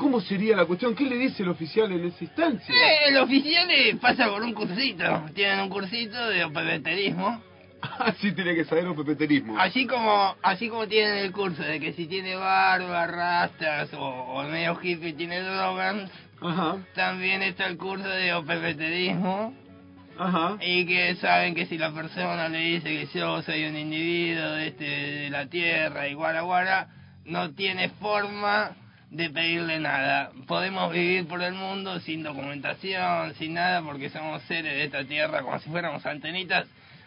¿Cómo 0.00 0.18
sería 0.22 0.56
la 0.56 0.64
cuestión? 0.64 0.94
¿Qué 0.94 1.04
le 1.04 1.18
dice 1.18 1.42
el 1.42 1.50
oficial 1.50 1.92
en 1.92 2.06
esa 2.06 2.24
instancia? 2.24 2.74
Eh, 2.74 3.08
el 3.08 3.18
oficial 3.18 3.68
eh, 3.70 3.96
pasa 4.00 4.28
por 4.30 4.42
un 4.42 4.54
cursito. 4.54 5.04
Tienen 5.34 5.60
un 5.60 5.68
cursito 5.68 6.28
de 6.30 6.42
opeveterismo. 6.42 7.42
Así 7.98 8.32
tiene 8.32 8.54
que 8.54 8.64
saber 8.64 8.86
OPPTerismo. 8.86 9.58
Así 9.58 9.86
como, 9.86 10.34
así 10.42 10.68
como 10.70 10.86
tienen 10.88 11.18
el 11.18 11.32
curso 11.32 11.62
de 11.62 11.78
que 11.80 11.92
si 11.92 12.06
tiene 12.06 12.34
barba, 12.34 13.06
rastas 13.06 13.92
o, 13.92 14.00
o 14.06 14.42
medio 14.44 14.78
hippie 14.82 15.12
tiene 15.12 15.40
drogas, 15.40 16.10
Ajá, 16.40 16.78
también 16.94 17.42
está 17.42 17.66
el 17.66 17.76
curso 17.76 18.08
de 18.08 18.32
opeveterismo. 18.34 19.54
ajá. 20.18 20.56
Y 20.62 20.86
que 20.86 21.14
saben 21.16 21.54
que 21.54 21.66
si 21.66 21.76
la 21.78 21.92
persona 21.92 22.48
le 22.48 22.58
dice 22.58 22.84
que 22.84 23.18
yo 23.18 23.42
soy 23.42 23.64
un 23.64 23.76
individuo 23.76 24.50
de, 24.52 24.66
este, 24.68 24.84
de 24.84 25.30
la 25.30 25.46
tierra 25.46 26.08
y 26.08 26.14
guara 26.14 26.40
guara, 26.42 26.88
no 27.26 27.50
tiene 27.54 27.88
forma 27.90 28.76
de 29.10 29.28
pedirle 29.30 29.80
nada. 29.80 30.30
Podemos 30.46 30.92
vivir 30.92 31.26
por 31.26 31.42
el 31.42 31.52
mundo 31.54 31.98
sin 32.00 32.22
documentación, 32.22 33.34
sin 33.34 33.54
nada, 33.54 33.82
porque 33.82 34.08
somos 34.10 34.42
seres 34.44 34.72
de 34.74 34.84
esta 34.84 35.04
tierra 35.04 35.42
como 35.42 35.58
si 35.58 35.68
fuéramos 35.68 36.04
antenitas 36.06 36.66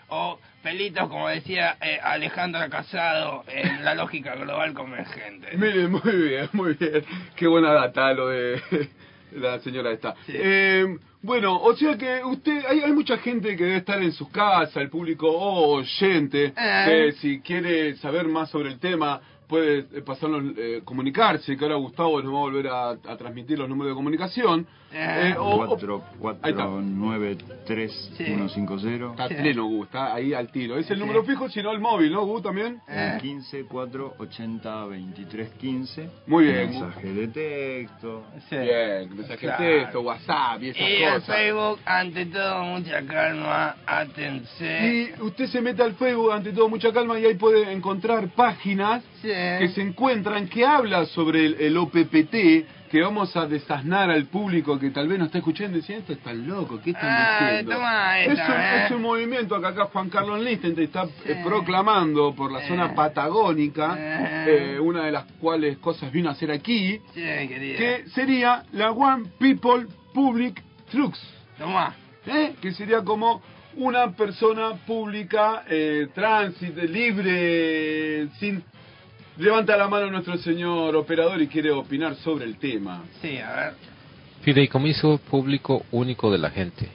o 0.10 0.38
pelitos, 0.62 1.08
como 1.10 1.30
decía 1.30 1.78
eh, 1.82 2.00
Alejandra 2.04 2.70
Casado 2.70 3.44
en 3.48 3.84
la 3.84 3.96
lógica 3.96 4.36
global 4.36 4.74
convergente. 4.74 5.48
Mire, 5.58 5.88
muy 5.88 6.02
bien, 6.30 6.50
muy 6.54 6.74
bien. 6.74 7.04
Qué 7.36 7.48
buena 7.48 7.72
data 7.72 8.13
lo 8.13 8.28
de 8.30 8.62
la 9.32 9.60
señora 9.60 9.92
esta. 9.92 10.13
Sí. 10.26 10.34
Eh, 10.36 10.98
bueno, 11.22 11.56
o 11.56 11.74
sea 11.78 11.98
que 11.98 12.22
usted, 12.22 12.66
hay, 12.68 12.82
hay 12.82 12.92
mucha 12.92 13.18
gente 13.18 13.56
que 13.56 13.63
debe 13.63 13.78
estar 13.78 14.04
en 14.04 14.12
sus 14.12 14.28
casas, 14.30 14.76
el 14.76 14.89
público 14.89 15.30
oyente, 15.32 16.54
Eh. 16.56 16.86
que 16.86 17.12
si 17.13 17.39
quiere 17.39 17.96
saber 17.96 18.28
más 18.28 18.50
sobre 18.50 18.70
el 18.70 18.80
tema 18.80 19.22
puede 19.54 19.80
eh, 19.94 20.02
pasarnos, 20.02 20.44
eh, 20.58 20.82
comunicarse, 20.84 21.56
que 21.56 21.63
ahora 21.63 21.76
Gustavo 21.76 22.20
nos 22.24 22.34
va 22.34 22.38
a 22.38 22.42
volver 22.42 22.68
a, 22.70 22.89
a 22.89 23.18
transmitir 23.18 23.60
los 23.60 23.70
números 23.70 23.92
de 23.92 23.96
comunicación. 23.96 24.66
Eh. 24.92 25.32
Eh, 25.34 25.38
o- 25.38 25.56
o- 25.56 25.68
Cuatro, 25.68 25.96
Ahí 26.42 26.52
está. 26.52 26.66
cuatro, 26.66 26.82
nueve, 26.84 27.38
tres, 27.66 27.92
Sí. 28.18 28.26
uno, 28.32 28.48
cinco, 28.50 28.78
cero. 28.80 29.12
Está 29.12 29.28
Sí. 29.28 29.36
pleno, 29.36 29.66
Gu, 29.66 29.84
está 29.84 30.13
ahí 30.13 30.34
al 30.34 30.52
tiro. 30.52 30.78
Es 30.78 30.89
el 30.89 30.98
Sí. 30.98 31.02
número 31.02 31.24
fijo, 31.24 31.50
sino 31.50 31.72
el 31.72 31.80
móvil, 31.80 32.12
¿no, 32.12 32.26
Gu, 32.26 32.42
también? 32.42 32.80
Eh. 32.88 33.18
15, 33.22 33.66
4, 33.66 34.13
80, 34.20 34.86
23, 34.86 35.50
15. 35.60 36.10
Muy 36.28 36.46
bien. 36.46 36.70
Mensaje 36.72 37.13
de 37.13 37.28
texto. 37.28 38.24
Sí. 38.50 38.56
Bien, 38.58 39.16
mensaje 39.18 39.38
Claro. 39.46 39.63
de 39.63 39.70
texto, 39.82 40.02
WhatsApp 40.02 40.63
y 40.63 40.70
esas 40.70 40.82
Y 40.89 41.04
cosas. 41.04 41.26
Facebook, 41.26 41.80
ante 41.86 42.26
todo, 42.28 42.63
mucha 42.63 43.06
calma, 43.06 43.76
atención. 43.86 44.86
Y 45.20 45.22
usted 45.24 45.48
se 45.48 45.62
mete 45.62 45.82
al 45.84 45.94
Facebook 45.94 46.32
ante 46.32 46.52
todo 46.54 46.70
mucha 46.70 46.92
calma 46.92 47.20
y 47.20 47.26
ahí 47.26 47.36
puede 47.36 47.72
encontrar 47.72 48.28
páginas. 48.36 49.04
Que 49.23 49.69
se 49.73 49.81
encuentran 49.81 50.47
que 50.47 50.65
habla 50.65 51.05
sobre 51.05 51.45
el, 51.45 51.55
el 51.59 51.77
OPPT 51.77 52.89
que 52.91 53.01
vamos 53.01 53.36
a 53.36 53.47
desasnar 53.47 54.12
al 54.12 54.25
público 54.25 54.77
que 54.77 54.91
tal 54.91 55.07
vez 55.07 55.17
nos 55.17 55.27
está 55.27 55.39
escuchando 55.39 55.77
y 55.77 55.81
dice 55.81 55.95
esto 55.97 56.13
está 56.13 56.31
loco, 56.31 56.79
¿qué 56.83 56.91
están 56.91 57.09
Ah, 57.09 57.39
diciendo? 57.49 57.71
toma 57.73 58.19
es, 58.19 58.27
un, 58.33 58.39
eh. 58.39 58.86
es 58.86 58.91
un 58.91 59.01
movimiento 59.01 59.59
que 59.59 59.65
acá 59.67 59.86
Juan 59.86 60.09
Carlos 60.09 60.39
Lichtenstein 60.41 60.86
está 60.88 61.05
Sí. 61.07 61.12
eh, 61.25 61.41
proclamando 61.43 62.36
por 62.36 62.51
la 62.51 62.63
Eh. 62.63 62.67
zona 62.67 62.93
patagónica, 62.93 63.95
Eh. 64.47 64.77
una 64.79 65.05
de 65.05 65.12
las 65.12 65.23
cuales 65.39 65.77
cosas 65.79 66.12
vino 66.12 66.29
a 66.29 66.33
hacer 66.33 66.51
aquí, 66.51 66.99
Sí, 67.15 67.21
que 67.21 68.03
sería 68.13 68.63
la 68.73 68.91
One 68.91 69.25
People 69.39 69.88
Public 70.13 70.62
Trucks. 70.91 71.19
Tomá. 71.57 71.95
¿eh? 72.27 72.53
que 72.62 72.71
sería 72.73 73.01
como 73.03 73.41
una 73.75 74.12
persona 74.12 74.73
pública, 74.86 75.63
eh, 75.67 76.07
tránsito, 76.13 76.79
libre, 76.83 78.27
sin... 78.39 78.63
Levanta 79.38 79.76
la 79.76 79.88
mano 79.88 80.12
nuestro 80.12 80.38
señor 80.38 80.96
operador 80.96 81.41
y 81.41 81.48
quiere 81.48 81.72
opinar 81.72 82.15
sobre 82.17 82.46
el 82.46 82.58
tema. 82.58 83.04
Sí, 83.22 83.38
a 83.38 83.54
ver. 83.54 83.74
Fideicomiso 84.41 85.17
público 85.17 85.86
único 85.91 86.32
de 86.32 86.38
la 86.38 86.52
gente. 86.52 86.88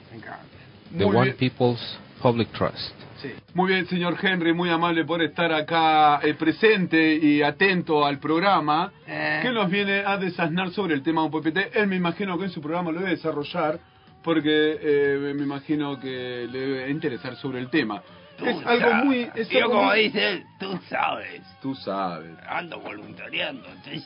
The 0.97 1.05
Muy 1.05 1.15
One 1.15 1.33
bien. 1.33 1.37
People's 1.37 1.99
Public 2.21 2.49
Trust. 2.53 2.93
Sí. 3.21 3.31
Muy 3.53 3.73
bien, 3.73 3.85
señor 3.87 4.15
Henry, 4.21 4.53
muy 4.53 4.69
amable 4.69 5.03
por 5.03 5.21
estar 5.21 5.51
acá 5.51 6.21
eh, 6.23 6.33
presente 6.35 7.15
y 7.15 7.41
atento 7.41 8.05
al 8.05 8.19
programa. 8.19 8.93
Eh. 9.05 9.39
que 9.41 9.51
nos 9.51 9.69
viene 9.69 10.03
a 10.05 10.15
desasnar 10.17 10.71
sobre 10.71 10.93
el 10.93 11.03
tema 11.03 11.23
UPPT. 11.23 11.75
Él 11.75 11.87
me 11.87 11.97
imagino 11.97 12.37
que 12.37 12.45
en 12.45 12.51
su 12.51 12.61
programa 12.61 12.91
lo 12.91 12.99
debe 12.99 13.11
desarrollar 13.11 13.79
porque 14.23 14.77
eh, 14.81 15.33
me 15.35 15.43
imagino 15.43 15.99
que 15.99 16.47
le 16.49 16.59
debe 16.59 16.89
interesar 16.89 17.35
sobre 17.35 17.59
el 17.59 17.69
tema. 17.69 18.01
Tú 18.39 18.45
es 18.45 18.65
algo 18.65 18.89
sabes. 18.89 19.05
muy... 19.05 19.29
Es 19.35 19.55
algo 19.55 19.69
como 19.69 19.83
muy- 19.83 19.99
dice 20.03 20.27
él, 20.29 20.45
tú 20.59 20.79
sabes. 20.89 21.41
Tú 21.61 21.75
sabes. 21.75 22.31
Ando 22.47 22.79
voluntariando, 22.79 23.67
entonces... 23.69 24.05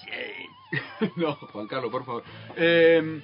no, 1.16 1.34
Juan 1.36 1.68
Carlos, 1.68 1.92
por 1.92 2.06
favor. 2.06 2.24
Eh, 2.56 3.22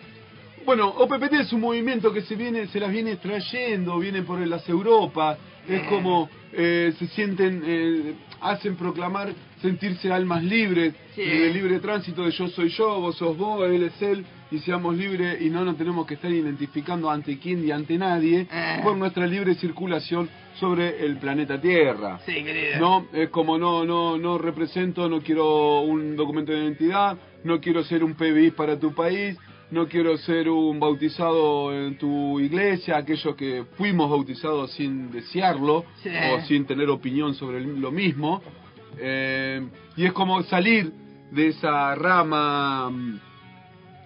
bueno, 0.65 0.89
OPPT 0.89 1.34
es 1.34 1.54
un 1.54 1.62
movimiento 1.62 2.13
que 2.13 2.22
se 2.22 2.36
viene, 2.36 2.67
se 2.67 2.80
las 2.80 2.91
viene 2.91 3.15
trayendo, 3.15 3.98
viene 3.98 4.22
por 4.22 4.39
las 4.45 4.67
Europas, 4.69 5.38
es 5.67 5.82
como 5.88 6.30
eh, 6.54 6.93
se 7.00 7.08
sienten, 7.08 7.63
eh, 7.65 8.13
hacen 8.41 8.76
proclamar 8.76 9.30
sentirse 9.62 10.12
almas 10.12 10.43
libres, 10.43 10.93
Sí. 11.15 11.24
de 11.24 11.52
libre 11.54 11.80
tránsito 11.80 12.24
de 12.24 12.32
yo 12.32 12.48
soy 12.50 12.69
yo, 12.69 13.00
vos 13.02 13.17
sos 13.17 13.36
vos, 13.38 13.65
él 13.69 13.84
es 13.84 14.02
él, 14.02 14.26
y 14.51 14.59
seamos 14.59 14.95
libres 14.97 15.41
y 15.41 15.49
no 15.49 15.63
nos 15.63 15.77
tenemos 15.77 16.05
que 16.07 16.15
estar 16.15 16.31
identificando 16.31 17.09
ante 17.09 17.38
quién 17.38 17.65
y 17.65 17.71
ante 17.71 17.97
nadie 17.97 18.47
Eh. 18.51 18.79
por 18.83 18.97
nuestra 18.97 19.27
libre 19.27 19.53
circulación 19.55 20.29
sobre 20.55 21.05
el 21.05 21.17
planeta 21.17 21.59
Tierra. 21.62 22.19
Sí, 22.25 22.33
querida. 22.43 22.79
No, 22.79 23.05
es 23.13 23.29
como 23.29 23.57
no, 23.57 23.85
no, 23.85 24.17
no 24.17 24.38
represento, 24.38 25.07
no 25.07 25.21
quiero 25.21 25.81
un 25.81 26.15
documento 26.15 26.51
de 26.51 26.59
identidad, 26.63 27.17
no 27.43 27.59
quiero 27.62 27.83
ser 27.83 28.03
un 28.03 28.15
PBI 28.15 28.51
para 28.51 28.77
tu 28.79 28.93
país, 28.93 29.38
no 29.71 29.88
quiero 29.88 30.17
ser 30.17 30.49
un 30.49 30.79
bautizado 30.79 31.71
en 31.73 31.97
tu 31.99 32.39
iglesia, 32.39 32.97
aquellos 32.97 33.35
que 33.35 33.65
fuimos 33.77 34.09
bautizados 34.09 34.71
sin 34.71 35.12
desearlo 35.12 35.85
Sí. 36.01 36.09
o 36.09 36.41
sin 36.47 36.65
tener 36.65 36.89
opinión 36.89 37.35
sobre 37.35 37.62
lo 37.62 37.91
mismo. 37.91 38.41
Eh, 38.97 39.62
y 39.95 40.05
es 40.05 40.12
como 40.13 40.41
salir 40.43 40.91
de 41.31 41.49
esa 41.49 41.93
rama, 41.95 42.89
mm, 42.89 43.19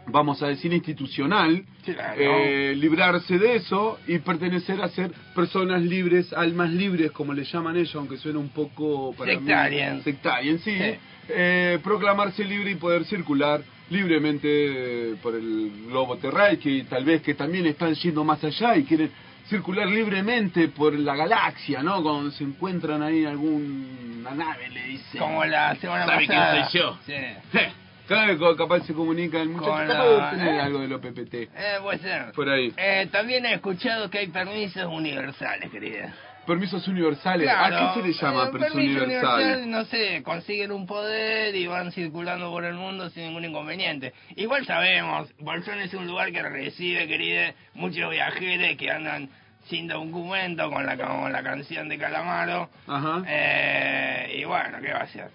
vamos 0.08 0.42
a 0.44 0.48
decir, 0.48 0.72
institucional, 0.74 1.64
Claro. 1.86 2.16
eh, 2.20 2.74
librarse 2.76 3.38
de 3.40 3.56
eso 3.56 4.00
y 4.08 4.20
pertenecer 4.20 4.82
a 4.82 4.90
ser 4.90 5.12
personas 5.36 5.82
libres, 5.82 6.32
almas 6.34 6.72
libres, 6.72 7.12
como 7.12 7.34
le 7.34 7.44
llaman 7.46 7.76
ellos, 7.78 7.96
aunque 7.96 8.18
suena 8.18 8.40
un 8.40 8.50
poco 8.50 9.14
para 9.18 9.32
mí- 9.34 9.38
Sectarian. 9.40 10.04
sectarian, 10.04 10.60
sí. 10.60 10.78
Sí. 10.78 10.96
Eh, 11.30 11.80
proclamarse 11.84 12.44
libre 12.44 12.72
y 12.72 12.76
poder 12.76 13.06
circular 13.06 13.62
libremente 13.90 14.48
eh, 14.50 15.16
por 15.22 15.36
el 15.36 15.72
globo 15.88 16.18
terráqueo 16.18 16.72
y 16.74 16.84
tal 16.84 17.06
vez 17.06 17.22
que 17.22 17.34
también 17.34 17.66
están 17.66 17.94
yendo 17.96 18.24
más 18.26 18.44
allá 18.44 18.76
y 18.76 18.84
quieren 18.84 19.10
circular 19.48 19.88
libremente 19.88 20.68
por 20.70 20.94
la 20.98 21.16
galaxia, 21.16 21.82
¿no? 21.84 22.02
Cuando 22.04 22.32
se 22.32 22.44
encuentran 22.44 23.02
ahí 23.04 23.24
alguna 23.26 24.32
nave, 24.36 24.70
le 24.70 24.84
dicen. 24.86 25.20
Como 25.20 25.44
la 25.46 25.76
semana 25.76 26.06
¿Sabe 26.08 26.26
quién 26.28 26.40
pasada. 26.40 26.70
soy 26.70 26.80
yo? 26.82 26.98
Sí. 27.06 27.14
Claro, 28.08 28.38
que 28.38 28.58
capaz 28.58 28.82
se 28.86 28.94
comunica 28.94 29.42
el 29.42 29.50
muchacho, 29.50 29.72
Con 29.72 29.88
capaz 29.88 30.34
la- 30.36 30.64
algo 30.66 30.80
de 30.80 30.88
lo 30.88 31.00
PPT. 31.00 31.34
Eh, 31.44 31.50
puede 31.82 32.00
ser. 32.00 32.32
Por 32.34 32.50
ahí. 32.50 32.74
Eh, 32.78 33.08
también 33.12 33.46
he 33.46 33.54
escuchado 33.54 34.10
que 34.10 34.20
hay 34.20 34.28
permisos 34.28 34.86
universales, 34.86 35.70
querida. 35.72 36.14
Permisos 36.46 36.86
universales. 36.90 37.48
Claro. 37.48 37.78
¿A 37.78 37.94
qué 37.94 38.02
se 38.02 38.08
le 38.08 38.14
llama 38.14 38.44
Eh, 38.44 38.52
permiso 38.52 38.74
permiso 38.74 39.04
universal? 39.06 39.72
No 39.72 39.86
sé, 39.86 40.22
consiguen 40.24 40.74
un 40.74 40.86
poder 40.86 41.56
y 41.56 41.68
van 41.68 41.94
circulando 41.94 42.52
por 42.52 42.66
el 42.66 42.74
mundo 42.74 43.10
sin 43.12 43.24
ningún 43.28 43.46
inconveniente. 43.46 44.12
Igual 44.36 44.66
sabemos, 44.66 45.34
Bolsón 45.40 45.80
es 45.80 45.94
un 45.94 46.06
lugar 46.06 46.34
que 46.34 46.42
recibe, 46.44 47.08
querida, 47.08 47.54
muchos 47.76 48.10
viajeros 48.12 48.76
que 48.78 48.92
andan 48.92 49.30
sin 49.70 49.88
documento 49.88 50.70
con 50.70 50.86
la, 50.86 50.98
con 50.98 51.32
la 51.32 51.42
canción 51.42 51.88
de 51.88 51.98
Calamaro. 51.98 52.70
Ajá. 52.88 53.24
Eh, 53.26 54.36
y 54.40 54.44
bueno, 54.44 54.80
¿qué 54.82 54.92
va 54.92 55.00
a 55.00 55.04
hacer? 55.04 55.30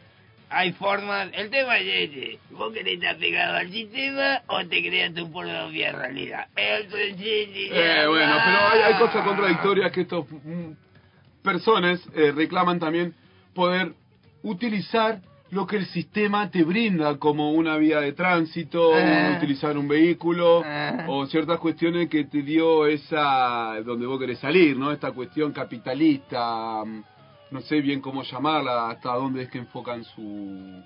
Hay 0.50 0.72
formas, 0.72 1.28
el 1.34 1.50
tema 1.50 1.76
es 1.78 2.08
este, 2.11 2.38
vos 2.50 2.72
querés 2.72 2.94
estar 2.94 3.16
pegado 3.18 3.56
al 3.58 3.70
sistema 3.70 4.40
o 4.46 4.64
te 4.66 4.82
creas 4.82 5.14
tu 5.14 5.30
propia 5.30 5.92
realidad. 5.92 6.46
Eso 6.56 6.96
es 6.96 7.16
Eh, 7.20 8.04
bueno, 8.08 8.34
pero 8.44 8.58
hay, 8.68 8.80
hay 8.80 8.98
cosas 8.98 9.24
contradictorias 9.24 9.92
que 9.92 10.00
estos 10.02 10.26
mm, 10.30 10.72
personas 11.42 12.00
eh, 12.14 12.32
reclaman 12.34 12.78
también 12.78 13.14
poder 13.54 13.92
utilizar 14.42 15.20
lo 15.50 15.66
que 15.66 15.76
el 15.76 15.87
sistema 15.87 16.50
te 16.50 16.62
brinda 16.62 17.16
como 17.18 17.52
una 17.52 17.76
vía 17.78 18.00
de 18.00 18.12
tránsito, 18.12 18.92
Eh. 18.96 19.34
utilizar 19.38 19.76
un 19.78 19.88
vehículo 19.88 20.62
Eh. 20.64 21.04
o 21.08 21.26
ciertas 21.26 21.58
cuestiones 21.58 22.08
que 22.08 22.24
te 22.24 22.42
dio 22.42 22.87
esa 22.87 23.80
donde 23.84 24.06
vos 24.06 24.18
querés 24.18 24.38
salir, 24.38 24.76
¿no? 24.76 24.92
Esta 24.92 25.12
cuestión 25.12 25.52
capitalista, 25.52 26.84
mm, 26.84 27.02
no 27.50 27.61
sé 27.62 27.80
bien 27.80 28.00
cómo 28.00 28.22
llamarla, 28.22 28.90
hasta 28.90 29.14
dónde 29.14 29.42
es 29.42 29.50
que 29.50 29.58
enfocan 29.58 30.04
su 30.04 30.82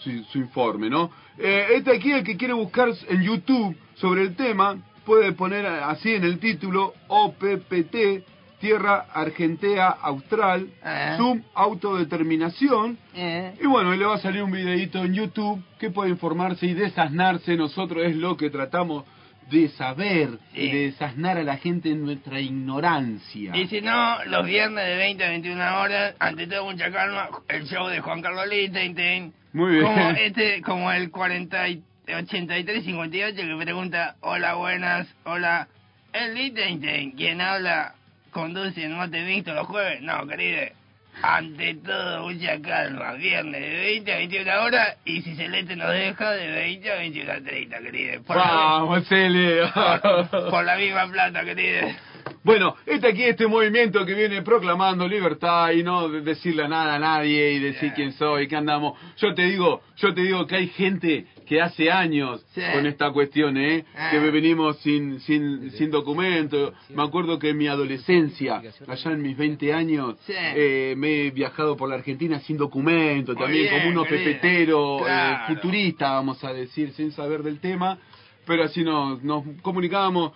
su, 0.00 0.24
su 0.24 0.38
informe, 0.38 0.88
¿no? 0.88 1.10
Eh, 1.38 1.66
este 1.74 1.94
aquí, 1.96 2.10
el 2.10 2.24
que 2.24 2.36
quiere 2.36 2.54
buscar 2.54 2.88
en 3.08 3.22
YouTube 3.22 3.76
sobre 3.96 4.22
el 4.22 4.34
tema, 4.34 4.78
puede 5.04 5.32
poner 5.32 5.66
así 5.66 6.14
en 6.14 6.24
el 6.24 6.38
título 6.38 6.94
OPPT, 7.08 8.24
Tierra 8.60 9.06
Argentea 9.12 9.88
Austral, 9.88 10.68
Eh. 10.84 11.14
Zoom 11.16 11.42
Autodeterminación. 11.54 12.98
Eh. 13.14 13.54
Y 13.60 13.66
bueno, 13.66 13.94
y 13.94 13.98
le 13.98 14.06
va 14.06 14.14
a 14.14 14.18
salir 14.18 14.42
un 14.42 14.50
videito 14.52 14.98
en 15.04 15.14
YouTube 15.14 15.62
que 15.78 15.90
puede 15.90 16.10
informarse 16.10 16.66
y 16.66 16.74
desasnarse. 16.74 17.56
Nosotros 17.56 18.02
es 18.04 18.16
lo 18.16 18.36
que 18.36 18.50
tratamos 18.50 19.04
de 19.50 19.68
saber 19.70 20.38
y 20.54 20.70
de 20.70 20.78
desasnar 20.86 21.36
a 21.36 21.42
la 21.42 21.56
gente 21.56 21.90
en 21.90 22.04
nuestra 22.04 22.40
ignorancia. 22.40 23.56
Y 23.56 23.66
si 23.66 23.80
no, 23.80 24.24
los 24.24 24.46
viernes 24.46 24.86
de 24.86 24.96
20 24.96 25.24
a 25.24 25.28
21 25.28 25.80
horas, 25.80 26.14
ante 26.18 26.46
todo 26.46 26.64
mucha 26.64 26.90
calma, 26.90 27.28
el 27.48 27.66
show 27.66 27.88
de 27.88 28.00
Juan 28.00 28.22
Carlos 28.22 28.46
Lichtenstein. 28.48 29.32
Muy 29.52 29.72
bien. 29.72 29.84
Como 29.84 30.10
este, 30.18 30.62
como 30.62 30.92
el 30.92 31.10
40 31.10 31.68
y 31.68 31.82
83 32.14 32.84
58 32.84 33.36
que 33.36 33.56
pregunta, 33.56 34.16
hola 34.20 34.54
buenas, 34.54 35.08
hola, 35.24 35.68
el 36.12 36.34
Lichtenstein, 36.34 37.12
quien 37.12 37.40
habla, 37.40 37.94
conduce 38.30 38.88
No 38.88 39.08
Te 39.10 39.24
Visto 39.24 39.52
los 39.52 39.66
jueves, 39.66 40.00
no 40.02 40.26
querido, 40.26 40.60
ante 41.22 41.74
todo 41.74 42.22
mucha 42.28 42.60
calma, 42.60 43.12
viernes 43.14 43.60
de 43.60 43.76
20 43.80 44.12
a 44.12 44.16
21 44.16 44.62
horas, 44.62 44.96
y 45.04 45.22
si 45.22 45.34
Celeste 45.36 45.76
nos 45.76 45.90
deja 45.92 46.30
de 46.32 46.50
20 46.50 46.90
a 46.92 46.96
21 46.96 47.32
a 47.32 47.40
30, 47.40 47.78
querido, 47.80 48.22
por, 48.22 48.36
la, 48.36 48.42
¡Vamos, 48.44 49.06
Cele! 49.08 49.62
por 50.50 50.64
la 50.64 50.76
misma 50.76 51.10
plata, 51.10 51.44
querido. 51.44 51.88
Bueno, 52.42 52.74
este 52.86 53.08
aquí, 53.08 53.24
este 53.24 53.46
movimiento 53.46 54.04
que 54.06 54.14
viene 54.14 54.40
proclamando 54.42 55.06
libertad 55.06 55.70
y 55.72 55.82
no 55.82 56.08
de- 56.08 56.22
decirle 56.22 56.66
nada 56.68 56.94
a 56.94 56.98
nadie 56.98 57.52
y 57.52 57.58
decir 57.58 57.92
quién 57.94 58.12
soy, 58.12 58.48
qué 58.48 58.56
andamos. 58.56 58.98
Yo 59.18 59.34
te 59.34 59.42
digo, 59.42 59.82
yo 59.96 60.14
te 60.14 60.22
digo 60.22 60.46
que 60.46 60.56
hay 60.56 60.68
gente 60.68 61.26
que 61.50 61.60
hace 61.60 61.90
años 61.90 62.46
Sí. 62.54 62.60
con 62.72 62.86
esta 62.86 63.10
cuestión, 63.10 63.56
¿eh? 63.56 63.84
Ah. 63.96 64.10
Que 64.12 64.20
venimos 64.20 64.78
sin, 64.78 65.18
sin, 65.18 65.72
sin 65.72 65.90
documento. 65.90 66.72
Me 66.90 67.02
acuerdo 67.02 67.40
que 67.40 67.48
en 67.48 67.58
mi 67.58 67.66
adolescencia, 67.66 68.62
allá 68.86 69.10
en 69.10 69.20
mis 69.20 69.36
20 69.36 69.72
años, 69.74 70.14
Sí. 70.26 70.32
eh, 70.36 70.94
me 70.96 71.26
he 71.26 71.30
viajado 71.32 71.76
por 71.76 71.88
la 71.88 71.96
Argentina 71.96 72.38
sin 72.38 72.56
documento, 72.56 73.34
también 73.34 73.64
bien, 73.68 73.74
como 73.80 73.90
uno 73.90 74.04
pepetero, 74.04 75.00
eh, 75.08 75.38
futurista, 75.48 76.12
vamos 76.12 76.42
a 76.44 76.52
decir, 76.52 76.92
sin 76.92 77.10
saber 77.10 77.42
del 77.42 77.58
tema. 77.58 77.98
Pero 78.46 78.62
así 78.62 78.84
nos, 78.84 79.20
nos 79.24 79.42
comunicábamos. 79.60 80.30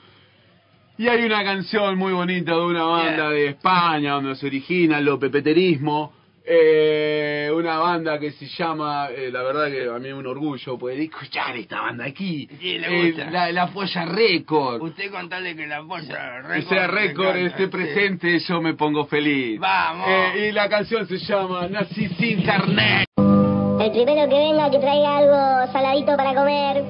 Y 0.99 1.07
hay 1.07 1.23
una 1.25 1.45
canción 1.45 1.97
muy 1.97 2.13
bonita 2.13 2.57
de 2.57 2.61
una 2.61 2.83
banda 2.87 3.17
Yeah. 3.17 3.31
de 3.31 3.47
España 3.51 4.13
donde 4.15 4.35
se 4.35 4.47
origina 4.47 4.99
el 4.99 5.17
pepeterismo. 5.21 6.13
Eh, 6.47 7.51
una 7.55 7.79
banda 7.79 8.19
que 8.19 8.31
se 8.33 8.47
llama, 8.47 9.09
eh, 9.11 9.31
la 9.33 9.43
verdad 9.43 9.69
que 9.71 9.89
a 9.89 9.99
mí 9.99 10.09
es 10.09 10.15
un 10.15 10.27
orgullo 10.27 10.77
poder 10.77 11.01
escuchar 11.01 11.57
esta 11.57 11.81
banda 11.81 12.05
aquí. 12.05 12.47
Sí, 12.61 12.79
le 12.79 12.87
Eh, 12.87 13.13
gusta. 13.13 13.31
la, 13.31 13.51
la 13.51 13.69
Folla 13.69 14.05
Record. 14.05 14.83
Usted 14.83 15.11
contale 15.11 15.57
que 15.57 15.67
la 15.67 15.83
polla 15.83 16.43
Que 16.55 16.63
sea 16.63 16.87
Record 16.87 17.37
esté 17.37 17.69
presente, 17.69 18.39
yo 18.41 18.61
me 18.61 18.75
pongo 18.75 19.07
feliz. 19.07 19.59
Vamos. 19.59 20.07
Eh, 20.07 20.49
y 20.49 20.53
la 20.53 20.69
canción 20.69 21.07
se 21.09 21.17
llama 21.17 21.67
Nací 21.69 22.09
sin 22.11 22.43
carnet. 22.43 23.07
El 23.17 23.91
primero 23.91 24.29
que 24.29 24.35
venga 24.37 24.71
que 24.71 24.79
traiga 24.81 25.17
algo 25.17 25.73
saladito 25.73 26.15
para 26.17 26.35
comer. 26.35 26.85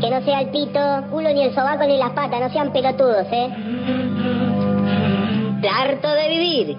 Que 0.00 0.10
no 0.10 0.20
sea 0.24 0.40
el 0.40 0.48
pito, 0.50 0.80
culo, 1.10 1.30
ni 1.32 1.42
el 1.42 1.54
sobaco, 1.54 1.84
ni 1.86 1.98
las 1.98 2.10
patas, 2.12 2.40
no 2.40 2.48
sean 2.50 2.72
pelotudos, 2.72 3.26
¿eh? 3.30 3.50
Harto 5.74 6.08
de 6.10 6.28
vivir. 6.28 6.76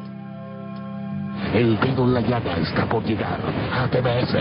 El 1.54 1.80
dedo 1.80 2.08
la 2.08 2.20
llaga 2.20 2.58
está 2.58 2.90
por 2.90 3.04
llegar 3.04 3.40
a 3.72 3.88
TBS. 3.88 4.34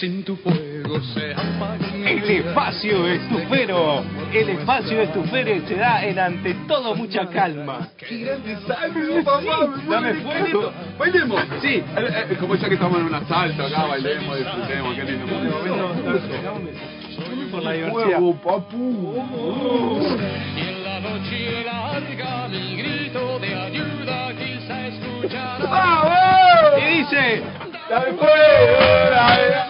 Sin 0.00 0.24
tu 0.24 0.36
espacio 2.72 3.06
estufero. 3.06 4.02
El 4.32 4.48
espacio 4.48 5.02
estufero 5.02 5.68
se 5.68 5.74
da 5.76 6.02
en 6.04 6.18
ante 6.18 6.54
todo 6.66 6.94
mucha 6.94 7.28
calma. 7.28 7.88
¡Qué 7.98 8.18
grande 8.18 8.56
salve, 8.66 9.22
papá! 9.22 9.68
Dame 9.88 10.14
fuego. 10.14 10.72
¡Bailemos! 10.98 11.42
Sí, 11.60 11.74
eh, 11.76 11.84
eh, 12.30 12.36
como 12.40 12.54
ya 12.54 12.68
que 12.68 12.74
estamos 12.74 12.98
en 12.98 13.06
un 13.06 13.14
asalto 13.14 13.66
acá, 13.66 13.84
bailemos, 13.84 14.38
disfrutemos, 14.38 14.96
qué 14.96 15.04
lindo 15.04 15.26
Por 17.50 17.62
la 17.62 17.72
diversidad. 17.72 18.18
Fuego, 18.18 18.34
papu. 18.36 19.14
Y 26.78 26.84
dice, 26.98 27.42
¡Dame 27.90 28.12
fuego! 28.12 28.76
Bueno, 28.78 29.20
acá, 29.20 29.66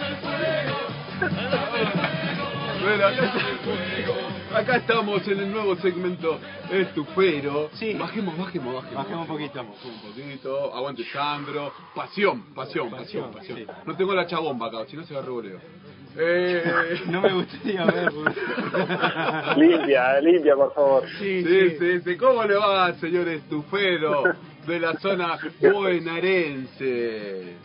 acá 4.53 4.77
estamos 4.77 5.27
en 5.27 5.39
el 5.39 5.51
nuevo 5.51 5.75
segmento 5.77 6.39
estufero. 6.71 7.69
Sí. 7.73 7.93
Bajemos, 7.93 8.37
bajemos, 8.37 8.75
bajemos. 8.75 8.95
Bajemos 8.95 9.21
un 9.21 9.27
poquito. 9.27 9.61
Un 9.61 10.11
poquito. 10.11 10.75
Aguante 10.75 11.03
Sandro. 11.05 11.73
Pasión, 11.95 12.53
pasión, 12.53 12.91
pasión, 12.91 13.31
pasión. 13.31 13.57
sí. 13.59 13.67
No 13.85 13.95
tengo 13.95 14.13
la 14.13 14.25
chabomba 14.27 14.67
acá, 14.67 14.85
si 14.87 14.97
no 14.97 15.03
se 15.05 15.13
va 15.13 15.21
a 15.21 15.23
revoleo. 15.23 15.59
Eh... 16.15 17.01
no 17.07 17.21
me 17.21 17.33
gustaría 17.33 17.85
verlo. 17.85 18.25
Limpia, 19.57 20.21
limpia, 20.21 20.55
por 20.55 20.71
favor. 20.71 21.03
Sí, 21.17 21.43
Sí, 21.43 21.69
sí, 21.79 22.01
sí. 22.01 22.17
¿Cómo 22.17 22.43
le 22.43 22.55
va, 22.55 22.93
señor 22.99 23.27
estufero 23.29 24.21
de 24.67 24.79
la 24.79 24.93
zona 24.99 25.39
bonaerense? 25.59 27.55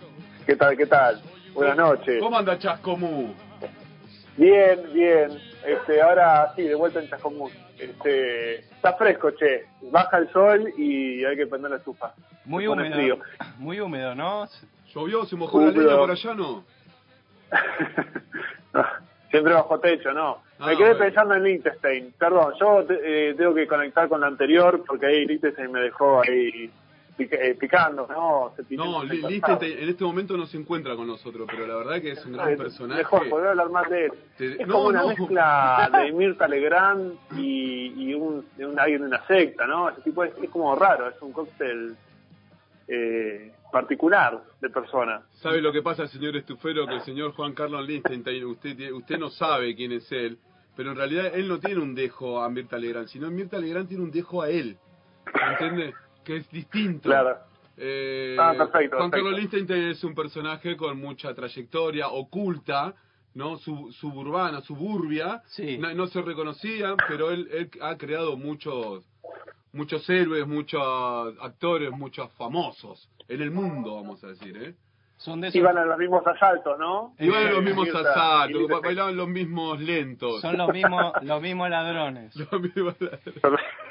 ¿Qué 0.47 0.57
tal, 0.57 0.79
qué 0.79 0.87
tal? 0.87 1.21
Buenas 1.53 1.77
noches. 1.77 2.19
¿Cómo 2.21 2.39
anda 2.39 2.59
Chascomú? 2.59 3.35
Bien, 4.38 4.81
bien. 4.94 5.31
Este, 5.66 6.01
ahora 6.01 6.53
sí, 6.55 6.62
de 6.62 6.74
vuelta 6.74 7.01
en 7.01 7.09
Chascomús. 7.11 7.53
Este, 7.79 8.61
está 8.61 8.94
fresco, 8.94 9.31
che. 9.33 9.66
Baja 9.83 10.18
el 10.18 10.31
sol 10.33 10.72
y 10.79 11.24
hay 11.24 11.37
que 11.37 11.46
prender 11.46 11.70
la 11.72 11.77
estufa. 11.79 12.14
Muy 12.44 12.64
Se 12.64 12.68
húmedo. 12.70 12.94
frío. 12.94 13.18
Muy 13.59 13.81
húmedo, 13.81 14.14
¿no? 14.14 14.48
¿Llovió? 14.94 15.24
¿Se 15.27 15.37
mojó 15.37 15.61
la 15.61 15.70
leña 15.72 15.96
por 15.96 16.11
allá 16.11 16.35
no? 16.35 16.64
No, 18.72 18.85
Siempre 19.31 19.53
bajo 19.53 19.79
techo, 19.81 20.12
no. 20.12 20.42
Me 20.59 20.66
Ah, 20.72 20.77
quedé 20.77 20.88
bueno. 20.90 20.98
pensando 20.98 21.35
en 21.35 21.44
Liechtenstein. 21.44 22.14
Perdón, 22.18 22.55
yo 22.59 22.85
te- 22.85 23.31
eh, 23.31 23.35
tengo 23.35 23.55
que 23.55 23.66
conectar 23.66 24.09
con 24.09 24.20
la 24.22 24.27
anterior 24.29 24.83
porque 24.87 25.07
ahí 25.07 25.27
Liechtenstein 25.27 25.70
me 25.72 25.81
dejó 25.81 26.22
ahí 26.22 26.70
picando, 27.59 28.07
¿no? 28.09 28.55
No, 28.71 29.03
en 29.03 29.89
este 29.89 30.05
momento 30.05 30.37
no 30.37 30.47
se 30.47 30.57
encuentra 30.57 30.95
con 30.97 31.07
nosotros, 31.07 31.49
pero 31.51 31.67
la 31.67 31.77
verdad 31.77 32.01
que 32.01 32.13
es 32.13 32.25
un 32.25 32.33
gran 32.35 32.51
Eh, 32.53 32.57
personaje. 32.57 32.99
Mejor, 33.03 33.29
poder 33.29 33.49
hablar 33.49 33.71
más 33.71 33.91
de 33.91 34.05
él. 34.07 34.13
Te- 34.37 34.63
Es 34.63 34.67
no, 34.67 34.75
como 34.75 34.89
una 34.89 35.03
no. 35.03 35.09
mezcla 35.09 35.91
de 35.93 36.13
Mirta 36.13 36.47
Legrand 36.49 37.15
y, 37.37 37.93
y 38.11 38.15
un, 38.15 38.47
de 38.57 38.67
un, 38.67 38.79
alguien 38.79 39.01
de 39.03 39.07
una 39.09 39.27
secta, 39.27 39.67
¿no? 39.67 39.89
Ese 39.89 40.03
tipo 40.03 40.23
es, 40.25 40.33
es 40.43 40.51
como 40.51 40.75
raro, 40.77 41.09
es 41.09 41.21
un 41.21 41.33
cóctel 41.33 41.97
eh, 42.87 43.53
particular 43.73 44.41
de 44.61 44.71
persona. 44.71 45.23
¿Sabe 45.35 45.61
lo 45.61 45.73
que 45.73 45.83
pasa, 45.83 46.07
señor 46.07 46.37
estufero? 46.37 46.87
Que 46.87 46.95
el 46.95 47.03
señor 47.03 47.33
Juan 47.33 47.53
Carlos 47.53 47.87
Liechtenstein, 47.87 48.45
usted, 48.45 48.93
usted 48.93 49.19
no 49.19 49.29
sabe 49.31 49.75
quién 49.75 49.93
es 49.93 50.11
él, 50.13 50.39
pero 50.77 50.91
en 50.93 50.97
realidad 50.97 51.27
él 51.35 51.49
no 51.49 51.59
tiene 51.59 51.81
un 51.81 51.95
dejo 51.95 52.41
a 52.41 52.49
Mirta 52.49 52.79
Legrand, 52.79 53.09
sino 53.09 53.31
Mirta 53.31 53.59
Legrand 53.59 53.89
tiene 53.89 54.05
un 54.05 54.11
dejo 54.11 54.41
a 54.43 54.49
él. 54.49 54.79
¿Entiende? 55.51 55.93
Que 56.29 56.37
es 56.37 56.51
distinto. 56.51 57.09
Claro. 57.09 57.38
Eh, 57.79 58.37
Ah, 58.38 58.53
perfecto, 58.57 58.99
Juan 58.99 59.11
perfecto. 59.11 59.11
Carlos 59.31 59.33
Liechtenstein 59.41 59.85
es 59.85 60.05
un 60.05 60.14
personaje 60.14 60.77
con 60.77 61.01
mucha 61.01 61.35
trayectoria, 61.35 62.09
oculta, 62.09 62.95
¿no? 63.35 63.57
Sub- 63.57 63.93
suburbana, 63.93 64.61
suburbia. 64.61 65.43
Sí. 65.47 65.79
No, 65.79 65.95
no 65.95 66.07
se 66.07 66.21
reconocía, 66.21 66.95
pero 67.09 67.31
él, 67.31 67.49
él 67.53 67.71
ha 67.81 67.97
creado 67.97 68.37
muchos 68.37 69.05
muchos 69.73 70.09
héroes, 70.11 70.47
muchos 70.47 70.83
actores, 71.41 71.91
muchos 71.93 72.31
famosos 72.33 73.09
en 73.29 73.41
el 73.43 73.51
mundo, 73.51 73.95
vamos 73.97 74.23
a 74.25 74.29
decir, 74.29 74.57
¿eh? 74.62 74.75
Son 75.19 75.41
de 75.41 75.49
esos, 75.49 75.57
Iban 75.57 75.77
a 75.79 75.85
los 75.85 75.99
mismos 75.99 76.27
asaltos, 76.27 76.79
¿no? 76.79 77.14
Iban 77.19 77.47
a 77.49 77.51
los 77.53 77.62
mismos 77.62 77.88
asaltos, 77.95 78.62
bailaban 78.83 79.17
los 79.17 79.29
mismos 79.29 79.81
lentos. 79.81 80.41
son 80.43 80.57
los 80.59 80.73
mismos, 80.73 81.12
los 81.23 81.41
mismos 81.43 81.71
ladrones. 81.71 82.35
Los 82.51 82.61
mismos- 82.61 82.97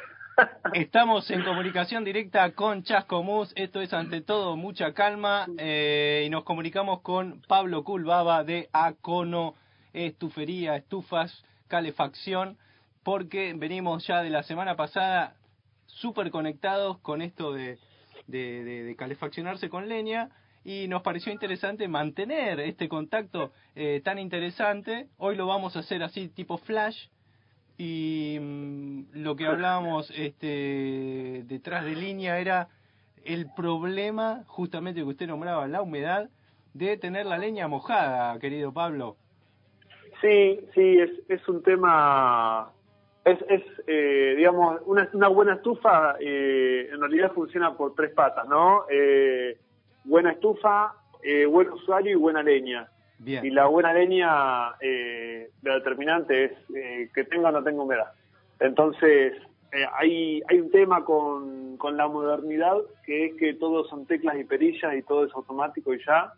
Estamos 0.73 1.29
en 1.31 1.43
comunicación 1.43 2.03
directa 2.03 2.51
con 2.51 2.83
Chascomús. 2.83 3.51
Esto 3.55 3.81
es 3.81 3.91
ante 3.93 4.21
todo 4.21 4.55
mucha 4.55 4.93
calma. 4.93 5.47
eh, 5.57 6.23
y 6.25 6.29
nos 6.29 6.43
comunicamos 6.43 7.01
con 7.01 7.41
Pablo 7.47 7.83
Culbaba 7.83 8.43
de 8.43 8.69
Acono 8.71 9.55
estufería, 9.93 10.75
estufas, 10.75 11.43
calefacción, 11.67 12.57
porque 13.03 13.53
venimos 13.55 14.05
ya 14.05 14.21
de 14.21 14.29
la 14.29 14.43
semana 14.43 14.75
pasada 14.75 15.35
súper 15.87 16.29
conectados 16.29 16.99
con 16.99 17.21
esto 17.21 17.53
de, 17.53 17.79
calefaccionarse 18.97 19.69
con 19.69 19.87
leña 19.87 20.29
y 20.63 20.87
nos 20.87 21.01
pareció 21.01 21.31
interesante 21.31 21.87
mantener 21.87 22.59
este 22.59 22.87
contacto 22.89 23.53
eh, 23.75 24.01
tan 24.03 24.19
interesante. 24.19 25.07
Hoy 25.17 25.35
lo 25.35 25.47
vamos 25.47 25.75
a 25.75 25.79
hacer 25.79 26.03
así 26.03 26.27
tipo 26.27 26.57
flash 26.57 27.07
y 27.77 28.37
mm, 28.39 29.03
lo 29.13 29.35
que 29.35 29.45
hablábamos 29.45 30.11
este, 30.15 31.43
detrás 31.45 31.85
de 31.85 31.95
línea 31.95 32.39
era 32.39 32.69
el 33.23 33.47
problema 33.55 34.43
justamente 34.47 35.01
que 35.01 35.07
usted 35.07 35.27
nombraba, 35.27 35.67
la 35.67 35.81
humedad, 35.81 36.29
de 36.73 36.97
tener 36.97 37.25
la 37.25 37.37
leña 37.37 37.67
mojada, 37.67 38.39
querido 38.39 38.71
Pablo. 38.71 39.17
Sí, 40.21 40.59
sí, 40.73 40.99
es, 40.99 41.11
es 41.27 41.47
un 41.47 41.61
tema, 41.61 42.71
es, 43.25 43.37
es 43.49 43.63
eh, 43.85 44.33
digamos, 44.37 44.81
una, 44.85 45.07
una 45.13 45.27
buena 45.27 45.53
estufa 45.55 46.15
eh, 46.19 46.89
en 46.91 46.99
realidad 46.99 47.31
funciona 47.33 47.75
por 47.75 47.93
tres 47.93 48.11
patas, 48.13 48.47
¿no? 48.47 48.85
Eh, 48.89 49.57
buena 50.03 50.31
estufa, 50.31 50.95
eh, 51.21 51.45
buen 51.45 51.69
usuario 51.69 52.13
y 52.13 52.15
buena 52.15 52.41
leña. 52.41 52.89
Y 53.25 53.49
la 53.49 53.65
buena 53.65 53.93
leña, 53.93 54.75
eh, 54.79 55.49
determinante 55.61 56.45
es 56.45 56.51
eh, 56.75 57.09
que 57.13 57.23
tenga 57.23 57.49
o 57.49 57.51
no 57.51 57.63
tenga 57.63 57.81
humedad. 57.81 58.11
Entonces, 58.59 59.33
eh, 59.71 59.85
hay, 59.93 60.41
hay 60.47 60.59
un 60.59 60.71
tema 60.71 61.03
con, 61.03 61.77
con 61.77 61.97
la 61.97 62.07
modernidad 62.07 62.77
que 63.05 63.25
es 63.25 63.35
que 63.35 63.53
todos 63.55 63.89
son 63.89 64.05
teclas 64.05 64.37
y 64.37 64.43
perillas 64.43 64.95
y 64.95 65.01
todo 65.01 65.25
es 65.25 65.33
automático 65.33 65.93
y 65.93 66.03
ya. 66.05 66.33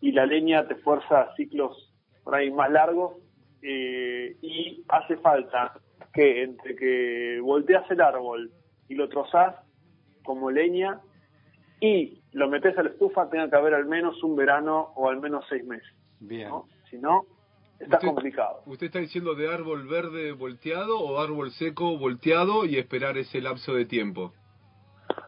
Y 0.00 0.12
la 0.12 0.26
leña 0.26 0.66
te 0.68 0.74
fuerza 0.76 1.34
ciclos 1.36 1.92
por 2.22 2.34
ahí 2.34 2.50
más 2.50 2.70
largos 2.70 3.14
eh, 3.62 4.36
y 4.42 4.84
hace 4.88 5.16
falta 5.16 5.74
que 6.12 6.42
entre 6.42 6.76
que 6.76 7.40
volteas 7.40 7.90
el 7.90 8.00
árbol 8.00 8.50
y 8.88 8.94
lo 8.94 9.08
trozás 9.08 9.54
como 10.24 10.50
leña 10.50 11.00
y 11.80 12.20
lo 12.32 12.48
metes 12.48 12.76
a 12.76 12.82
la 12.82 12.90
estufa, 12.90 13.30
tenga 13.30 13.48
que 13.48 13.56
haber 13.56 13.74
al 13.74 13.86
menos 13.86 14.22
un 14.22 14.36
verano 14.36 14.92
o 14.96 15.08
al 15.08 15.20
menos 15.20 15.44
seis 15.48 15.64
meses. 15.64 15.95
Bien. 16.20 16.48
¿no? 16.48 16.66
Si 16.90 16.96
no, 16.98 17.24
está 17.78 17.96
Usted- 17.96 18.08
complicado. 18.08 18.62
¿Usted 18.66 18.86
está 18.86 18.98
diciendo 19.00 19.34
de 19.34 19.52
árbol 19.52 19.86
verde 19.86 20.32
volteado 20.32 20.98
o 20.98 21.20
árbol 21.20 21.50
seco 21.52 21.98
volteado 21.98 22.64
y 22.64 22.78
esperar 22.78 23.16
ese 23.18 23.40
lapso 23.40 23.74
de 23.74 23.84
tiempo? 23.86 24.32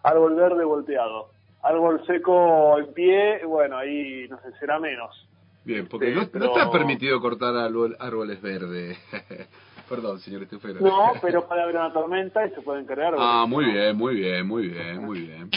Árbol 0.03 0.35
verde 0.35 0.65
volteado. 0.65 1.31
Árbol 1.63 2.05
seco 2.07 2.79
en 2.79 2.93
pie, 2.95 3.45
bueno, 3.45 3.77
ahí 3.77 4.27
no 4.29 4.41
sé, 4.41 4.53
será 4.61 4.79
menos. 4.79 5.29
Bien, 5.65 5.87
porque 5.89 6.11
no, 6.15 6.23
no 6.23 6.29
pero- 6.31 6.45
está 6.57 6.71
permitido 6.71 7.21
cortar 7.21 7.55
árbol- 7.57 7.97
árboles 7.99 8.41
verdes. 8.41 8.97
Perdón, 9.89 10.19
señor 10.21 10.43
Estufero. 10.43 10.81
No, 10.81 11.13
pero 11.23 11.49
puede 11.49 11.63
haber 11.63 11.77
una 11.77 11.91
tormenta 11.93 12.47
y 12.47 12.51
se 12.51 12.61
pueden 12.61 12.85
crear. 12.85 13.15
Ah, 13.19 13.47
muy 13.49 13.65
bien, 13.65 13.97
muy 13.97 14.17
bien, 14.17 14.47
muy 14.47 14.69
bien, 14.69 15.03
muy 15.05 15.21
bien. 15.21 15.51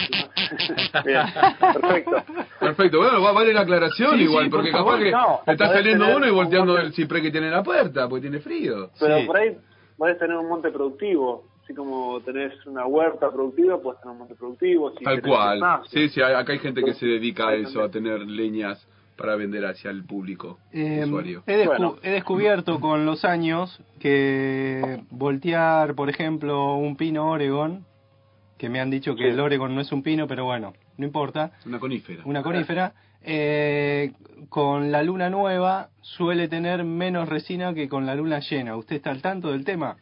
Bien, 1.06 1.22
perfecto. 1.60 2.24
Perfecto, 2.60 2.98
bueno, 3.00 3.22
va- 3.22 3.32
vale 3.32 3.54
la 3.54 3.62
aclaración 3.62 4.18
Sí, 4.18 4.24
igual, 4.24 4.46
sí, 4.46 4.50
por 4.50 4.60
porque 4.60 4.72
favor, 4.72 4.94
capaz 4.94 5.04
que 5.04 5.12
no, 5.12 5.40
está 5.54 5.66
podés 5.66 5.72
saliendo 5.80 6.06
tener 6.06 6.18
uno 6.18 6.28
y 6.28 6.32
volteando 6.32 6.78
el 6.78 6.94
ciprés 6.94 7.22
que 7.24 7.32
tiene 7.32 7.48
en 7.48 7.54
la 7.54 7.64
puerta, 7.64 8.08
porque 8.10 8.22
tiene 8.22 8.40
frío. 8.40 8.90
Pero 9.00 9.26
por 9.26 9.38
ahí 9.38 9.58
puedes 9.98 10.18
tener 10.20 10.38
un 10.38 10.48
monte 10.50 10.70
productivo. 10.72 11.46
Así 11.64 11.76
como 11.76 12.20
tenés 12.22 12.54
una 12.66 12.86
huerta 12.86 13.30
productiva, 13.32 13.80
puedes 13.80 14.02
tener 14.02 14.14
un 14.14 14.20
monte 14.20 14.36
productivo. 14.36 14.92
Si 14.98 15.04
Tal 15.04 15.22
cual. 15.22 15.62
Sí, 15.90 16.10
sí, 16.10 16.22
hay- 16.22 16.34
acá 16.34 16.54
hay 16.54 16.60
gente 16.60 16.84
que 16.84 16.94
se 16.96 17.06
dedica 17.06 17.50
a 17.50 17.54
eso, 17.56 17.82
a 17.84 17.90
tener 17.90 18.20
leñas 18.22 18.86
para 19.16 19.36
vender 19.36 19.64
hacia 19.66 19.92
el 19.92 20.04
público 20.04 20.58
Eh, 20.74 21.04
usuario. 21.06 21.44
he, 21.46 21.66
descu- 21.66 21.98
he 22.02 22.10
descubierto 22.10 22.80
con 22.80 23.06
los 23.06 23.24
años 23.24 23.80
que 24.00 25.04
voltear, 25.12 25.94
por 25.94 26.10
ejemplo, 26.10 26.74
un 26.76 26.96
pino 26.98 27.30
Oregon, 27.30 27.86
que 28.62 28.70
me 28.70 28.80
han 28.80 28.92
dicho 28.92 29.16
que 29.16 29.24
Sí. 29.24 29.30
el 29.30 29.40
Oregon 29.40 29.74
no 29.74 29.82
es 29.82 29.92
un 29.92 30.04
pino, 30.04 30.28
pero 30.28 30.46
bueno, 30.46 30.74
no 30.98 31.04
importa, 31.08 31.52
Una 31.66 31.80
conífera. 31.80 32.22
una 32.26 32.44
conífera, 32.44 32.94
eh, 33.24 34.12
con 34.50 34.92
la 34.92 35.02
luna 35.02 35.32
nueva 35.32 35.90
suele 36.02 36.48
tener 36.48 36.84
menos 36.84 37.28
resina 37.28 37.74
que 37.74 37.90
con 37.90 38.06
la 38.06 38.14
luna 38.14 38.40
llena. 38.40 38.78
¿Usted 38.78 38.98
está 38.98 39.10
al 39.10 39.20
tanto 39.24 39.52
del 39.52 39.66
tema? 39.66 39.98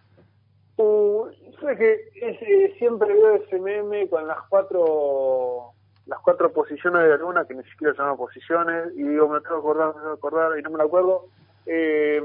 Uh, 0.75 1.27
sé 1.61 1.77
que 1.77 1.93
es, 2.21 2.41
eh, 2.41 2.75
siempre 2.77 3.13
veo 3.13 3.35
ese 3.35 3.59
meme 3.59 4.09
con 4.09 4.27
las 4.27 4.39
cuatro 4.49 5.71
las 6.05 6.19
cuatro 6.19 6.51
posiciones 6.51 7.03
de 7.03 7.07
la 7.09 7.17
luna, 7.17 7.45
que 7.47 7.53
ni 7.55 7.63
siquiera 7.63 7.93
se 7.93 7.99
llaman 8.01 8.17
posiciones, 8.17 8.87
y 8.97 9.03
digo, 9.03 9.29
me 9.29 9.39
tengo 9.41 9.55
que 9.55 9.59
acordar, 9.59 9.87
me 9.95 10.01
tengo 10.01 10.15
que 10.15 10.19
acordar, 10.19 10.59
y 10.59 10.63
no 10.63 10.71
me 10.71 10.77
lo 10.79 10.83
acuerdo. 10.83 11.25
Eh, 11.71 12.19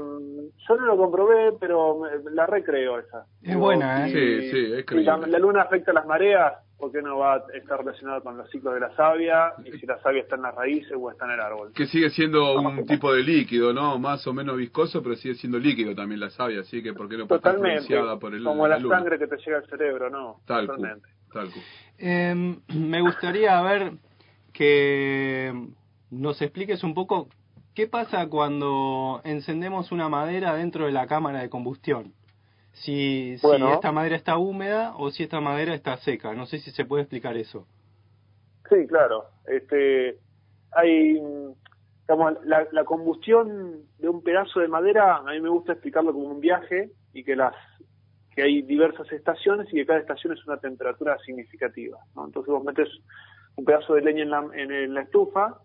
yo 0.67 0.75
no 0.75 0.85
lo 0.87 0.97
comprobé, 0.97 1.51
pero 1.59 1.99
me- 1.99 2.31
la 2.31 2.47
recreo 2.47 2.97
esa. 2.97 3.25
Es 3.43 3.49
Digo, 3.49 3.59
buena, 3.59 4.07
¿eh? 4.07 4.11
Sí, 4.11 4.49
sí, 4.51 4.65
es 4.65 4.69
la, 4.71 4.83
creíble. 4.85 5.27
la 5.27 5.39
luna 5.39 5.61
afecta 5.61 5.93
las 5.93 6.07
mareas, 6.07 6.53
¿por 6.79 6.91
qué 6.91 7.03
no 7.03 7.19
va 7.19 7.35
a 7.35 7.43
estar 7.53 7.77
relacionado 7.77 8.23
con 8.23 8.37
los 8.37 8.49
ciclos 8.49 8.73
de 8.73 8.79
la 8.79 8.95
savia? 8.95 9.53
Y 9.63 9.77
si 9.77 9.85
la 9.85 9.99
savia 10.01 10.21
está 10.23 10.35
en 10.35 10.41
las 10.41 10.55
raíces 10.55 10.93
o 10.99 11.11
está 11.11 11.25
en 11.25 11.31
el 11.31 11.39
árbol. 11.41 11.71
Que 11.75 11.85
sigue 11.85 12.09
siendo 12.09 12.59
un 12.59 12.87
tipo 12.87 13.13
de 13.13 13.21
líquido, 13.21 13.71
¿no? 13.71 13.99
Más 13.99 14.25
o 14.25 14.33
menos 14.33 14.57
viscoso, 14.57 15.03
pero 15.03 15.15
sigue 15.15 15.35
siendo 15.35 15.59
líquido 15.59 15.93
también 15.93 16.21
la 16.21 16.31
savia, 16.31 16.61
así 16.61 16.81
que 16.81 16.93
¿por 16.93 17.07
qué 17.07 17.17
no 17.17 17.27
puede 17.27 17.37
estar 17.37 17.53
Totalmente. 17.53 17.83
influenciada 17.83 18.17
por 18.17 18.33
el, 18.33 18.43
Como 18.43 18.67
la, 18.67 18.79
luna? 18.79 18.97
sangre 18.97 19.19
que 19.19 19.27
te 19.27 19.37
llega 19.37 19.57
al 19.57 19.67
cerebro, 19.67 20.09
¿no? 20.09 20.39
Tal 20.47 20.65
Totalmente. 20.65 21.07
tal. 21.31 21.49
Eh, 21.99 22.55
me 22.75 23.01
gustaría 23.01 23.61
ver 23.61 23.91
que 24.53 25.53
nos 26.09 26.41
expliques 26.41 26.83
un 26.83 26.93
poco 26.95 27.27
qué 27.75 27.87
pasa 27.87 28.27
cuando 28.27 29.21
encendemos 29.23 29.91
una 29.91 30.09
madera 30.09 30.55
dentro 30.55 30.85
de 30.85 30.91
la 30.91 31.07
cámara 31.07 31.41
de 31.41 31.49
combustión. 31.49 32.13
Si, 32.71 33.37
si 33.37 33.47
esta 33.73 33.91
madera 33.91 34.15
está 34.15 34.37
húmeda 34.37 34.95
o 34.97 35.09
si 35.11 35.23
esta 35.23 35.39
madera 35.39 35.73
está 35.73 35.95
seca. 35.97 36.33
No 36.33 36.45
sé 36.45 36.59
si 36.59 36.71
se 36.71 36.85
puede 36.85 37.03
explicar 37.03 37.37
eso. 37.37 37.67
Sí, 38.69 38.87
claro. 38.87 39.25
Este, 39.47 40.17
hay, 40.71 41.13
digamos, 42.01 42.33
la, 42.45 42.67
la 42.71 42.83
combustión 42.83 43.83
de 43.99 44.09
un 44.09 44.21
pedazo 44.23 44.59
de 44.59 44.67
madera, 44.67 45.17
a 45.17 45.23
mí 45.23 45.39
me 45.39 45.49
gusta 45.49 45.73
explicarlo 45.73 46.11
como 46.13 46.25
un 46.27 46.39
viaje 46.41 46.89
y 47.13 47.23
que 47.23 47.35
las 47.35 47.53
que 48.35 48.41
hay 48.43 48.61
diversas 48.63 49.09
estaciones 49.13 49.67
y 49.71 49.77
que 49.77 49.85
cada 49.85 49.99
estación 49.99 50.33
es 50.33 50.45
una 50.45 50.57
temperatura 50.57 51.17
significativa. 51.25 51.97
¿no? 52.15 52.25
Entonces 52.25 52.51
vos 52.51 52.63
metes 52.65 52.89
un 53.55 53.63
pedazo 53.63 53.93
de 53.93 54.01
leña 54.01 54.23
en 54.23 54.29
la, 54.29 54.45
en 54.53 54.71
el- 54.73 54.93
la 54.93 55.01
estufa 55.03 55.59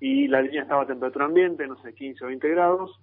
y 0.00 0.28
la 0.28 0.42
leña 0.42 0.62
estaba 0.62 0.82
a 0.82 0.86
temperatura 0.86 1.26
ambiente, 1.26 1.66
no 1.66 1.80
sé, 1.82 1.94
15 1.94 2.24
o 2.24 2.28
20 2.28 2.48
grados, 2.50 3.00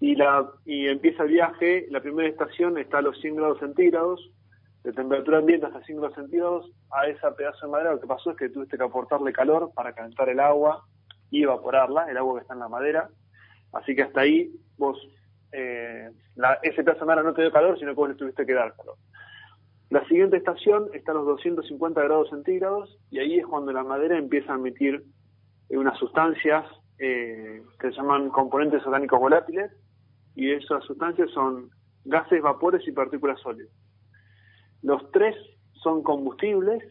y, 0.00 0.16
la, 0.16 0.50
y 0.64 0.88
empieza 0.88 1.22
el 1.22 1.30
viaje, 1.30 1.86
la 1.90 2.00
primera 2.00 2.28
estación 2.28 2.76
está 2.78 2.98
a 2.98 3.02
los 3.02 3.18
100 3.20 3.36
grados 3.36 3.58
centígrados, 3.60 4.30
de 4.82 4.92
temperatura 4.92 5.38
ambiente 5.38 5.66
hasta 5.66 5.82
100 5.82 5.98
grados 5.98 6.16
centígrados, 6.16 6.70
a 6.90 7.06
esa 7.06 7.34
pedazo 7.34 7.66
de 7.66 7.72
madera. 7.72 7.92
Lo 7.92 8.00
que 8.00 8.06
pasó 8.06 8.32
es 8.32 8.36
que 8.36 8.50
tuviste 8.50 8.76
que 8.76 8.84
aportarle 8.84 9.32
calor 9.32 9.72
para 9.74 9.94
calentar 9.94 10.28
el 10.28 10.40
agua 10.40 10.84
y 11.30 11.42
evaporarla, 11.42 12.10
el 12.10 12.18
agua 12.18 12.34
que 12.34 12.42
está 12.42 12.54
en 12.54 12.60
la 12.60 12.68
madera, 12.68 13.08
así 13.72 13.96
que 13.96 14.02
hasta 14.02 14.20
ahí 14.20 14.52
vos, 14.76 14.98
eh, 15.52 16.10
ese 16.62 16.84
pedazo 16.84 17.00
de 17.00 17.06
madera 17.06 17.22
no 17.22 17.34
te 17.34 17.42
dio 17.42 17.50
calor, 17.50 17.78
sino 17.78 17.92
que 17.92 17.96
vos 17.96 18.08
le 18.10 18.14
tuviste 18.14 18.44
que 18.44 18.52
dar 18.52 18.74
calor. 18.76 18.96
La 19.90 20.06
siguiente 20.06 20.36
estación 20.36 20.88
está 20.92 21.12
a 21.12 21.14
los 21.14 21.26
250 21.26 22.02
grados 22.02 22.28
centígrados 22.28 22.98
y 23.10 23.20
ahí 23.20 23.38
es 23.38 23.46
cuando 23.46 23.72
la 23.72 23.84
madera 23.84 24.18
empieza 24.18 24.52
a 24.52 24.56
emitir 24.56 25.04
unas 25.70 25.98
sustancias 25.98 26.64
eh, 26.98 27.62
que 27.78 27.90
se 27.90 27.96
llaman 27.96 28.30
componentes 28.30 28.84
orgánicos 28.86 29.18
volátiles 29.18 29.70
y 30.34 30.50
esas 30.50 30.84
sustancias 30.84 31.30
son 31.30 31.70
gases, 32.04 32.42
vapores 32.42 32.86
y 32.86 32.92
partículas 32.92 33.40
sólidas. 33.40 33.72
Los 34.82 35.10
tres 35.10 35.34
son 35.82 36.02
combustibles, 36.02 36.82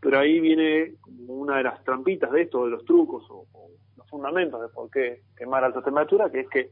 pero 0.00 0.18
ahí 0.18 0.40
viene 0.40 0.94
una 1.26 1.58
de 1.58 1.64
las 1.64 1.82
trampitas 1.84 2.30
de 2.32 2.42
esto, 2.42 2.64
de 2.64 2.70
los 2.70 2.84
trucos 2.84 3.24
o, 3.30 3.46
o 3.52 3.70
los 3.96 4.08
fundamentos 4.08 4.60
de 4.60 4.68
por 4.68 4.90
qué 4.90 5.22
quemar 5.36 5.62
a 5.62 5.66
alta 5.68 5.82
temperatura, 5.82 6.30
que 6.30 6.40
es 6.40 6.48
que 6.48 6.70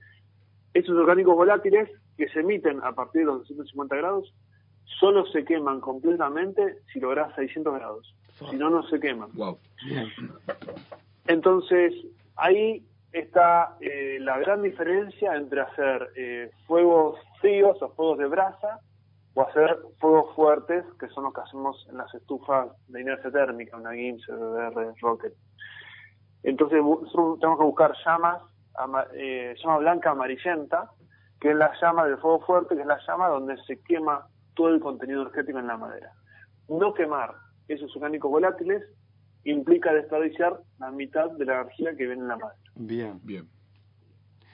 esos 0.72 0.97
orgánicos 0.97 1.36
volátiles 1.36 1.88
que 2.16 2.28
se 2.28 2.40
emiten 2.40 2.80
a 2.82 2.92
partir 2.92 3.20
de 3.20 3.26
los 3.26 3.38
250 3.40 3.97
grados 3.97 4.34
solo 5.01 5.26
se 5.26 5.45
queman 5.45 5.80
completamente 5.80 6.78
si 6.92 7.01
logras 7.01 7.34
600 7.36 7.74
grados. 7.74 8.14
Si 8.51 8.57
no, 8.57 8.68
no 8.70 8.82
se 8.88 8.99
queman. 8.99 9.30
Wow. 9.34 9.59
Entonces, 11.27 11.95
ahí 12.37 12.87
está 13.12 13.77
eh, 13.81 14.18
la 14.20 14.39
gran 14.39 14.62
diferencia 14.62 15.35
entre 15.37 15.61
hacer 15.61 16.09
eh, 16.16 16.51
fuegos 16.66 17.18
fríos 17.41 17.81
o 17.83 17.91
fuegos 17.95 18.18
de 18.18 18.27
brasa 18.27 18.81
o 19.35 19.43
hacer 19.43 19.79
fuegos 19.99 20.35
fuertes, 20.35 20.85
que 21.01 21.09
son 21.09 21.25
los 21.25 21.35
que 21.35 21.41
hacemos 21.41 21.87
en 21.91 21.97
las 21.97 22.12
estufas 22.14 22.68
de 22.89 23.01
inercia 23.01 23.31
térmica, 23.31 23.77
una 23.77 23.93
GIMS, 23.95 24.25
CDR, 24.27 24.95
Rocket. 25.01 25.33
Entonces, 26.43 26.79
tenemos 26.79 27.59
que 27.59 27.64
buscar 27.64 27.93
llamas, 28.05 28.43
ama- 28.75 29.07
eh, 29.14 29.55
llama 29.62 29.79
blanca 29.79 30.11
amarillenta, 30.11 30.91
que 31.41 31.51
es 31.51 31.57
la 31.57 31.72
llama 31.81 32.05
del 32.07 32.18
fuego 32.18 32.41
fuerte, 32.41 32.75
que 32.77 32.83
es 32.83 32.87
la 32.87 32.99
llama 33.07 33.29
donde 33.29 33.57
se 33.64 33.81
quema 33.83 34.27
todo 34.55 34.68
el 34.68 34.81
contenido 34.81 35.22
energético 35.22 35.59
en 35.59 35.66
la 35.66 35.77
madera. 35.77 36.12
No 36.68 36.95
quemar 36.95 37.35
esos 37.68 37.95
orgánicos 37.97 38.31
volátiles 38.31 38.83
implica 39.45 39.92
desperdiciar 39.92 40.59
la 40.78 40.90
mitad 40.90 41.30
de 41.32 41.45
la 41.45 41.61
energía 41.61 41.97
que 41.97 42.07
viene 42.07 42.22
en 42.22 42.28
la 42.28 42.36
madera. 42.36 42.61
Bien. 42.74 43.20
Bien. 43.22 43.49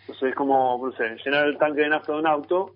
Entonces 0.03 0.31
es 0.31 0.35
como, 0.35 0.81
no 0.85 0.93
sé, 0.93 1.17
llenar 1.25 1.47
el 1.47 1.59
tanque 1.59 1.83
de 1.83 1.89
nafta 1.89 2.13
de 2.13 2.19
un 2.19 2.27
auto 2.27 2.75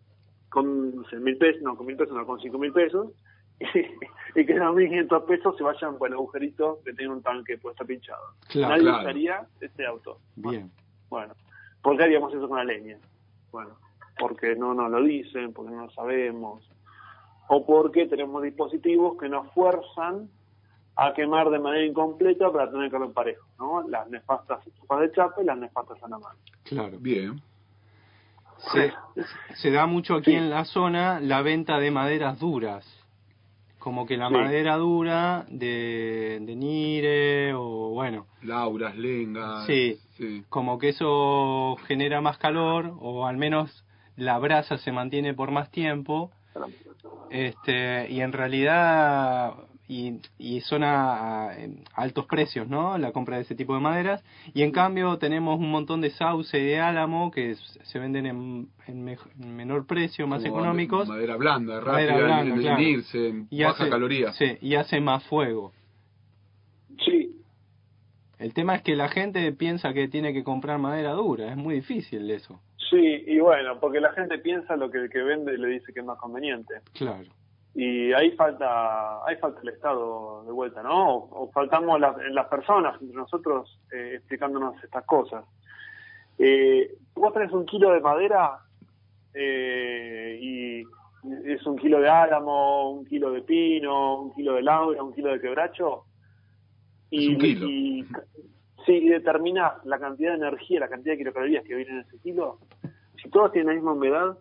con, 0.49 0.95
no 0.95 1.09
sé, 1.09 1.17
mil 1.17 1.37
pesos, 1.37 1.62
no, 1.62 1.77
con 1.77 1.87
mil 1.87 1.97
pesos, 1.97 2.15
no, 2.15 2.25
con 2.25 2.39
cinco 2.41 2.59
mil 2.59 2.73
pesos, 2.73 3.11
y, 3.59 3.65
y 4.41 4.47
que 4.47 4.53
esos 4.53 4.75
mil 4.75 4.87
quinientos 4.87 5.25
pesos 5.25 5.57
se 5.57 5.65
vayan 5.65 5.99
por 5.99 6.09
el 6.09 6.15
agujerito 6.15 6.81
que 6.85 6.93
tiene 6.93 7.12
un 7.12 7.23
tanque 7.23 7.59
puesto 7.59 7.85
pinchado. 7.85 8.23
Claro, 8.49 8.69
Nadie 8.71 8.83
claro. 8.85 9.01
usaría 9.01 9.47
este 9.61 9.87
auto. 9.87 10.21
Bien. 10.37 10.71
Bueno, 11.09 11.35
¿por 11.83 11.97
qué 11.97 12.05
haríamos 12.05 12.33
eso 12.33 12.49
con 12.49 12.59
la 12.59 12.65
leña? 12.65 12.99
Bueno, 13.51 13.77
porque 14.19 14.55
no 14.55 14.75
nos 14.75 14.91
lo 14.91 15.03
dicen, 15.03 15.53
porque 15.53 15.73
no 15.73 15.87
lo 15.87 15.91
sabemos, 15.91 16.69
o 17.49 17.67
porque 17.67 18.07
tenemos 18.07 18.43
dispositivos 18.43 19.19
que 19.19 19.29
nos 19.29 19.53
fuerzan 19.53 20.29
a 20.97 21.13
quemar 21.15 21.51
de 21.51 21.59
manera 21.59 21.85
incompleta 21.85 22.51
para 22.53 22.71
tener 22.71 22.91
calor 22.91 23.13
parejo, 23.13 23.47
¿no? 23.59 23.87
Las 23.89 24.09
nefastas 24.11 24.65
estufas 24.67 25.01
de 25.01 25.13
chapa 25.13 25.43
y 25.43 25.45
las 25.45 25.59
nefastas 25.59 26.03
a 26.03 26.09
la 26.09 26.19
mano. 26.19 26.39
Claro. 26.65 26.99
Bien. 27.01 27.41
Se, 28.73 28.93
se 29.57 29.71
da 29.71 29.87
mucho 29.87 30.15
aquí 30.15 30.33
en 30.35 30.49
la 30.51 30.65
zona 30.65 31.21
la 31.21 31.43
venta 31.43 31.79
de 31.79 31.91
maderas 31.91 32.39
duras. 32.39 32.87
Como 33.79 34.07
que 34.07 34.17
la 34.17 34.29
Sí. 34.29 34.35
madera 34.35 34.77
dura 34.77 35.45
de, 35.49 36.39
de 36.41 36.57
Nire 36.57 37.53
o 37.55 37.91
bueno, 37.91 38.27
Lauras, 38.43 38.97
lengas. 38.97 39.67
Sí. 39.67 39.99
sí. 40.17 40.43
como 40.49 40.79
que 40.79 40.91
eso 40.91 41.77
genera 41.87 42.23
más 42.23 42.39
calor 42.39 42.95
o 43.01 43.27
al 43.27 43.37
menos 43.37 43.85
la 44.17 44.39
brasa 44.39 44.79
se 44.79 44.93
mantiene 44.93 45.35
por 45.35 45.51
más 45.51 45.71
tiempo 45.71 46.31
este 47.31 48.11
y 48.11 48.21
en 48.21 48.33
realidad 48.33 49.55
y, 49.87 50.18
y 50.39 50.61
son 50.62 50.82
a, 50.82 51.51
altos 51.95 52.24
precios 52.26 52.68
no 52.68 52.97
la 52.97 53.12
compra 53.12 53.37
de 53.37 53.43
ese 53.43 53.55
tipo 53.55 53.74
de 53.74 53.80
maderas. 53.80 54.24
Y 54.55 54.62
en 54.62 54.70
cambio 54.72 55.18
tenemos 55.18 55.59
un 55.61 55.70
montón 55.70 56.01
de 56.01 56.11
sauce 56.11 56.59
y 56.59 56.64
de 56.64 56.80
álamo 56.80 57.30
que 57.30 57.55
se 57.55 57.99
venden 57.99 58.26
en, 58.26 58.68
en 58.87 59.07
mej- 59.07 59.30
en 59.43 59.55
menor 59.57 59.87
precio 59.87 60.26
más 60.26 60.43
Como 60.43 60.57
económicos. 60.57 61.09
Madera 61.09 61.37
blanda, 61.37 61.80
rápida, 61.80 61.93
Madera 61.93 62.16
blanda, 62.16 62.41
en, 62.43 62.53
en 62.53 63.03
claro. 63.03 63.47
y 63.51 63.62
baja 63.62 63.82
hace, 63.82 63.91
caloría. 63.91 64.32
sí, 64.32 64.57
y 64.62 64.74
hace 64.74 65.01
más 65.01 65.22
fuego. 65.24 65.72
Sí, 67.05 67.37
el 68.39 68.55
tema 68.55 68.76
es 68.76 68.82
que 68.82 68.95
la 68.97 69.09
gente 69.09 69.53
piensa 69.53 69.93
que 69.93 70.09
tiene 70.09 70.32
que 70.32 70.45
comprar 70.45 70.78
madera 70.78 71.12
dura 71.12 71.51
es 71.51 71.57
muy 71.57 71.74
difícil 71.76 72.30
eso. 72.30 72.61
Sí, 72.91 73.24
y 73.26 73.39
bueno, 73.41 73.80
porque 73.80 74.01
la 74.01 74.12
gente 74.12 74.39
piensa 74.39 74.76
lo 74.76 74.91
que 74.91 74.99
el 74.99 75.11
que 75.11 75.22
vende 75.22 75.57
le 75.59 75.68
dice 75.68 75.93
que 75.93 76.01
es 76.01 76.07
más 76.07 76.18
conveniente. 76.18 76.74
claro 76.95 77.24
Y 77.75 78.12
ahí 78.12 78.31
falta 78.33 79.25
ahí 79.27 79.37
falta 79.37 79.61
el 79.62 79.70
Estado 79.70 80.45
de 80.45 80.53
vuelta, 80.53 80.83
¿no? 80.83 81.16
O, 81.16 81.45
o 81.45 81.51
faltamos 81.51 81.99
las, 81.99 82.16
las 82.31 82.47
personas, 82.47 83.01
entre 83.03 83.16
nosotros, 83.16 83.81
eh, 83.93 84.12
explicándonos 84.14 84.83
estas 84.83 85.05
cosas. 85.05 85.45
Eh, 86.39 86.97
vos 87.14 87.33
tenés 87.33 87.53
un 87.53 87.66
kilo 87.66 87.91
de 87.93 88.01
madera 88.01 88.59
eh, 89.35 90.39
y 90.41 90.83
es 91.45 91.66
un 91.66 91.77
kilo 91.77 92.01
de 92.01 92.09
álamo, 92.09 92.91
un 92.91 93.07
kilo 93.07 93.33
de 93.33 93.43
pino, 93.43 94.20
un 94.20 94.35
kilo 94.35 94.55
de 94.55 94.62
laura, 94.62 95.03
un 95.03 95.12
kilo 95.12 95.33
de 95.33 95.41
quebracho. 95.41 96.05
Y, 97.11 97.25
Es 97.25 97.29
un 97.31 97.39
kilo. 97.39 97.68
y 97.68 98.07
sí, 98.87 99.09
determinás 99.09 99.85
la 99.85 99.99
cantidad 99.99 100.31
de 100.31 100.39
energía, 100.39 100.81
la 100.81 100.89
cantidad 100.89 101.14
de 101.14 101.18
kilocalorías 101.18 101.64
que 101.64 101.75
vienen 101.75 101.97
en 101.97 102.01
ese 102.03 102.18
kilo. 102.18 102.59
Si 103.22 103.31
todos 103.31 103.53
tienen 103.53 103.68
la 103.68 103.75
misma 103.75 103.93
humedad, 103.93 104.39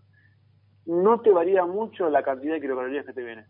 no 0.86 1.20
te 1.22 1.32
varía 1.32 1.66
mucho 1.66 2.10
la 2.10 2.24
cantidad 2.24 2.56
de 2.56 2.62
kilocalorías 2.62 3.06
que 3.06 3.14
te 3.14 3.24
vienen. 3.24 3.46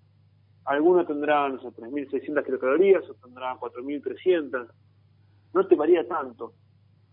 Algunos 0.66 1.08
tendrán, 1.08 1.56
no 1.56 1.62
sé, 1.62 1.68
3.600 1.70 2.46
kilocalorías, 2.46 3.04
otros 3.04 3.22
tendrán 3.22 3.58
4.300. 3.58 4.68
No 5.54 5.68
te 5.68 5.76
varía 5.76 6.08
tanto. 6.08 6.54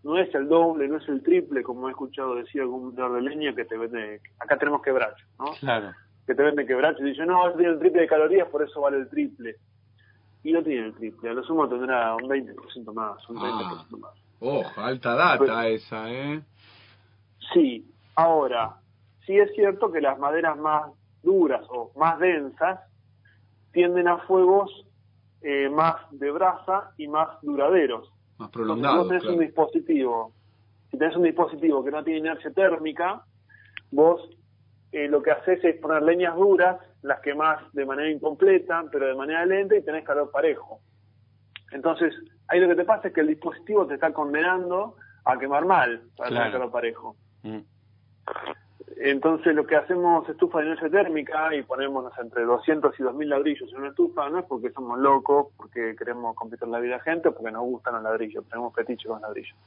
No 0.03 0.17
es 0.17 0.33
el 0.33 0.47
doble, 0.47 0.87
no 0.87 0.97
es 0.97 1.07
el 1.09 1.21
triple, 1.21 1.61
como 1.61 1.87
he 1.87 1.91
escuchado 1.91 2.35
decir 2.35 2.61
algún 2.61 2.87
vendedor 2.87 3.13
de 3.13 3.21
leña 3.21 3.53
que 3.53 3.65
te 3.65 3.77
vende. 3.77 4.21
Acá 4.39 4.57
tenemos 4.57 4.81
quebracho, 4.81 5.25
¿no? 5.37 5.51
claro 5.59 5.91
Que 6.25 6.33
te 6.33 6.41
vende 6.41 6.65
quebracho 6.65 7.03
y 7.03 7.09
dice, 7.09 7.25
no, 7.25 7.51
tiene 7.53 7.73
el 7.73 7.79
triple 7.79 8.01
de 8.01 8.07
calorías, 8.07 8.47
por 8.47 8.63
eso 8.63 8.81
vale 8.81 8.97
el 8.97 9.09
triple. 9.09 9.55
Y 10.43 10.53
no 10.53 10.63
tiene 10.63 10.87
el 10.87 10.95
triple, 10.95 11.29
a 11.29 11.33
lo 11.33 11.43
sumo 11.43 11.69
tendrá 11.69 12.15
un 12.15 12.23
20% 12.23 12.93
más, 12.93 13.29
un 13.29 13.37
30% 13.37 13.99
más. 13.99 14.11
Ojo, 14.39 14.81
alta 14.81 15.13
data 15.13 15.67
esa, 15.67 16.11
¿eh? 16.11 16.41
Sí, 17.53 17.85
ahora, 18.15 18.80
sí 19.25 19.37
es 19.37 19.51
cierto 19.53 19.91
que 19.91 20.01
las 20.01 20.17
maderas 20.19 20.57
más 20.57 20.91
duras 21.23 21.63
o 21.69 21.91
más 21.95 22.19
densas 22.19 22.79
tienden 23.71 24.07
a 24.07 24.17
fuegos 24.19 24.85
eh, 25.41 25.69
más 25.69 25.95
de 26.11 26.31
brasa 26.31 26.91
y 26.97 27.07
más 27.07 27.29
duraderos. 27.41 28.09
Más 28.37 28.47
Entonces, 28.47 28.51
prolongado. 28.53 28.97
vos 28.99 29.07
tenés 29.07 29.23
claro. 29.23 29.37
un 29.37 29.41
dispositivo, 29.45 30.33
si 30.89 30.97
tenés 30.97 31.15
un 31.15 31.23
dispositivo 31.23 31.83
que 31.83 31.91
no 31.91 32.03
tiene 32.03 32.19
inercia 32.19 32.51
térmica, 32.51 33.23
vos 33.91 34.21
eh, 34.91 35.07
lo 35.07 35.21
que 35.23 35.31
haces 35.31 35.63
es 35.63 35.79
poner 35.79 36.03
leñas 36.03 36.35
duras, 36.35 36.77
las 37.01 37.21
quemás 37.21 37.63
de 37.73 37.85
manera 37.85 38.09
incompleta, 38.09 38.83
pero 38.91 39.07
de 39.07 39.15
manera 39.15 39.45
lenta 39.45 39.75
y 39.75 39.83
tenés 39.83 40.03
calor 40.03 40.29
parejo. 40.31 40.79
Entonces, 41.71 42.13
ahí 42.49 42.59
lo 42.59 42.67
que 42.67 42.75
te 42.75 42.83
pasa 42.83 43.07
es 43.07 43.13
que 43.13 43.21
el 43.21 43.27
dispositivo 43.27 43.87
te 43.87 43.93
está 43.93 44.11
condenando 44.11 44.95
a 45.23 45.37
quemar 45.39 45.65
mal 45.65 46.01
para 46.17 46.29
Claro. 46.29 46.43
tener 46.45 46.51
calor 46.59 46.71
parejo. 46.71 47.15
Mm. 47.43 47.59
Entonces 49.03 49.55
lo 49.55 49.65
que 49.65 49.75
hacemos 49.75 50.29
estufa 50.29 50.59
de 50.59 50.67
inercia 50.67 50.87
térmica 50.87 51.55
y 51.55 51.63
ponemos 51.63 52.03
no 52.03 52.13
sé, 52.13 52.21
entre 52.21 52.43
200 52.43 52.99
y 52.99 53.03
2000 53.03 53.29
ladrillos 53.29 53.73
en 53.73 53.79
una 53.79 53.89
estufa, 53.89 54.29
no 54.29 54.37
es 54.37 54.45
porque 54.45 54.69
somos 54.69 54.99
locos, 54.99 55.47
porque 55.57 55.95
queremos 55.97 56.35
complicar 56.35 56.69
la 56.69 56.79
vida 56.79 56.95
a 56.95 56.97
la 56.97 57.03
gente 57.03 57.29
o 57.29 57.33
porque 57.33 57.51
nos 57.51 57.63
gustan 57.63 57.95
los 57.95 58.03
ladrillos, 58.03 58.45
tenemos 58.47 58.75
fetiche 58.75 59.07
con 59.07 59.15
los 59.15 59.23
ladrillos. 59.23 59.57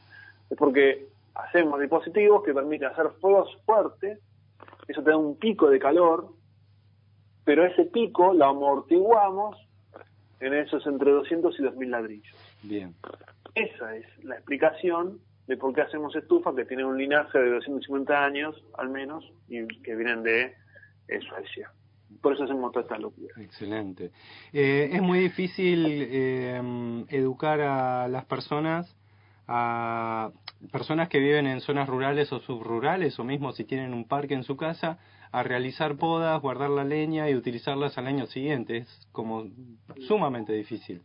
Es 0.48 0.56
porque 0.56 1.08
hacemos 1.34 1.80
dispositivos 1.80 2.44
que 2.44 2.54
permiten 2.54 2.86
hacer 2.86 3.08
fuegos 3.20 3.58
fuertes, 3.66 4.20
eso 4.86 5.02
te 5.02 5.10
da 5.10 5.16
un 5.16 5.36
pico 5.36 5.68
de 5.68 5.80
calor, 5.80 6.28
pero 7.44 7.66
ese 7.66 7.86
pico 7.86 8.34
lo 8.34 8.44
amortiguamos 8.44 9.58
en 10.38 10.54
esos 10.54 10.86
entre 10.86 11.10
200 11.10 11.58
y 11.58 11.62
2000 11.64 11.90
ladrillos. 11.90 12.60
bien 12.62 12.94
Esa 13.56 13.96
es 13.96 14.06
la 14.24 14.36
explicación 14.36 15.18
de 15.46 15.56
por 15.56 15.74
qué 15.74 15.82
hacemos 15.82 16.14
estufas 16.16 16.54
que 16.54 16.64
tienen 16.64 16.86
un 16.86 16.98
linaje 16.98 17.38
de 17.38 17.50
250 17.50 18.24
años 18.24 18.62
al 18.78 18.88
menos 18.88 19.30
y 19.48 19.66
que 19.82 19.94
vienen 19.94 20.22
de 20.22 20.54
eh, 21.08 21.20
Suecia. 21.20 21.70
Por 22.20 22.34
eso 22.34 22.44
hacemos 22.44 22.72
toda 22.72 22.84
esta 22.84 22.98
locura. 22.98 23.34
Excelente. 23.38 24.10
Eh, 24.52 24.90
es 24.92 25.02
muy 25.02 25.18
difícil 25.18 25.84
eh, 25.86 27.04
educar 27.08 27.60
a 27.60 28.08
las 28.08 28.24
personas, 28.24 28.96
a 29.46 30.30
personas 30.72 31.08
que 31.08 31.18
viven 31.18 31.46
en 31.46 31.60
zonas 31.60 31.88
rurales 31.88 32.32
o 32.32 32.40
subrurales, 32.40 33.18
o 33.18 33.24
mismo 33.24 33.52
si 33.52 33.64
tienen 33.64 33.92
un 33.92 34.06
parque 34.06 34.34
en 34.34 34.44
su 34.44 34.56
casa, 34.56 34.98
a 35.32 35.42
realizar 35.42 35.96
podas, 35.96 36.40
guardar 36.40 36.70
la 36.70 36.84
leña 36.84 37.28
y 37.28 37.34
utilizarlas 37.34 37.98
al 37.98 38.06
año 38.06 38.26
siguiente. 38.26 38.78
Es 38.78 39.08
como 39.12 39.46
sumamente 40.06 40.52
difícil. 40.52 41.02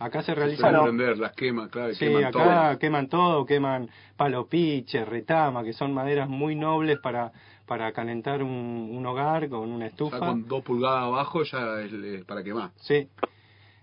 Acá 0.00 0.22
se 0.22 0.34
realizan... 0.34 0.70
Bueno, 0.72 0.84
prender 0.84 1.18
las 1.18 1.32
quemas, 1.32 1.68
claro, 1.68 1.92
Sí, 1.94 2.06
queman 2.06 2.24
acá 2.24 2.68
todo. 2.70 2.78
queman 2.78 3.08
todo, 3.08 3.46
queman 3.46 3.88
palopiche, 4.16 5.04
retama, 5.04 5.62
que 5.62 5.72
son 5.74 5.92
maderas 5.94 6.28
muy 6.28 6.56
nobles 6.56 6.98
para, 7.00 7.30
para 7.66 7.92
calentar 7.92 8.42
un, 8.42 8.90
un 8.92 9.06
hogar 9.06 9.48
con 9.48 9.70
una 9.70 9.84
Ya 9.86 9.90
estufa. 9.90 10.18
con 10.18 10.48
dos 10.48 10.62
pulgadas 10.64 11.04
abajo 11.04 11.42
ya 11.44 11.80
es, 11.82 11.92
es 11.92 12.24
para 12.24 12.42
quemar. 12.42 12.70
Sí. 12.76 13.08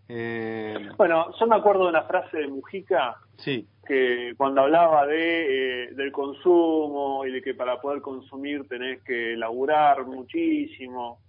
Eh, 0.10 0.90
Bueno, 0.98 1.28
yo 1.40 1.48
me 1.48 1.56
acuerdo 1.56 1.84
de 1.84 1.90
una 1.90 2.04
frase 2.04 2.38
de 2.38 2.48
Mujica 2.48 3.18
sí, 3.38 3.68
que 3.86 4.34
cuando 4.38 4.62
hablaba 4.62 5.06
de 5.06 5.84
eh, 5.84 5.94
del 5.96 6.12
consumo 6.14 7.26
y 7.26 7.32
de 7.32 7.42
que 7.42 7.54
para 7.54 7.80
poder 7.82 8.02
consumir 8.02 8.68
tenés 8.68 9.02
que 9.04 9.36
laburar 9.38 10.06
muchísimo. 10.06 11.20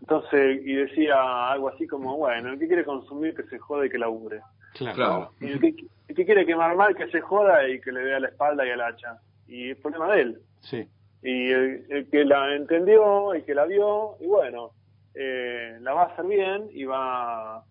Entonces, 0.00 0.60
y 0.64 0.74
decía 0.74 1.50
algo 1.50 1.68
así 1.68 1.86
como, 1.86 2.16
bueno, 2.16 2.50
el 2.52 2.58
que 2.58 2.66
quiere 2.66 2.84
consumir 2.84 3.34
que 3.34 3.42
se 3.44 3.58
jode 3.58 3.86
y 3.86 3.90
que 3.90 3.98
labure. 3.98 4.40
claro. 4.74 4.94
Claro. 4.96 5.30
Y 5.40 5.46
el 5.52 5.60
que, 5.60 5.74
el 6.08 6.16
que 6.16 6.24
quiere 6.24 6.46
quemar 6.46 6.74
mal 6.76 6.94
que 6.96 7.08
se 7.10 7.20
joda 7.20 7.68
y 7.68 7.80
que 7.80 7.92
le 7.92 8.00
dé 8.00 8.14
a 8.14 8.20
la 8.20 8.28
espalda 8.28 8.66
y 8.66 8.70
al 8.70 8.80
hacha. 8.80 9.18
Y 9.46 9.70
es 9.70 9.76
problema 9.78 10.12
de 10.14 10.20
él. 10.22 10.38
Sí, 10.60 10.86
Y 11.22 11.50
el, 11.50 11.86
el 11.90 12.08
que 12.10 12.24
la 12.24 12.54
entendió, 12.54 13.32
el 13.34 13.44
que 13.44 13.54
la 13.54 13.66
vio, 13.66 14.16
y 14.20 14.26
bueno, 14.26 14.70
eh, 15.14 15.76
la 15.80 15.92
va 15.94 16.02
a 16.02 16.06
hacer 16.06 16.24
bien 16.26 16.68
y 16.72 16.84
va, 16.84 17.62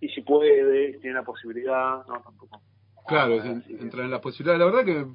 y 0.00 0.08
si 0.08 0.20
puede, 0.22 0.92
si 0.94 0.98
tiene 1.00 1.16
la 1.16 1.22
posibilidad, 1.22 2.06
no, 2.06 2.20
tampoco. 2.22 2.60
Claro, 3.06 3.34
en- 3.42 3.64
entrar 3.80 4.04
en 4.04 4.10
las 4.12 4.20
posibilidades. 4.20 4.60
La 4.60 4.66
verdad 4.66 4.84
que 4.84 5.06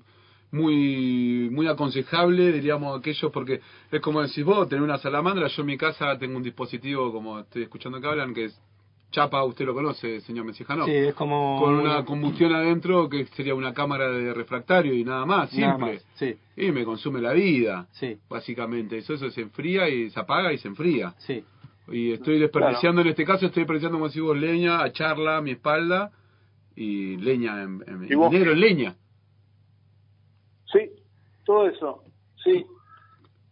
muy 0.52 1.50
muy 1.52 1.68
aconsejable, 1.68 2.52
diríamos, 2.52 2.98
aquello, 3.00 3.32
porque 3.32 3.62
es 3.92 4.02
como 4.02 4.22
decís 4.22 4.44
vos, 4.44 4.68
tener 4.70 4.84
una 4.84 4.98
salamandra. 4.98 5.48
Yo 5.48 5.62
en 5.62 5.68
mi 5.68 5.78
casa 5.78 6.18
tengo 6.18 6.38
un 6.38 6.44
dispositivo, 6.44 7.12
como 7.12 7.40
estoy 7.40 7.64
escuchando 7.64 8.00
que 8.00 8.08
hablan, 8.08 8.34
que 8.34 8.46
es 8.46 8.62
chapa, 9.12 9.44
usted 9.44 9.66
lo 9.66 9.74
conoce, 9.74 10.22
señor 10.22 10.46
Mesijano. 10.46 10.86
sí, 10.86 10.92
es 10.92 11.14
como... 11.14 11.60
Con 11.62 11.76
una 11.76 12.04
combustión 12.04 12.54
adentro 12.54 13.08
que 13.10 13.26
sería 13.28 13.56
una 13.56 13.74
cámara 13.74 14.10
de 14.10 14.34
refractario 14.34 14.94
y 14.94 15.04
nada 15.04 15.26
más, 15.26 15.50
simple. 15.50 15.68
Nada 15.68 15.78
más, 15.78 16.06
sí, 16.16 16.36
Y 16.56 16.72
me 16.72 16.84
consume 16.84 17.22
la 17.22 17.34
vida, 17.34 17.88
sí, 17.94 18.18
básicamente. 18.30 18.98
Eso, 18.98 19.14
eso 19.14 19.30
se 19.32 19.42
enfría 19.42 19.88
y 19.90 20.10
se 20.10 20.20
apaga 20.20 20.52
y 20.54 20.58
se 20.58 20.68
enfría. 20.68 21.14
sí. 21.20 21.44
Y 21.90 22.12
estoy 22.12 22.38
desperdiciando, 22.38 23.00
en 23.00 23.08
este 23.08 23.24
caso, 23.24 23.46
estoy 23.46 23.62
desperdiciando, 23.62 23.98
como 23.98 24.10
decís 24.10 24.22
vos, 24.22 24.38
leña, 24.38 24.84
a 24.84 24.92
charla, 24.92 25.38
a 25.38 25.42
mi 25.42 25.52
espalda, 25.52 26.12
y 26.76 27.16
leña 27.16 27.64
en, 27.64 27.82
en 27.88 28.12
en 28.12 28.60
leña. 28.60 28.96
Sí, 30.72 30.92
todo 31.46 31.68
eso, 31.68 32.04
sí. 32.44 32.66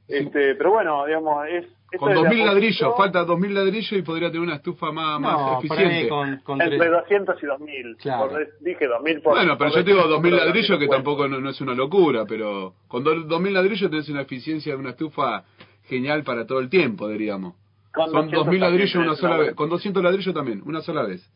Este, 0.07 0.55
pero 0.55 0.71
bueno, 0.71 1.05
digamos, 1.05 1.47
es... 1.49 1.65
Con 1.97 2.09
es 2.11 2.15
de 2.15 2.21
a 2.21 2.23
2.000 2.23 2.27
poquito, 2.29 2.45
ladrillos, 2.45 2.93
falta 2.97 3.25
2.000 3.25 3.49
ladrillos 3.51 3.91
y 3.93 4.01
podría 4.01 4.27
tener 4.29 4.41
una 4.41 4.55
estufa 4.55 4.91
más, 4.91 5.19
más 5.19 5.37
No, 5.39 5.59
eficiente. 5.59 6.09
con, 6.09 6.37
con 6.39 6.61
Entre 6.61 6.77
tres- 6.77 6.91
200 6.91 7.41
y 7.41 7.45
2000. 7.45 7.97
Claro. 7.97 8.29
Por- 8.29 8.59
dije 8.59 8.87
2000 8.87 9.21
por... 9.21 9.33
Bueno, 9.33 9.57
pero 9.57 9.69
por 9.71 9.79
yo 9.79 9.85
te 9.85 9.91
digo 9.91 10.03
decir, 10.03 10.17
2.000 10.17 10.21
pero 10.23 10.35
ladrillos 10.45 10.79
que 10.79 10.87
tampoco 10.89 11.27
no, 11.29 11.39
no 11.39 11.49
es 11.49 11.61
una 11.61 11.73
locura, 11.73 12.25
pero 12.25 12.73
con 12.89 13.03
do- 13.03 13.15
2.000 13.15 13.51
ladrillos 13.51 13.89
tenés 13.89 14.09
una 14.09 14.21
eficiencia 14.21 14.73
de 14.73 14.79
una 14.79 14.89
estufa 14.89 15.45
genial 15.85 16.23
para 16.23 16.45
todo 16.45 16.59
el 16.59 16.69
tiempo, 16.69 17.07
diríamos. 17.07 17.55
Con 17.93 18.11
Son 18.11 18.29
200 18.29 18.47
2.000 18.47 18.59
ladrillos 18.59 18.95
una 18.95 19.15
sola 19.15 19.37
vez. 19.37 19.53
Con 19.55 19.69
200 19.69 20.03
ladrillos 20.03 20.33
también, 20.33 20.61
una 20.65 20.81
sola 20.81 21.03
vez. 21.03 21.31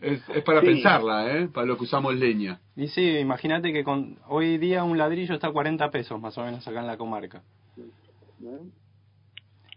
Es, 0.00 0.20
es 0.28 0.42
para 0.44 0.60
Sí. 0.60 0.66
pensarla, 0.66 1.32
¿eh? 1.32 1.48
Para 1.48 1.66
lo 1.66 1.76
que 1.78 1.84
usamos 1.84 2.14
leña. 2.14 2.60
Y 2.76 2.88
sí, 2.88 3.18
imagínate 3.18 3.72
que 3.72 3.82
con 3.82 4.18
hoy 4.28 4.58
día 4.58 4.84
un 4.84 4.98
ladrillo 4.98 5.34
está 5.34 5.46
a 5.48 5.52
40 5.52 5.90
pesos 5.90 6.20
más 6.20 6.36
o 6.36 6.44
menos 6.44 6.66
acá 6.68 6.80
en 6.80 6.86
la 6.86 6.96
comarca. 6.98 7.42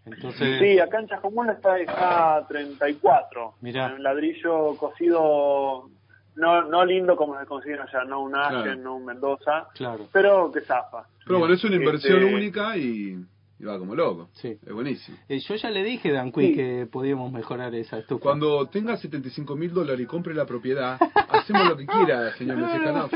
Entonces, 0.06 0.60
Sí, 0.60 0.80
acá 0.80 1.00
en 1.00 1.08
Chascomún 1.08 1.50
está, 1.50 1.78
está 1.80 2.36
a 2.38 2.48
34. 2.48 3.54
Mirá. 3.62 3.94
Un 3.96 4.04
ladrillo 4.04 4.76
cocido, 4.78 5.90
no 6.36 6.64
no 6.64 6.86
lindo 6.86 7.16
como 7.16 7.40
se 7.40 7.46
consiguen 7.46 7.80
allá, 7.82 8.04
no 8.06 8.22
un 8.22 8.36
Ashen, 8.36 8.62
Claro. 8.64 8.82
no 8.82 8.96
un 8.96 9.06
Mendoza, 9.06 9.68
claro. 9.76 10.08
pero 10.12 10.52
que 10.52 10.62
zafa. 10.62 11.06
Pero 11.26 11.40
bueno, 11.40 11.54
es 11.54 11.64
una 11.64 11.76
inversión 11.76 12.24
Este, 12.24 12.34
única 12.36 12.76
y, 12.78 13.18
y 13.60 13.66
va 13.66 13.78
como 13.78 13.94
loco. 13.94 14.30
Sí. 14.34 14.58
Es 14.66 14.74
buenísimo. 14.74 15.18
Eh, 15.28 15.40
yo 15.40 15.56
ya 15.56 15.70
le 15.70 15.84
dije 15.84 16.12
Dan 16.12 16.32
Cui 16.32 16.48
Sí. 16.48 16.56
que 16.56 16.88
podíamos 16.92 17.32
mejorar 17.32 17.76
esa 17.76 17.98
estufa. 18.00 18.24
Cuando 18.24 18.68
tenga 18.68 18.96
75 18.98 19.56
mil 19.56 19.74
dólares 19.74 20.00
y 20.02 20.06
compre 20.06 20.34
la 20.34 20.46
propiedad, 20.46 20.98
hacemos 21.30 21.68
lo 21.68 21.76
que 21.78 21.86
quiera, 21.86 22.32
señor. 22.38 22.58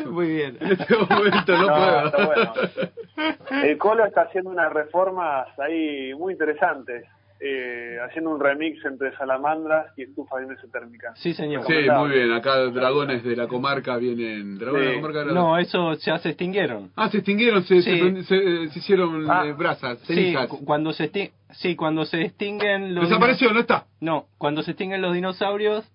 Muy 0.07 0.27
bien. 0.27 0.57
En 0.59 0.71
este 0.73 0.95
momento 0.97 1.57
no, 1.57 1.67
No, 1.67 1.67
puedo. 1.75 2.05
está 2.07 2.25
bueno. 2.25 2.53
El 3.63 3.77
Colo 3.77 4.05
está 4.05 4.21
haciendo 4.23 4.49
unas 4.49 4.71
reformas 4.73 5.47
ahí 5.59 6.13
muy 6.15 6.33
interesantes, 6.33 7.05
eh, 7.45 7.97
haciendo 8.07 8.29
un 8.29 8.39
remix 8.39 8.83
entre 8.85 9.11
salamandras 9.17 9.87
y 9.97 10.03
estufa 10.03 10.37
de 10.39 10.47
mesa 10.47 10.61
térmica. 10.71 11.11
Sí, 11.15 11.33
señor. 11.33 11.65
Sí, 11.67 11.73
muy 11.93 12.09
bien. 12.11 12.31
Acá 12.31 12.55
dragones 12.67 13.21
de 13.23 13.35
la 13.35 13.47
comarca 13.47 13.97
vienen. 13.97 14.57
¿Dragones 14.57 14.85
de 14.87 14.89
Sí. 14.91 14.95
la 14.95 15.01
comarca? 15.07 15.33
No, 15.33 15.57
eso 15.57 15.93
ya 15.95 16.17
se 16.19 16.29
extinguieron. 16.29 16.91
Ah, 16.95 17.09
se 17.09 17.17
extinguieron, 17.17 17.63
se, 17.63 17.81
Sí. 17.81 17.99
se 17.99 18.23
se- 18.23 18.67
se 18.69 18.79
hicieron 18.79 19.29
Ah. 19.29 19.43
eh, 19.45 19.51
brasas, 19.51 19.99
Sí, 19.99 20.13
cenizas. 20.15 20.47
cu- 20.47 20.63
cuando 20.63 20.93
se 20.93 21.11
exti- 21.11 21.31
sí, 21.51 21.75
cuando 21.75 22.05
se 22.05 22.21
extinguen 22.21 22.95
los 22.95 23.09
Desapareció, 23.09 23.51
no 23.51 23.59
está. 23.59 23.87
No, 23.99 24.27
cuando 24.37 24.63
se 24.63 24.71
extinguen 24.71 25.01
los 25.01 25.13
dinosaurios 25.13 25.85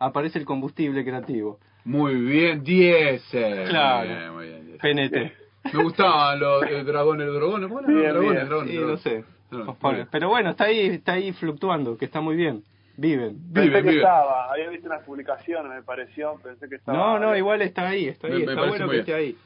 aparece 0.00 0.40
el 0.40 0.44
combustible 0.44 1.04
creativo. 1.04 1.60
Muy 1.84 2.16
bien, 2.16 2.64
10. 2.64 3.22
Claro. 3.30 4.08
Muy 4.08 4.16
bien, 4.18 4.32
muy 4.34 4.46
bien, 4.48 4.66
diez. 4.66 4.78
PNT. 4.80 5.32
Me 5.72 5.82
gustaban 5.84 6.38
los 6.40 6.62
eh, 6.64 6.84
dragones, 6.84 7.26
dragones. 7.32 7.68
Bueno, 7.68 7.88
Bien, 7.88 8.02
dragones, 8.02 8.30
bien. 8.32 8.46
dragones. 8.48 8.70
Sí, 8.70 8.76
dragones. 8.76 9.04
no 9.04 9.10
sé. 9.10 9.24
No. 9.50 9.76
Pero 10.10 10.28
bueno, 10.28 10.50
está 10.50 10.64
ahí, 10.64 10.80
está 10.86 11.12
ahí 11.12 11.32
fluctuando, 11.32 11.96
que 11.96 12.04
está 12.06 12.20
muy 12.20 12.36
bien. 12.36 12.62
Viven. 12.98 13.36
Pensé 13.52 13.68
Vive, 13.68 13.82
que 13.82 13.88
vive. 13.90 13.96
estaba, 14.02 14.50
había 14.50 14.70
visto 14.70 14.86
unas 14.86 15.02
publicaciones, 15.04 15.70
me 15.70 15.82
pareció, 15.82 16.34
pensé 16.42 16.68
que 16.68 16.76
estaba... 16.76 16.96
No, 16.96 17.18
no, 17.18 17.36
igual 17.36 17.60
está 17.62 17.88
ahí, 17.88 18.08
está 18.08 18.26
Me- 18.28 18.34
ahí, 18.36 18.38
me 18.46 18.52
está 18.52 18.54
parece 18.62 18.78
bueno 18.78 18.90
que 18.92 18.98
esté 19.00 19.14
ahí. 19.14 19.36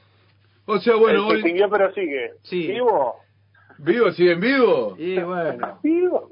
O 0.66 0.78
sea, 0.78 0.94
bueno, 0.96 1.20
se 1.22 1.26
hoy. 1.26 1.34
extinguió 1.34 1.68
pero 1.68 1.92
sigue. 1.92 2.30
Sí. 2.42 2.68
¿Vivo? 2.68 3.16
¿Vivo? 3.78 4.12
¿Siguen 4.12 4.40
vivo? 4.40 4.94
Y 4.98 5.18
bueno. 5.18 5.78
¿Vivo? 5.82 6.30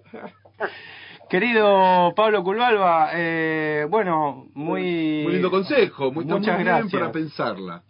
Querido 1.29 2.13
Pablo 2.17 2.43
Culbalba, 2.43 3.11
eh, 3.15 3.87
bueno, 3.91 4.47
muy... 4.55 5.23
Muy 5.25 5.33
lindo 5.35 5.51
consejo, 5.51 6.11
muy, 6.11 6.23
está 6.25 6.35
muy 6.35 6.41
Muchas 6.41 6.57
bien 6.57 6.67
gracias. 6.67 6.93
para 6.93 7.13
pensarla. 7.13 7.83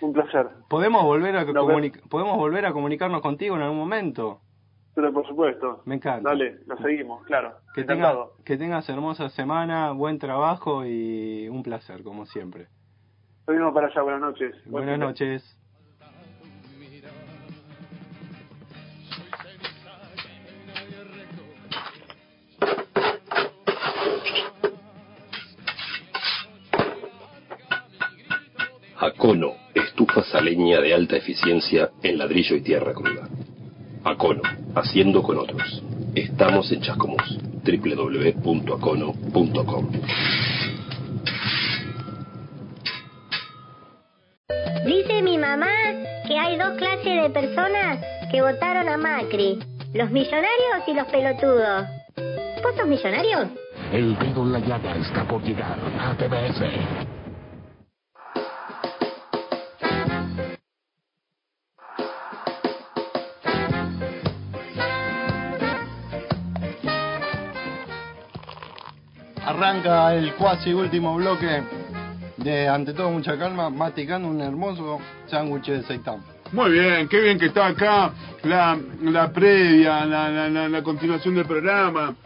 Un 0.00 0.12
placer. 0.12 0.48
¿Podemos 0.68 1.02
volver, 1.04 1.36
a 1.36 1.46
comuni- 1.46 2.02
¿Podemos 2.10 2.36
volver 2.36 2.66
a 2.66 2.72
comunicarnos 2.72 3.22
contigo 3.22 3.56
en 3.56 3.62
algún 3.62 3.78
momento? 3.78 4.40
Pero 4.94 5.12
por 5.12 5.26
supuesto. 5.26 5.82
Me 5.86 5.96
encanta. 5.96 6.30
Dale, 6.30 6.60
lo 6.66 6.76
seguimos, 6.76 7.24
claro. 7.24 7.54
Que, 7.74 7.82
tenga, 7.82 8.10
Encantado. 8.10 8.32
que 8.44 8.56
tengas 8.56 8.88
hermosa 8.88 9.28
semana, 9.30 9.90
buen 9.90 10.18
trabajo 10.18 10.84
y 10.86 11.48
un 11.48 11.62
placer, 11.62 12.02
como 12.02 12.26
siempre. 12.26 12.68
Lo 13.46 13.54
mismo 13.54 13.74
para 13.74 13.88
allá, 13.88 14.02
buenas 14.02 14.20
noches. 14.20 14.54
Buen 14.66 14.84
Buenas 14.86 14.98
noches. 14.98 15.58
Acono, 28.96 29.52
estufas 29.74 30.34
a 30.34 30.40
leña 30.40 30.80
de 30.80 30.94
alta 30.94 31.16
eficiencia 31.16 31.90
en 32.02 32.16
ladrillo 32.16 32.56
y 32.56 32.62
tierra 32.62 32.94
cruda. 32.94 33.28
Acono, 34.04 34.42
haciendo 34.74 35.22
con 35.22 35.38
otros. 35.38 35.82
Estamos 36.14 36.70
en 36.70 36.82
Chascomús. 36.82 37.38
www.acono.com 37.64 39.88
Dice 44.86 45.22
mi 45.22 45.38
mamá 45.38 45.66
que 46.28 46.38
hay 46.38 46.58
dos 46.58 46.76
clases 46.76 47.22
de 47.22 47.30
personas 47.30 48.04
que 48.30 48.42
votaron 48.42 48.86
a 48.88 48.98
Macri, 48.98 49.58
los 49.94 50.10
millonarios 50.10 50.82
y 50.86 50.92
los 50.92 51.06
pelotudos. 51.06 51.86
¿Vos 52.62 52.76
sos 52.76 52.86
millonario? 52.86 53.48
El 53.92 54.18
dedo 54.18 54.42
en 54.42 54.52
la 54.52 54.58
llaga 54.58 54.96
está 54.96 55.24
por 55.24 55.42
llegar 55.42 55.78
a 55.98 56.14
TBS. 56.16 57.13
Arranca 69.54 70.12
el 70.16 70.34
cuasi 70.34 70.72
último 70.72 71.14
bloque 71.14 71.62
de 72.38 72.66
Ante 72.66 72.92
todo 72.92 73.08
mucha 73.10 73.38
calma, 73.38 73.70
masticando 73.70 74.26
un 74.26 74.40
hermoso 74.40 74.98
sándwich 75.26 75.66
de 75.66 75.82
seitán. 75.84 76.24
Muy 76.50 76.72
bien, 76.72 77.06
qué 77.06 77.20
bien 77.20 77.38
que 77.38 77.46
está 77.46 77.66
acá 77.68 78.10
la, 78.42 78.76
la 79.02 79.32
previa, 79.32 80.04
la, 80.06 80.28
la, 80.28 80.68
la, 80.68 80.82
continuación 80.82 81.36
del 81.36 81.46
programa. 81.46 82.16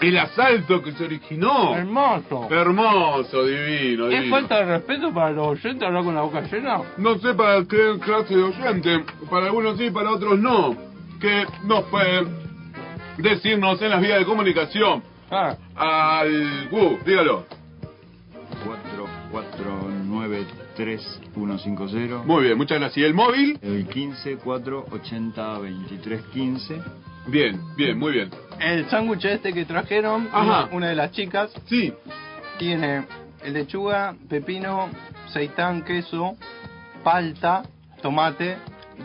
El 0.00 0.16
asalto 0.16 0.82
que 0.82 0.92
se 0.92 1.04
originó. 1.04 1.76
Hermoso. 1.76 2.48
Hermoso, 2.50 3.44
divino, 3.44 4.06
¿Es 4.06 4.20
divino. 4.20 4.36
falta 4.36 4.56
de 4.60 4.64
respeto 4.64 5.12
para 5.12 5.32
los 5.32 5.48
oyentes 5.48 5.82
hablar 5.82 6.02
con 6.02 6.14
la 6.14 6.22
boca 6.22 6.40
llena? 6.40 6.80
No 6.96 7.18
sé 7.18 7.34
para 7.34 7.62
qué 7.64 7.98
clase 8.02 8.34
de 8.34 8.42
oyente, 8.42 9.04
para 9.28 9.46
algunos 9.46 9.76
sí, 9.76 9.90
para 9.90 10.12
otros 10.12 10.38
no. 10.38 10.74
Que 11.20 11.44
nos 11.64 11.84
pueden 11.84 12.28
decirnos 13.18 13.82
en 13.82 13.90
las 13.90 14.00
vías 14.00 14.18
de 14.18 14.24
comunicación. 14.24 15.02
Ah, 15.30 15.56
Al. 15.78 16.68
Uh, 16.72 16.98
dígalo. 17.06 17.44
4493-150. 20.76 22.24
Muy 22.24 22.44
bien, 22.44 22.56
muchas 22.58 22.78
gracias. 22.78 22.96
¿Y 22.98 23.04
el 23.04 23.14
móvil? 23.14 23.58
El 23.62 23.86
15 23.88 24.36
480 24.38 25.58
23 25.58 26.22
15. 26.32 26.82
Bien, 27.26 27.60
bien, 27.76 27.98
muy 27.98 28.12
bien. 28.12 28.30
el 28.58 28.88
sándwich 28.88 29.24
este 29.26 29.52
que 29.52 29.64
trajeron, 29.66 30.28
Ajá. 30.32 30.64
una, 30.64 30.68
una 30.76 30.88
de 30.88 30.94
las 30.96 31.10
chicas, 31.12 31.50
Sí, 31.66 31.92
tiene 32.58 33.04
lechuga, 33.44 34.14
pepino, 34.30 34.88
seitán, 35.32 35.84
queso, 35.84 36.36
palta, 37.04 37.64
tomate 38.00 38.56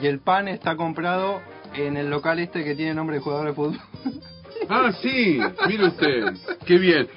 y 0.01 0.07
el 0.07 0.19
pan 0.19 0.47
está 0.47 0.78
comprado 0.78 1.41
en 1.76 1.97
el 1.97 2.09
local 2.09 2.39
este 2.39 2.63
que 2.63 2.76
tiene 2.76 2.93
nombre 2.93 3.17
de 3.17 3.21
jugador 3.21 3.47
de 3.47 3.53
fútbol. 3.53 3.80
Ah, 4.70 4.91
sí, 5.01 5.39
mire 5.68 5.86
usted, 5.88 6.34
qué 6.66 6.78
bien. 6.78 7.07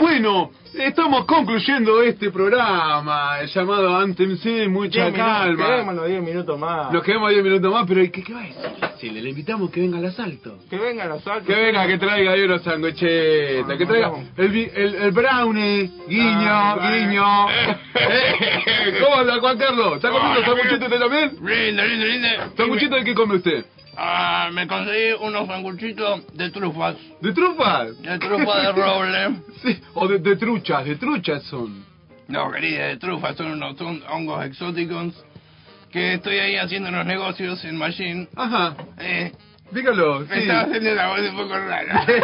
Bueno, 0.00 0.50
estamos 0.74 1.24
concluyendo 1.24 2.02
este 2.02 2.30
programa 2.30 3.42
llamado 3.42 3.96
Antes 3.96 4.28
mucha 4.68 5.12
calma. 5.12 5.66
Quedémonos 5.66 6.06
10 6.08 6.22
minutos 6.22 6.58
más. 6.58 6.92
Nos 6.92 7.02
quedamos 7.02 7.30
10 7.30 7.42
minutos 7.44 7.72
más, 7.72 7.84
pero 7.86 8.00
¿qué, 8.10 8.22
qué 8.22 8.32
va 8.34 8.40
a 8.40 8.42
decir? 8.44 8.56
Si 9.00 9.10
le, 9.10 9.20
le 9.22 9.30
invitamos 9.30 9.70
que 9.70 9.80
venga 9.80 9.98
al 9.98 10.06
asalto. 10.06 10.58
Que 10.70 10.76
venga 10.78 11.04
los 11.06 11.22
saltos. 11.22 11.46
Que 11.46 11.54
venga, 11.60 11.86
que 11.86 11.98
traiga 11.98 12.32
ahí 12.32 12.42
unos 12.42 12.62
sanguchetas, 12.62 13.76
que 13.78 13.86
traiga 13.86 14.12
el, 14.36 14.48
vi- 14.48 14.70
el, 14.74 14.94
el 14.94 15.10
brownie, 15.12 15.90
guiño, 16.08 16.50
Ah, 16.50 16.90
guiño. 16.90 17.24
¿Cómo 19.04 19.16
anda 19.16 19.38
Juan 19.40 19.58
Carlos? 19.58 19.96
¿Está 19.96 20.10
comiendo 20.10 20.40
Ah, 20.40 20.44
sanguchito 20.46 20.84
usted 20.86 20.98
también? 20.98 21.30
Lindo, 21.42 21.84
lindo, 21.84 22.06
lindo. 22.06 22.28
¿Sanguchito 22.56 22.96
de 22.96 23.04
qué 23.04 23.14
come 23.14 23.36
usted? 23.36 23.64
Ah, 23.96 24.50
me 24.52 24.66
conseguí 24.66 25.12
unos 25.20 25.46
sanguchitos 25.46 26.26
de 26.34 26.50
trufas. 26.50 26.96
¿De 27.20 27.32
trufas? 27.32 28.00
De 28.02 28.18
trufa 28.18 28.60
de 28.60 28.72
roble. 28.72 29.36
Sí, 29.62 29.80
o 29.94 30.06
de, 30.06 30.18
de 30.18 30.36
truchas, 30.36 30.84
de 30.84 30.96
truchas 30.96 31.42
son. 31.44 31.84
No, 32.28 32.50
querida, 32.50 32.88
de 32.88 32.96
trufas 32.98 33.36
son 33.36 33.52
unos 33.52 33.76
son 33.78 34.02
hongos 34.10 34.44
exóticos 34.44 35.14
que 35.90 36.14
estoy 36.14 36.38
ahí 36.38 36.56
haciendo 36.56 36.88
unos 36.90 37.06
negocios 37.06 37.64
en 37.64 37.76
Machine. 37.78 38.28
Ajá, 38.36 38.76
Eh, 38.98 39.32
dígalo. 39.70 40.20
me 40.20 40.26
Sí. 40.34 40.40
estaba 40.42 40.60
haciendo 40.62 40.94
la 40.94 41.08
voz 41.08 41.20
un 41.20 41.36
poco 41.36 41.54
rara. 41.58 42.06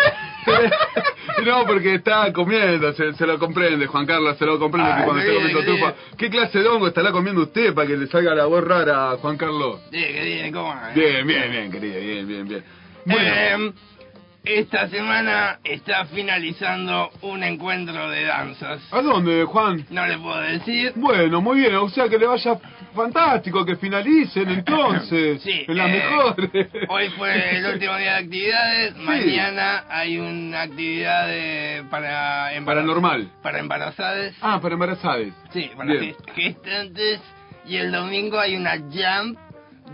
No, 1.45 1.65
porque 1.67 1.95
está 1.95 2.33
comiendo, 2.33 2.93
se, 2.93 3.13
se 3.15 3.27
lo 3.27 3.39
comprende, 3.39 3.87
Juan 3.87 4.07
Carlos, 4.07 4.37
se 4.39 4.45
lo 4.45 4.59
comprende 4.59 4.91
Ah, 4.93 4.99
que 4.99 5.05
cuando 5.05 5.23
qué 5.23 5.29
está 5.29 5.41
bien, 5.45 5.55
comiendo 5.57 5.73
qué 5.73 5.95
tufa. 5.95 6.17
¿Qué 6.17 6.31
clase 6.31 6.59
de 6.61 6.69
hongo 6.69 6.89
estará 6.89 7.11
comiendo 7.13 7.43
usted 7.43 7.73
para 7.75 7.87
que 7.87 7.97
le 7.97 8.07
salga 8.09 8.35
la 8.35 8.47
voz 8.47 8.63
rara, 8.65 9.17
Juan 9.21 9.37
Carlos? 9.37 9.81
Bien, 9.91 10.53
¿cómo 10.53 10.71
anda? 10.73 10.93
Bien, 10.95 11.27
bien, 11.27 11.51
bien, 11.51 11.71
querido, 11.71 12.01
bien, 12.01 12.29
bien, 12.29 12.49
bien. 12.49 12.65
Bueno, 13.07 13.23
Eh, 13.35 13.73
esta 14.45 14.89
semana 14.89 15.59
está 15.65 16.05
finalizando 16.07 17.11
un 17.23 17.43
encuentro 17.45 18.11
de 18.11 18.25
danzas. 18.25 18.81
¿a 18.93 19.01
dónde, 19.01 19.45
Juan? 19.45 19.87
No 19.91 20.07
le 20.07 20.19
puedo 20.19 20.41
decir. 20.41 20.93
Bueno, 20.97 21.41
muy 21.41 21.61
bien, 21.61 21.75
o 21.77 21.89
sea 21.89 22.09
que 22.09 22.19
le 22.19 22.27
vaya 22.27 22.57
fantástico, 22.93 23.65
que 23.65 23.77
finalicen 23.77 24.49
entonces. 24.59 25.43
Sí, 25.43 25.65
en 25.67 25.77
las 25.77 25.89
eh, 25.89 25.93
mejores. 25.93 26.69
Hoy 26.89 27.09
fue 27.11 27.57
el 27.59 27.67
último 27.67 27.97
día 27.97 28.13
de 28.15 28.19
actividades. 28.25 28.97
Mañana 28.97 29.85
hay 29.89 30.19
una 30.19 30.63
actividad 30.63 31.27
de, 31.27 31.85
para, 31.91 32.51
Paranormal. 32.65 33.31
para 33.43 33.59
embarazadas. 33.59 34.35
Ah, 34.41 34.61
para 34.61 34.75
embarazadas. 34.75 35.29
Sí, 35.53 35.71
para 35.77 35.93
Bien. 35.93 36.15
gestantes. 36.35 37.21
Y 37.67 37.77
el 37.77 37.93
domingo 37.93 38.39
hay 38.41 38.57
una 38.57 38.77
jump 38.79 39.39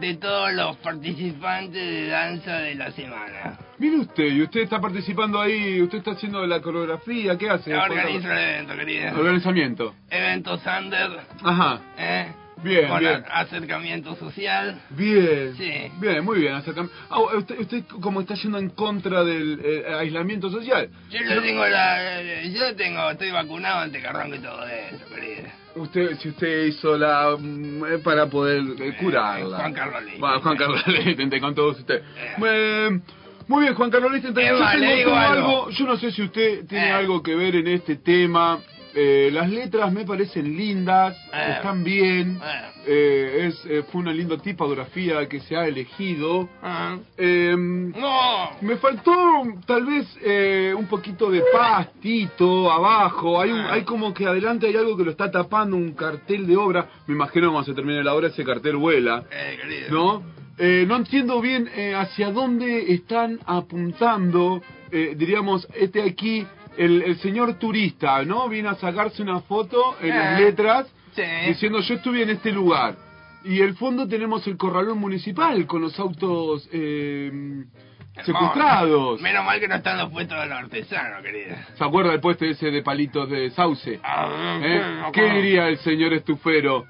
de 0.01 0.15
todos 0.15 0.53
los 0.53 0.77
participantes 0.77 1.73
de 1.85 2.07
danza 2.09 2.59
de 2.59 2.75
la 2.75 2.91
semana. 2.93 3.59
Mire 3.79 3.97
usted, 3.99 4.25
y 4.33 4.43
usted 4.43 4.61
está 4.61 4.81
participando 4.81 5.41
ahí, 5.41 5.81
usted 5.83 5.99
está 5.99 6.13
haciendo 6.13 6.47
la 6.47 6.61
coreografía, 6.61 7.37
¿qué 7.37 7.49
hace? 7.51 7.71
Carlos? 7.71 7.99
el 8.25 8.25
evento, 8.25 8.75
querida. 8.77 9.13
Organizamiento. 9.17 9.95
Evento 10.11 10.59
Sander. 10.59 11.21
Ajá. 11.43 11.81
¿eh? 11.97 12.33
Bien, 12.63 12.89
Con 12.89 12.99
bien. 13.01 13.25
acercamiento 13.31 14.17
social. 14.17 14.81
Bien. 14.91 15.55
Sí. 15.57 15.73
Bien, 16.01 16.25
muy 16.25 16.41
bien. 16.41 16.55
Ah, 16.55 17.21
usted, 17.37 17.59
usted 17.61 17.85
como 18.01 18.21
está 18.21 18.35
yendo 18.35 18.59
en 18.59 18.71
contra 18.71 19.23
del 19.25 19.61
eh, 19.65 19.85
aislamiento 19.99 20.51
social. 20.51 20.89
Yo 21.11 21.21
lo 21.23 21.41
tengo 21.43 21.67
la, 21.67 22.23
yo 22.45 22.75
tengo, 22.77 23.11
estoy 23.11 23.31
vacunado 23.31 23.81
ante 23.81 24.01
carranco 24.01 24.35
y 24.37 24.41
todo 24.41 24.67
eso, 24.67 25.05
querida. 25.15 25.53
Usted, 25.77 26.17
si 26.19 26.31
usted 26.31 26.65
hizo 26.67 26.97
la 26.99 27.37
mm, 27.39 27.85
eh, 27.85 27.99
para 27.99 28.27
poder 28.27 28.63
eh, 28.81 28.97
curarla. 28.99 29.59
Juan 29.59 29.73
Carlos 29.73 30.03
Lee. 30.05 30.19
Va, 30.21 30.41
Juan 30.41 30.57
Carlos 30.57 30.85
Lichtenstein, 30.89 31.41
con 31.43 31.55
todos 31.55 31.79
ustedes. 31.79 32.03
Eh, 32.45 33.01
muy 33.47 33.63
bien, 33.63 33.75
Juan 33.75 33.91
Carlos 33.91 34.11
Lichtenstein. 34.13 34.49
Eva, 34.49 34.75
yo 34.75 34.81
tengo 34.81 34.95
tengo 34.97 35.15
algo. 35.17 35.47
algo. 35.49 35.71
Yo 35.71 35.87
no 35.87 35.97
sé 35.97 36.11
si 36.11 36.23
usted 36.23 36.67
tiene 36.67 36.89
Eh. 36.89 36.93
algo 36.93 37.23
que 37.23 37.35
ver 37.37 37.55
en 37.55 37.69
este 37.69 37.95
tema. 37.97 38.59
Eh, 39.01 39.31
las 39.33 39.49
letras 39.49 39.93
me 39.93 40.05
parecen 40.05 40.57
lindas, 40.57 41.17
Eh. 41.33 41.53
están 41.57 41.85
bien. 41.85 42.41
Eh. 42.43 42.71
Eh, 42.91 43.47
es, 43.47 43.87
fue 43.93 44.01
una 44.01 44.13
linda 44.13 44.37
tipografía 44.39 45.29
que 45.29 45.39
se 45.41 45.55
ha 45.57 45.67
elegido. 45.69 46.49
Ah. 46.63 46.97
No. 47.17 48.51
me 48.63 48.77
faltó 48.77 49.13
tal 49.67 49.85
vez 49.87 50.05
eh, 50.23 50.75
un 50.77 50.87
poquito 50.87 51.31
de 51.31 51.43
pastito 51.53 52.71
abajo. 52.73 53.41
Hay, 53.41 53.51
un- 53.53 53.61
Ah. 53.61 53.75
hay 53.75 53.83
como 53.85 54.13
que 54.13 54.27
adelante 54.27 54.67
hay 54.67 54.77
algo 54.77 54.97
que 54.97 55.05
lo 55.05 55.11
está 55.13 55.31
tapando, 55.31 55.77
un 55.77 55.93
cartel 55.93 56.47
de 56.47 56.57
obra. 56.57 56.89
Me 57.07 57.15
imagino 57.15 57.53
cuando 57.53 57.67
se 57.71 57.75
termine 57.75 58.03
la 58.03 58.15
obra 58.15 58.29
ese 58.29 58.43
cartel 58.45 58.77
vuela. 58.77 59.25
¿no? 59.91 60.23
Eh, 60.59 60.85
no 60.89 60.97
entiendo 60.97 61.41
bien 61.41 61.69
eh, 61.77 61.95
hacia 61.95 62.33
dónde 62.33 62.93
están 62.93 63.39
apuntando, 63.47 64.61
eh, 64.91 65.15
diríamos, 65.17 65.69
este 65.75 66.03
aquí, 66.03 66.45
el, 66.79 67.03
el 67.03 67.19
señor 67.19 67.55
turista, 67.59 68.23
¿no? 68.25 68.49
Viene 68.49 68.69
a 68.71 68.75
sacarse 68.77 69.23
una 69.23 69.41
foto 69.41 69.97
en 70.01 70.11
las 70.11 70.41
Eh. 70.41 70.45
letras 70.45 70.87
Sí. 71.15 71.23
diciendo 71.49 71.81
yo 71.81 71.95
estuve 71.95 72.23
en 72.23 72.31
este 72.31 72.53
lugar. 72.53 72.95
Y 73.45 73.61
el 73.61 73.75
fondo 73.75 74.07
tenemos 74.07 74.47
el 74.47 74.57
corralón 74.57 74.99
municipal 74.99 75.67
con 75.67 75.81
los 75.83 75.99
autos 75.99 76.69
eh, 76.73 77.31
secuestrados. 78.25 79.21
Menos 79.21 79.45
mal 79.45 79.61
que 79.61 79.69
no 79.69 79.77
están 79.77 79.99
los 79.99 80.11
puestos 80.11 80.39
de 80.41 80.47
los 80.47 80.59
artesanos, 80.59 81.23
querida. 81.23 81.67
¿Se 81.77 81.85
acuerda 81.85 82.11
del 82.13 82.21
puesto 82.21 82.45
ese 82.45 82.71
de 82.71 82.83
palitos 82.83 83.29
de 83.31 83.51
sauce? 83.51 84.01
Ah, 84.03 84.59
¿Eh? 84.63 84.79
bueno, 84.79 85.13
¿Qué 85.13 85.23
diría 85.35 85.69
el 85.69 85.79
señor 85.79 86.13
estufero? 86.15 86.85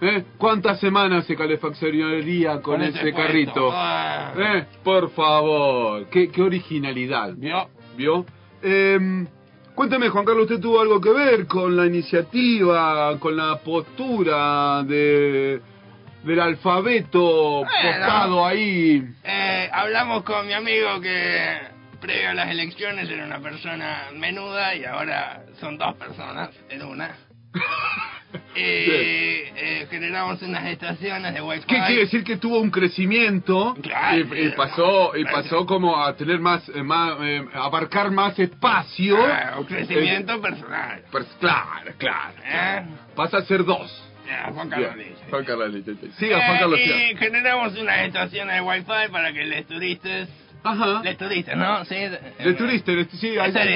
¿Eh? 0.00 0.24
¿Cuántas 0.38 0.80
semanas 0.80 1.24
se 1.26 1.36
calefaccionaría 1.36 2.54
con, 2.60 2.76
Con 2.78 2.82
ese 2.82 3.12
carrito? 3.12 3.70
Ah. 3.72 4.32
¿Eh? 4.36 4.64
Por 4.82 5.10
favor, 5.10 6.06
qué, 6.10 6.28
qué 6.30 6.42
originalidad. 6.42 7.32
¿Vio? 7.36 7.68
¿Vio? 7.96 8.26
Eh, 8.66 9.26
cuéntame, 9.74 10.08
Juan 10.08 10.24
Carlos, 10.24 10.44
¿usted 10.44 10.60
tuvo 10.60 10.80
algo 10.80 10.98
que 10.98 11.10
ver 11.10 11.46
con 11.46 11.76
la 11.76 11.84
iniciativa, 11.84 13.18
con 13.18 13.36
la 13.36 13.58
postura 13.58 14.82
de 14.84 15.60
del 16.22 16.40
alfabeto 16.40 17.62
postado 17.62 18.46
ahí? 18.46 19.04
Eh, 19.22 19.68
hablamos 19.70 20.22
con 20.22 20.46
mi 20.46 20.54
amigo 20.54 20.98
que 21.02 21.58
previo 22.00 22.30
a 22.30 22.34
las 22.34 22.50
elecciones 22.50 23.10
era 23.10 23.26
una 23.26 23.40
persona 23.40 24.08
menuda 24.14 24.74
y 24.74 24.86
ahora 24.86 25.44
son 25.60 25.76
dos 25.76 25.94
personas 25.96 26.50
en 26.70 26.82
una. 26.82 27.16
y 28.56 28.60
eh, 28.60 29.86
generamos 29.90 30.40
unas 30.42 30.64
estaciones 30.66 31.34
de 31.34 31.40
wifi. 31.40 31.66
¿Qué 31.66 31.76
quiere 31.86 32.00
decir 32.00 32.24
que 32.24 32.36
tuvo 32.36 32.60
un 32.60 32.70
crecimiento 32.70 33.74
Claro, 33.82 34.26
pasó 34.56 35.16
y 35.16 35.24
pasó 35.24 35.66
como 35.66 35.96
a 36.02 36.14
tener 36.16 36.38
más, 36.40 36.68
eh, 36.68 36.82
más 36.82 37.16
eh, 37.20 37.44
abarcar 37.54 38.10
más 38.10 38.38
espacio? 38.38 39.16
Ah, 39.24 39.56
un 39.58 39.64
crecimiento 39.64 40.40
personal. 40.40 40.98
Eh, 40.98 41.04
pues, 41.10 41.26
claro, 41.40 41.92
claro. 41.98 42.34
¿Eh? 42.44 42.82
Pasa 43.14 43.38
a 43.38 43.42
ser 43.42 43.64
dos. 43.64 43.90
Ya, 44.26 44.50
Juan 44.52 44.70
Carlos 44.70 44.94
Bien. 44.94 45.14
Juan 45.28 45.44
Carlos. 45.44 45.74
Siga, 46.18 46.36
Juan 46.36 46.56
Eh, 46.56 46.60
Carlos. 46.60 46.80
generamos 47.18 47.78
unas 47.78 48.06
estaciones 48.06 48.54
de 48.54 48.60
wifi 48.62 49.12
para 49.12 49.32
que 49.32 49.44
los 49.44 49.66
turistas... 49.66 50.28
Ajá. 50.64 51.02
Les 51.04 51.16
turistas, 51.18 51.56
¿no? 51.56 51.84
Sí. 51.84 51.94
De 51.94 52.54
turista, 52.56 52.90
de- 52.92 53.04
sí, 53.04 53.36
está 53.36 53.52
señor. 53.52 53.66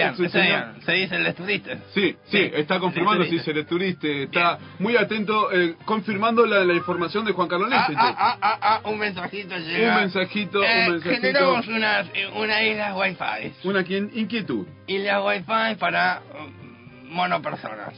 bien. 0.72 0.82
Se 0.82 0.93
dice 0.93 1.18
les 1.18 1.34
turistas. 1.34 1.78
Sí, 1.95 2.16
sí, 2.30 2.51
está 2.55 2.78
confirmando, 2.80 3.24
turista. 3.24 3.45
se 3.45 3.53
le 3.55 3.64
turiste, 3.64 4.22
está 4.24 4.59
muy 4.78 4.97
atento, 4.97 5.53
eh, 5.53 5.76
confirmando 5.84 6.47
la, 6.47 6.64
la 6.64 6.72
información 6.72 7.24
de 7.26 7.32
Juan 7.32 7.47
Carlos 7.47 7.68
Ah, 7.70 7.76
Lichtenstein. 7.76 8.14
ah, 8.18 8.39
ah, 8.41 8.59
ah, 8.62 8.80
ah, 8.84 8.89
un 8.89 8.99
mensajito 8.99 9.57
llega. 9.59 9.95
Un 9.95 10.01
mensajito, 10.01 10.64
Eh, 10.64 10.84
un 10.86 10.93
mensajito. 10.95 11.20
Generamos 11.20 11.68
unas, 11.68 12.07
eh, 12.14 12.26
una 12.34 12.62
isla 12.64 12.97
wifi. 12.97 13.53
Una 13.64 13.82
qui- 13.84 14.11
inquietud. 14.14 14.66
Islas 14.86 15.22
wifi 15.24 15.74
para 15.78 16.20
mm, 16.20 17.12
monopersonas. 17.12 17.95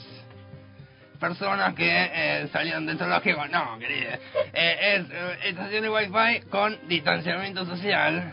Personas 1.21 1.75
que 1.75 1.85
eh, 1.87 2.49
salieron 2.51 2.87
del 2.87 2.97
zoológico. 2.97 3.47
No, 3.49 3.79
querida. 3.79 4.19
Eh, 4.55 4.97
es 4.97 5.07
eh, 5.11 5.39
estaciones 5.51 5.91
wifi 5.91 6.41
con 6.49 6.77
distanciamiento 6.89 7.67
social. 7.67 8.33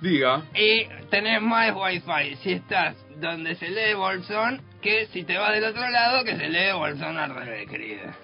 Diga. 0.00 0.42
Y 0.54 0.86
tenés 1.10 1.40
más 1.40 1.72
wifi 1.74 2.36
si 2.42 2.52
estás 2.52 2.96
donde 3.20 3.54
se 3.54 3.70
lee 3.70 3.94
Bolsón 3.94 4.60
que 4.82 5.06
si 5.06 5.24
te 5.24 5.36
vas 5.38 5.52
del 5.52 5.64
otro 5.64 5.88
lado 5.88 6.24
que 6.24 6.36
se 6.36 6.48
lee 6.48 6.72
Bolsón 6.74 7.16
al 7.18 7.34
revés, 7.34 7.68
querida. 7.68 8.14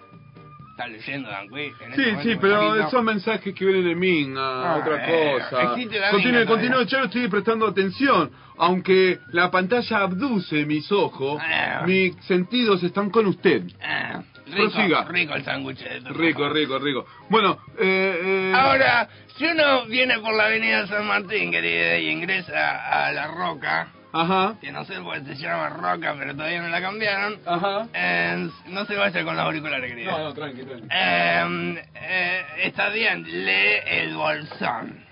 ¿Estás 0.73 0.91
leyendo, 0.91 1.29
Dan 1.29 1.49
Quick? 1.49 1.81
en 1.83 1.91
este 1.93 2.05
Sí, 2.05 2.17
sí, 2.31 2.39
pero 2.41 2.69
poquito? 2.69 2.91
son 2.91 3.05
mensajes 3.05 3.55
que 3.55 3.65
vienen 3.65 3.85
de 3.89 3.95
mí, 3.95 4.33
a 4.39 4.41
Ah, 4.73 4.77
otra 4.81 5.07
eh, 5.07 5.33
cosa. 5.39 5.69
Continúe, 6.11 6.47
continúe, 6.47 6.85
yo 6.87 6.99
le 7.01 7.05
estoy 7.07 7.29
prestando 7.29 7.67
atención. 7.67 8.31
Aunque 8.59 9.19
la 9.33 9.51
pantalla 9.51 9.99
abduce 9.99 10.65
mis 10.67 10.91
ojos, 10.93 11.41
Ah. 11.45 11.83
mis 11.87 12.15
sentidos 12.27 12.83
están 12.83 13.11
con 13.11 13.27
usted. 13.27 13.65
Ah, 13.83 14.23
rico, 14.47 14.71
Prosiga. 14.73 15.05
rico 15.05 15.35
el 15.35 15.45
sándwich. 15.45 15.85
Rico, 16.11 16.49
rico, 16.49 16.79
rico. 16.79 17.07
Bueno, 17.29 17.59
eh, 17.79 18.21
eh, 18.25 18.53
Ahora, 18.55 19.09
si 19.37 19.45
uno 19.47 19.87
viene 19.87 20.19
por 20.21 20.35
la 20.35 20.45
avenida 20.47 20.87
San 20.87 21.07
Martín, 21.07 21.51
querida, 21.51 21.99
y 21.99 22.09
ingresa 22.11 23.07
a 23.07 23.13
La 23.13 23.27
Roca, 23.29 23.89
Ajá. 24.13 24.57
que 24.61 24.71
no 24.73 24.85
sé 24.85 25.01
por 25.01 25.15
qué 25.23 25.35
se 25.35 25.43
llama 25.43 25.71
Roca, 25.71 26.15
pero 26.19 26.35
todavía 26.35 26.61
no 26.63 26.69
la 26.69 26.81
cambiaron, 26.81 27.39
Ajá. 27.47 27.87
eh, 27.95 28.49
no 28.67 28.85
se 28.85 28.95
vaya 28.97 29.25
con 29.25 29.37
los 29.37 29.45
auriculares, 29.45 29.91
querida. 29.91 30.11
No, 30.13 30.19
no, 30.19 30.35
tranqui, 30.35 30.63
tranqui. 30.65 30.87
Eh, 30.91 31.85
eh, 31.95 32.45
está 32.65 32.89
bien, 32.91 33.25
lee 33.25 33.81
el 33.87 34.15
bolsón. 34.15 35.05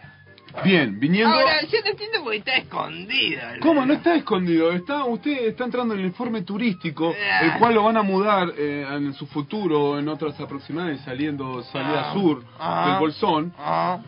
Bien, 0.64 0.98
viniendo... 0.98 1.32
Ahora, 1.34 1.62
yo 1.62 1.78
no 1.84 1.90
entiendo 1.90 2.18
porque 2.22 2.38
está 2.38 2.56
escondido. 2.56 3.40
¿Cómo? 3.60 3.86
No 3.86 3.94
está 3.94 4.14
escondido. 4.16 4.72
Está, 4.72 5.04
usted 5.04 5.46
está 5.48 5.64
entrando 5.64 5.94
en 5.94 6.00
el 6.00 6.06
informe 6.06 6.42
turístico, 6.42 7.14
Ah. 7.16 7.40
el 7.44 7.58
cual 7.58 7.74
lo 7.74 7.84
van 7.84 7.96
a 7.96 8.02
mudar 8.02 8.52
eh, 8.56 8.86
en 8.90 9.12
su 9.14 9.26
futuro 9.26 9.98
en 9.98 10.08
otras 10.08 10.38
aproximadades, 10.40 11.00
saliendo 11.02 11.62
salida 11.64 12.10
Ah. 12.10 12.12
sur 12.14 12.44
Ah. 12.58 12.86
del 12.90 12.98
Bolsón. 13.00 13.52
Ah, 13.58 14.00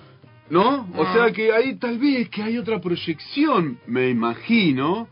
¿No? 0.50 0.86
O 0.96 1.12
sea 1.14 1.30
que 1.32 1.50
ahí 1.52 1.76
tal 1.76 1.98
vez 1.98 2.28
que 2.28 2.42
hay 2.42 2.58
otra 2.58 2.78
proyección, 2.80 3.78
me 3.86 4.10
imagino, 4.10 5.08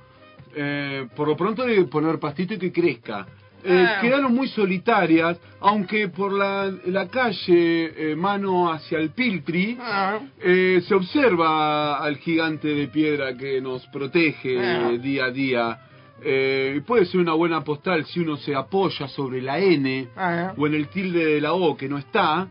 eh, 0.55 1.07
por 1.17 1.29
lo 1.29 1.37
pronto 1.37 1.65
de 1.65 1.85
poner 1.85 2.19
pastito 2.19 2.55
y 2.55 2.59
que 2.59 2.73
crezca. 2.73 3.27
Eh, 3.65 3.87
Ah. 3.89 4.01
Quedaron 4.01 4.35
muy 4.35 4.49
solitarias, 4.49 5.39
aunque 5.61 6.09
por 6.09 6.33
la, 6.33 6.73
la 6.87 7.09
calle, 7.09 8.13
eh, 8.13 8.17
mano 8.17 8.73
hacia 8.73 8.99
el 8.99 9.11
Piltri, 9.11 9.77
ah, 9.81 10.19
eh, 10.41 10.81
se 10.87 10.95
observa 10.95 11.99
al 11.99 12.17
gigante 12.17 12.69
de 12.69 12.89
piedra 12.89 13.37
que 13.37 13.61
nos 13.61 13.87
protege 13.89 14.59
Ah. 14.59 14.91
día 14.99 15.25
a 15.27 15.31
día. 15.31 15.79
Eh, 16.23 16.75
y 16.77 16.81
puede 16.81 17.07
ser 17.07 17.19
una 17.21 17.33
buena 17.33 17.65
postal 17.65 18.05
si 18.05 18.21
uno 18.21 18.37
se 18.37 18.55
apoya 18.55 19.09
sobre 19.09 19.41
la 19.41 19.59
N 19.59 20.09
ah, 20.17 20.53
o 20.57 20.67
en 20.67 20.75
el 20.75 20.89
tilde 20.89 21.25
de 21.25 21.41
la 21.41 21.55
O 21.55 21.75
que 21.77 21.89
no 21.89 21.97
está. 21.97 22.47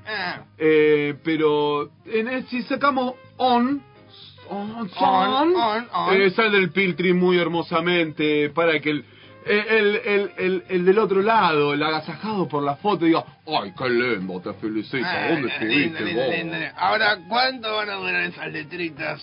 Eh, 0.58 1.14
pero 1.24 1.90
en 2.06 2.28
el- 2.28 2.46
si 2.48 2.64
sacamos 2.64 3.14
on 3.38 3.82
on, 4.50 4.72
On, 4.98 5.54
on, 5.56 5.88
on. 5.94 6.32
Sale 6.32 6.58
el 6.58 6.72
Piltri 6.72 7.14
muy 7.14 7.38
hermosamente 7.38 8.50
para 8.50 8.80
que 8.80 8.90
el, 8.90 9.06
el, 9.50 9.96
el, 9.96 10.32
el, 10.38 10.64
el 10.70 10.86
del 10.86 11.00
otro 11.00 11.22
lado, 11.22 11.74
el 11.74 11.82
agasajado 11.84 12.48
por 12.48 12.64
la 12.64 12.76
foto, 12.76 13.06
diga, 13.06 13.24
ay, 13.48 13.74
qué 13.78 13.90
lindo, 13.90 14.40
te 14.42 14.54
felicito, 14.54 15.06
Ah, 15.06 15.28
¿dónde 15.32 15.48
estuviste. 15.50 16.72
Ahora, 16.78 17.18
¿cuánto 17.28 17.76
van 17.76 17.90
a 17.90 17.96
durar 17.96 18.24
esas 18.24 18.52
letritas? 18.52 19.22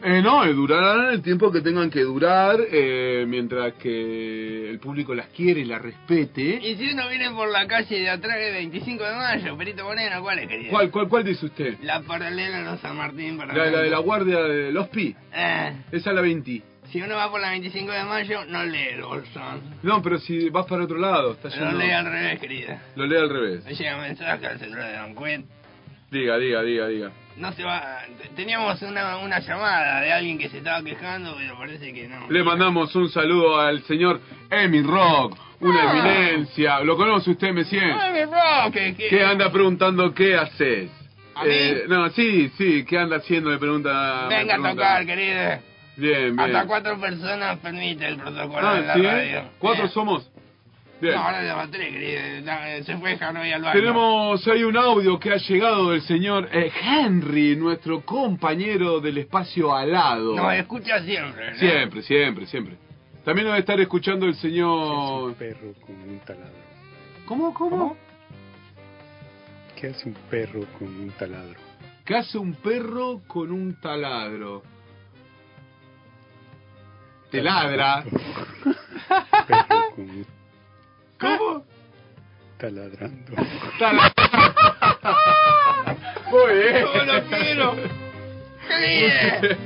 Eh, 0.00 0.22
no, 0.22 0.44
eh, 0.44 0.52
durarán 0.54 1.12
el 1.12 1.22
tiempo 1.22 1.50
que 1.50 1.60
tengan 1.60 1.90
que 1.90 2.02
durar, 2.02 2.56
eh, 2.70 3.24
mientras 3.26 3.72
que 3.74 4.70
el 4.70 4.78
público 4.78 5.12
las 5.12 5.26
quiere 5.30 5.62
y 5.62 5.64
las 5.64 5.82
respete. 5.82 6.60
Y 6.62 6.76
si 6.76 6.92
uno 6.92 7.08
viene 7.08 7.32
por 7.32 7.50
la 7.50 7.66
calle 7.66 7.98
de 7.98 8.08
atrás 8.08 8.38
del 8.38 8.52
25 8.54 9.02
de 9.02 9.14
mayo, 9.16 9.56
Perito 9.58 9.82
Moreno, 9.82 10.22
¿cuál 10.22 10.38
es, 10.38 10.48
querido? 10.48 10.70
¿Cuál, 10.70 10.90
cuál, 10.92 11.08
cuál 11.08 11.24
dice 11.24 11.46
usted? 11.46 11.78
La 11.82 12.00
paralela 12.02 12.70
a 12.70 12.78
San 12.78 12.96
Martín. 12.96 13.36
Para 13.36 13.52
La, 13.52 13.70
la 13.72 13.80
de 13.82 13.90
la 13.90 13.98
guardia 13.98 14.38
de 14.40 14.70
los 14.70 14.86
Pi. 14.88 15.16
Eh, 15.34 15.72
Esa 15.90 16.10
es 16.10 16.14
la 16.14 16.22
20. 16.22 16.62
Si 16.90 17.00
uno 17.00 17.16
va 17.16 17.30
por 17.30 17.40
la 17.40 17.50
25 17.50 17.90
de 17.92 18.04
mayo, 18.04 18.44
no 18.46 18.64
lee 18.64 18.88
el 18.92 19.02
bolsón. 19.02 19.60
No, 19.82 20.00
pero 20.02 20.18
si 20.18 20.48
vas 20.50 20.66
para 20.66 20.84
otro 20.84 20.98
lado, 20.98 21.32
está 21.32 21.48
Lo 21.60 21.72
lee 21.78 21.90
al 21.90 22.04
revés, 22.06 22.40
querida. 22.40 22.82
Lo 22.96 23.06
lee 23.06 23.16
al 23.16 23.28
revés. 23.28 23.64
Me 23.64 23.74
llega 23.74 23.96
mensaje 23.98 24.46
al 24.46 24.58
celular 24.58 24.90
de 24.92 24.98
Don 24.98 25.14
Cuen. 25.14 25.46
Diga, 26.10 26.38
diga, 26.38 26.62
diga, 26.62 26.86
diga. 26.88 27.10
No 27.36 27.52
se 27.52 27.62
va... 27.64 27.98
Teníamos 28.34 28.80
una, 28.82 29.18
una 29.18 29.38
llamada 29.40 30.00
de 30.00 30.12
alguien 30.12 30.38
que 30.38 30.48
se 30.48 30.58
estaba 30.58 30.82
quejando, 30.82 31.36
pero 31.38 31.56
parece 31.58 31.92
que 31.92 32.08
no. 32.08 32.30
Le 32.30 32.42
mandamos 32.42 32.94
un 32.96 33.10
saludo 33.10 33.60
al 33.60 33.82
señor 33.84 34.20
Emi 34.50 34.80
Rock, 34.82 35.36
una 35.60 35.82
Ah. 35.82 35.98
eminencia. 35.98 36.80
¿Lo 36.80 36.96
conoce 36.96 37.30
usted, 37.32 37.52
Messier? 37.52 37.92
Ay, 37.92 38.12
mi 38.12 38.24
bro, 38.24 38.72
que, 38.72 38.94
que- 38.94 39.08
¿Qué 39.08 39.22
anda 39.22 39.52
preguntando 39.52 40.12
qué 40.14 40.34
haces? 40.36 40.90
¿A 41.34 41.44
mí? 41.44 41.50
Eh, 41.52 41.84
no, 41.88 42.08
sí, 42.10 42.48
sí, 42.56 42.84
¿qué 42.88 42.98
anda 42.98 43.16
haciendo? 43.18 43.50
Le 43.50 43.58
pregunta. 43.58 44.26
me 44.28 44.36
Venga 44.38 44.54
a 44.54 44.56
pregunta. 44.56 44.70
tocar, 44.74 45.06
querida. 45.06 45.60
Bien, 45.98 46.36
bien. 46.36 46.40
Hasta 46.40 46.66
cuatro 46.66 46.98
personas 47.00 47.58
permite 47.58 48.06
el 48.06 48.16
protocolo 48.16 48.74
de 48.74 48.78
Ah, 48.78 48.80
la 48.86 48.94
¿sí? 48.94 49.02
radio. 49.02 49.42
¿Cuatro 49.58 49.82
Bien. 49.82 49.92
somos? 49.94 50.30
Bien. 51.00 51.14
No, 51.14 51.20
ahora 51.22 51.44
ya 51.44 51.68
tres, 51.70 51.92
querida. 51.92 52.40
Ya, 52.40 52.84
Se 52.84 52.96
fue 52.96 53.16
Hanoi 53.20 53.52
al 53.52 53.62
baño. 53.62 53.80
Tenemos 53.80 54.48
ahí 54.48 54.62
un 54.64 54.76
audio 54.76 55.18
que 55.18 55.30
ha 55.32 55.36
llegado 55.36 55.90
del 55.90 56.02
señor 56.02 56.48
eh, 56.52 56.72
Henry, 56.82 57.56
nuestro 57.56 58.00
compañero 58.00 59.00
del 59.00 59.18
espacio 59.18 59.74
alado. 59.74 60.34
Nos 60.34 60.54
escucha 60.54 61.02
siempre, 61.02 61.50
¿no? 61.52 61.56
Siempre, 61.58 62.02
siempre, 62.02 62.46
siempre. 62.46 62.76
También 63.24 63.44
nos 63.46 63.52
va 63.52 63.56
a 63.56 63.60
estar 63.60 63.78
escuchando 63.80 64.26
el 64.26 64.34
señor... 64.36 65.34
perro 65.34 65.72
con 65.84 65.94
un 65.96 66.18
taladro. 66.20 66.58
¿Cómo, 67.26 67.52
cómo? 67.54 67.96
¿Qué 69.76 69.88
hace 69.88 70.08
un 70.08 70.14
perro 70.30 70.60
con 70.78 70.88
un 70.88 71.10
taladro? 71.10 71.60
¿Qué 72.04 72.16
hace 72.16 72.38
un 72.38 72.54
perro 72.54 73.20
con 73.26 73.52
un 73.52 73.78
taladro? 73.80 74.62
Te 77.30 77.42
ladra. 77.42 78.04
Perro 79.46 79.90
con 79.94 80.10
un 80.10 80.26
¿Cómo? 81.20 81.64
taladrando. 82.58 83.32
Muy 86.30 86.54
bien. 86.54 86.84
¡No 86.84 87.04
lo 87.04 87.24
quiero! 87.24 87.76
¡Qué 88.68 89.56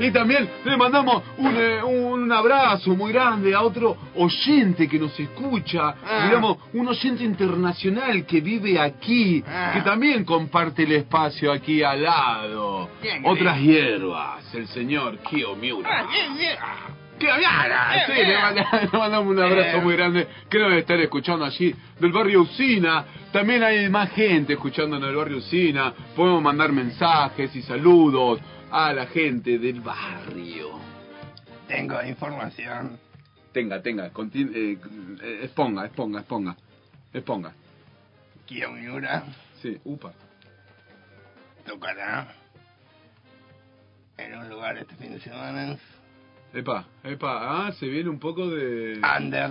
Y 0.00 0.10
también 0.10 0.48
le 0.64 0.76
mandamos 0.76 1.22
un, 1.38 1.54
eh, 1.56 1.82
un 1.82 2.30
abrazo 2.32 2.90
muy 2.96 3.12
grande 3.12 3.54
a 3.54 3.62
otro 3.62 3.96
oyente 4.16 4.88
que 4.88 4.98
nos 4.98 5.18
escucha, 5.18 5.94
Ah. 6.04 6.24
digamos, 6.26 6.58
un 6.72 6.88
oyente 6.88 7.22
internacional 7.24 8.24
que 8.26 8.40
vive 8.40 8.78
aquí, 8.80 9.44
Ah. 9.46 9.70
que 9.74 9.80
también 9.82 10.24
comparte 10.24 10.82
el 10.84 10.92
espacio 10.92 11.52
aquí 11.52 11.82
al 11.84 12.02
lado. 12.02 12.90
Bien, 13.02 13.22
Otras 13.24 13.58
bien. 13.60 13.76
hierbas, 13.98 14.52
el 14.54 14.66
señor 14.68 15.18
Kio 15.18 15.54
Miura. 15.56 15.88
Ah, 16.00 16.08
bien, 16.10 16.36
bien. 16.36 16.56
¡Qué 17.18 17.26
gana! 17.26 17.92
Bien, 17.92 18.06
Sí, 18.06 18.12
bien. 18.12 18.28
le 18.28 18.38
manda- 18.38 18.88
le 18.92 18.98
mandamos 18.98 19.28
un 19.36 19.42
abrazo 19.42 19.70
Bien. 19.72 19.84
muy 19.84 19.96
grande 19.96 20.28
que 20.48 20.58
nos 20.58 20.68
debe 20.68 20.80
estar 20.80 21.00
escuchando 21.00 21.44
allí 21.44 21.74
del 22.00 22.12
barrio 22.12 22.42
Usina. 22.42 23.04
También 23.32 23.62
hay 23.62 23.88
más 23.88 24.10
gente 24.12 24.54
escuchando 24.54 24.96
en 24.96 25.04
el 25.04 25.14
barrio 25.16 25.38
Usina. 25.38 25.92
Podemos 26.14 26.42
mandar 26.42 26.72
mensajes 26.72 27.54
y 27.56 27.62
saludos 27.62 28.40
a 28.70 28.92
la 28.92 29.06
gente 29.06 29.58
del 29.58 29.80
barrio. 29.80 30.78
Tengo 31.66 32.02
información. 32.02 32.98
Tenga, 33.52 33.82
tenga, 33.82 34.06
eh, 34.06 34.10
eh, 35.22 35.40
exponga, 35.42 35.86
exponga, 35.86 36.20
exponga. 36.20 36.56
Exponga. 37.12 37.52
Kio 38.46 38.70
Miura 38.70 39.24
Sí, 39.60 39.76
upa. 39.84 40.12
tocará 41.66 42.28
en 44.16 44.34
un 44.38 44.48
lugar 44.48 44.78
este 44.78 44.94
fin 44.96 45.12
de 45.12 45.20
semana. 45.20 45.76
Epa, 46.54 46.86
epa. 47.04 47.66
Ah, 47.66 47.72
se 47.72 47.86
viene 47.86 48.08
un 48.08 48.18
poco 48.18 48.48
de... 48.48 49.00
Under. 49.18 49.50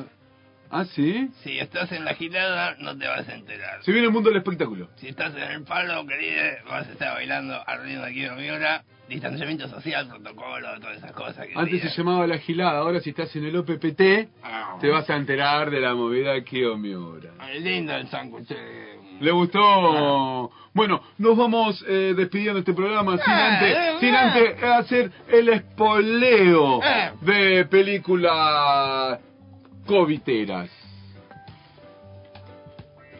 Ah, 0.70 0.84
¿sí? 0.84 1.30
Si 1.44 1.58
estás 1.60 1.92
en 1.94 2.04
la 2.04 2.14
girada, 2.16 2.76
no 2.80 2.98
te 2.98 3.08
vas 3.08 3.28
a 3.30 3.36
enterar. 3.36 3.82
Se 3.84 3.92
viene 3.92 4.08
el 4.08 4.14
mundo 4.14 4.30
del 4.30 4.40
espectáculo. 4.40 4.90
Si 4.98 5.08
estás 5.08 5.34
en 5.36 5.44
el 5.44 5.64
palo, 5.64 6.06
querida, 6.06 6.58
vas 6.68 6.88
a 6.88 6.92
estar 6.92 7.14
bailando 7.14 7.58
ritmo 7.84 8.04
de 8.04 8.14
Kio 8.14 8.36
Miura. 8.36 8.84
Distanciamiento 9.08 9.70
social, 9.70 10.10
protocolo, 10.10 10.68
todas 10.82 10.98
esas 10.98 11.14
cosas. 11.14 11.46
querida. 11.46 11.62
Antes 11.62 11.82
se 11.84 11.90
llamaba 11.90 12.28
La 12.28 12.40
Gilada, 12.40 12.80
ahora 12.80 13.00
si 13.00 13.12
estás 13.12 13.34
en 13.38 13.46
el 13.46 13.56
OPPT, 13.56 14.28
Ah. 14.44 14.78
te 14.82 14.90
vas 14.90 15.10
a 15.10 15.16
enterar 15.16 15.70
de 15.72 15.80
la 15.80 15.96
movida 15.96 16.44
Kio 16.44 16.78
Miura. 16.78 17.30
Ay, 17.40 17.62
Lindo 17.62 17.96
el 17.96 18.08
sándwich. 18.10 18.50
Eh. 19.20 19.24
¿Le 19.24 19.32
gustó? 19.32 20.52
Bueno, 20.74 21.02
nos 21.18 21.36
vamos 21.36 21.84
eh, 21.88 22.14
despidiendo 22.16 22.56
de 22.56 22.60
este 22.60 22.74
programa 22.74 23.18
sin 23.18 23.34
Eh, 23.34 23.36
antes, 23.36 23.78
eh, 23.78 23.96
sin 24.00 24.14
eh. 24.14 24.18
antes 24.18 24.64
hacer 24.64 25.12
el 25.30 25.50
espoleo 25.50 26.80
Eh. 26.84 27.12
de 27.22 27.66
películas 27.66 29.20
coviteras. 29.88 30.70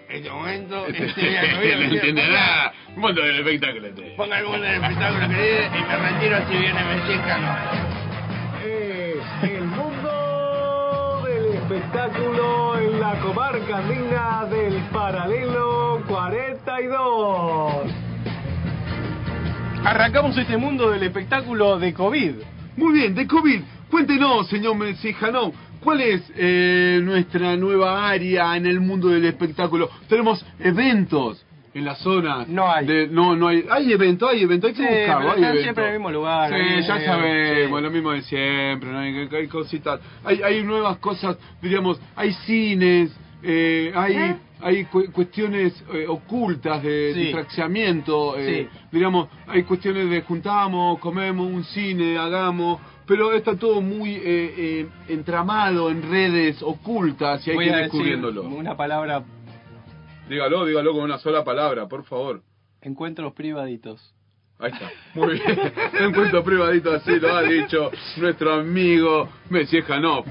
En 0.10 0.18
este 0.18 0.30
momento, 0.30 0.86
Este, 0.88 1.76
no 1.76 1.84
entiende 1.96 2.28
nada. 2.30 2.74
Mundo 2.96 3.22
del 3.22 3.40
espectáculo. 3.40 3.88
este. 3.88 4.02
Ponga 4.16 4.40
el 4.40 4.46
mundo 4.46 4.62
del 4.62 4.76
espectáculo, 4.82 5.28
querida, 5.28 5.78
y 5.78 5.82
me 5.84 5.96
retiro 5.98 6.38
si 6.50 6.58
viene 6.58 6.84
Mexicano. 6.86 7.87
Espectáculo 11.68 12.80
en 12.80 12.98
la 13.02 13.20
comarca 13.20 13.80
andina 13.80 14.46
del 14.46 14.76
paralelo 14.86 16.02
42. 16.08 17.92
Arrancamos 19.84 20.38
este 20.38 20.56
mundo 20.56 20.90
del 20.90 21.04
espectáculo 21.04 21.78
de 21.78 21.94
COVID. 21.94 22.36
Muy 22.78 22.94
bien, 22.94 23.14
de 23.14 23.28
COVID. 23.28 23.62
Cuéntenos, 23.92 24.48
señor 24.48 24.78
Messijano, 24.78 25.52
¿cuál 25.84 26.00
es 26.00 26.22
eh, 26.38 27.02
nuestra 27.04 27.58
nueva 27.58 28.08
área 28.08 28.56
en 28.56 28.66
el 28.66 28.80
mundo 28.80 29.10
del 29.10 29.26
espectáculo? 29.26 29.90
Tenemos 30.08 30.46
eventos 30.60 31.46
en 31.78 31.86
la 31.86 31.96
zona. 31.96 32.46
No 32.48 32.72
hay. 32.72 33.08
no, 33.12 33.36
no 33.36 33.48
hay. 33.48 33.64
Hay 33.70 33.92
eventos, 33.94 34.30
hay 34.32 34.42
eventos, 34.44 34.70
hay 34.72 34.76
que 34.76 34.82
Sí, 34.84 34.96
buscarlo. 35.00 35.28
hay 35.30 35.36
están 35.36 35.44
eventos. 35.44 35.64
siempre 35.64 35.84
en 35.84 35.90
el 35.94 36.00
mismo 36.00 36.12
lugar. 36.12 36.50
Sí, 36.54 36.82
ya 36.88 37.00
sabemos, 37.06 37.78
sí. 37.80 37.84
lo 37.84 37.92
mismo 37.92 38.12
de 38.12 38.22
siempre, 38.24 38.92
¿no? 38.92 39.00
hay, 39.00 39.30
hay 39.32 39.48
cositas, 39.48 40.00
hay, 40.24 40.42
hay 40.44 40.64
nuevas 40.64 40.98
cosas, 40.98 41.38
diríamos, 41.62 42.00
hay 42.16 42.34
cines, 42.46 43.12
eh, 43.44 43.92
hay, 43.96 44.14
¿Eh? 44.16 44.36
hay 44.62 44.84
cu- 44.86 45.12
cuestiones 45.12 45.84
eh, 45.94 46.06
ocultas 46.08 46.82
de 46.82 47.12
Sí. 47.14 47.20
distraccionamiento, 47.22 48.36
eh, 48.38 48.68
Sí. 48.72 48.80
digamos, 48.92 49.28
hay 49.48 49.64
cuestiones 49.64 50.10
de 50.10 50.22
juntamos, 50.22 51.00
comemos 51.00 51.46
un 51.48 51.64
cine, 51.64 52.18
hagamos, 52.18 52.80
pero 53.06 53.32
está 53.34 53.56
todo 53.56 53.82
muy 53.82 54.16
eh, 54.16 54.22
eh, 54.26 54.88
entramado 55.08 55.90
en 55.92 56.10
redes 56.10 56.62
ocultas 56.62 57.46
y 57.48 57.52
hay 57.52 57.56
Voy 57.56 57.66
que 57.66 57.72
ir 57.72 57.78
descubriéndolo. 57.78 58.42
una 58.44 58.76
palabra, 58.76 59.24
Dígalo, 60.30 60.66
dígalo 60.66 60.94
con 60.94 61.04
una 61.04 61.18
sola 61.20 61.44
palabra, 61.44 61.88
por 61.88 62.04
favor. 62.06 62.42
encuentros 62.82 63.34
privaditos. 63.34 64.14
Ahí 64.60 64.72
está, 64.72 64.90
muy 65.14 65.34
bien. 65.34 65.72
Encuentro 66.00 66.44
privadito 66.44 66.92
así 66.92 67.20
lo 67.20 67.36
ha 67.36 67.44
dicho 67.44 67.92
nuestro 68.18 68.54
amigo 68.56 69.30
Messi 69.50 69.82
Janov. 69.82 70.26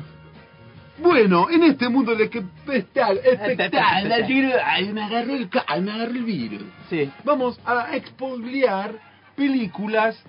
Bueno, 0.98 1.48
en 1.50 1.62
este 1.62 1.88
mundo 1.88 2.14
de 2.16 2.28
que 2.30 2.38
espectal, 2.38 3.20
ay, 4.64 4.92
me 4.92 5.02
agarró 5.02 5.34
el 5.34 5.48
ca- 5.48 5.64
me 5.80 5.92
agarró 5.92 6.12
el 6.12 6.24
virus. 6.24 6.62
Sí. 6.90 7.08
Vamos 7.24 7.60
a 7.64 7.94
expoliar 7.94 8.94
películas 9.36 10.20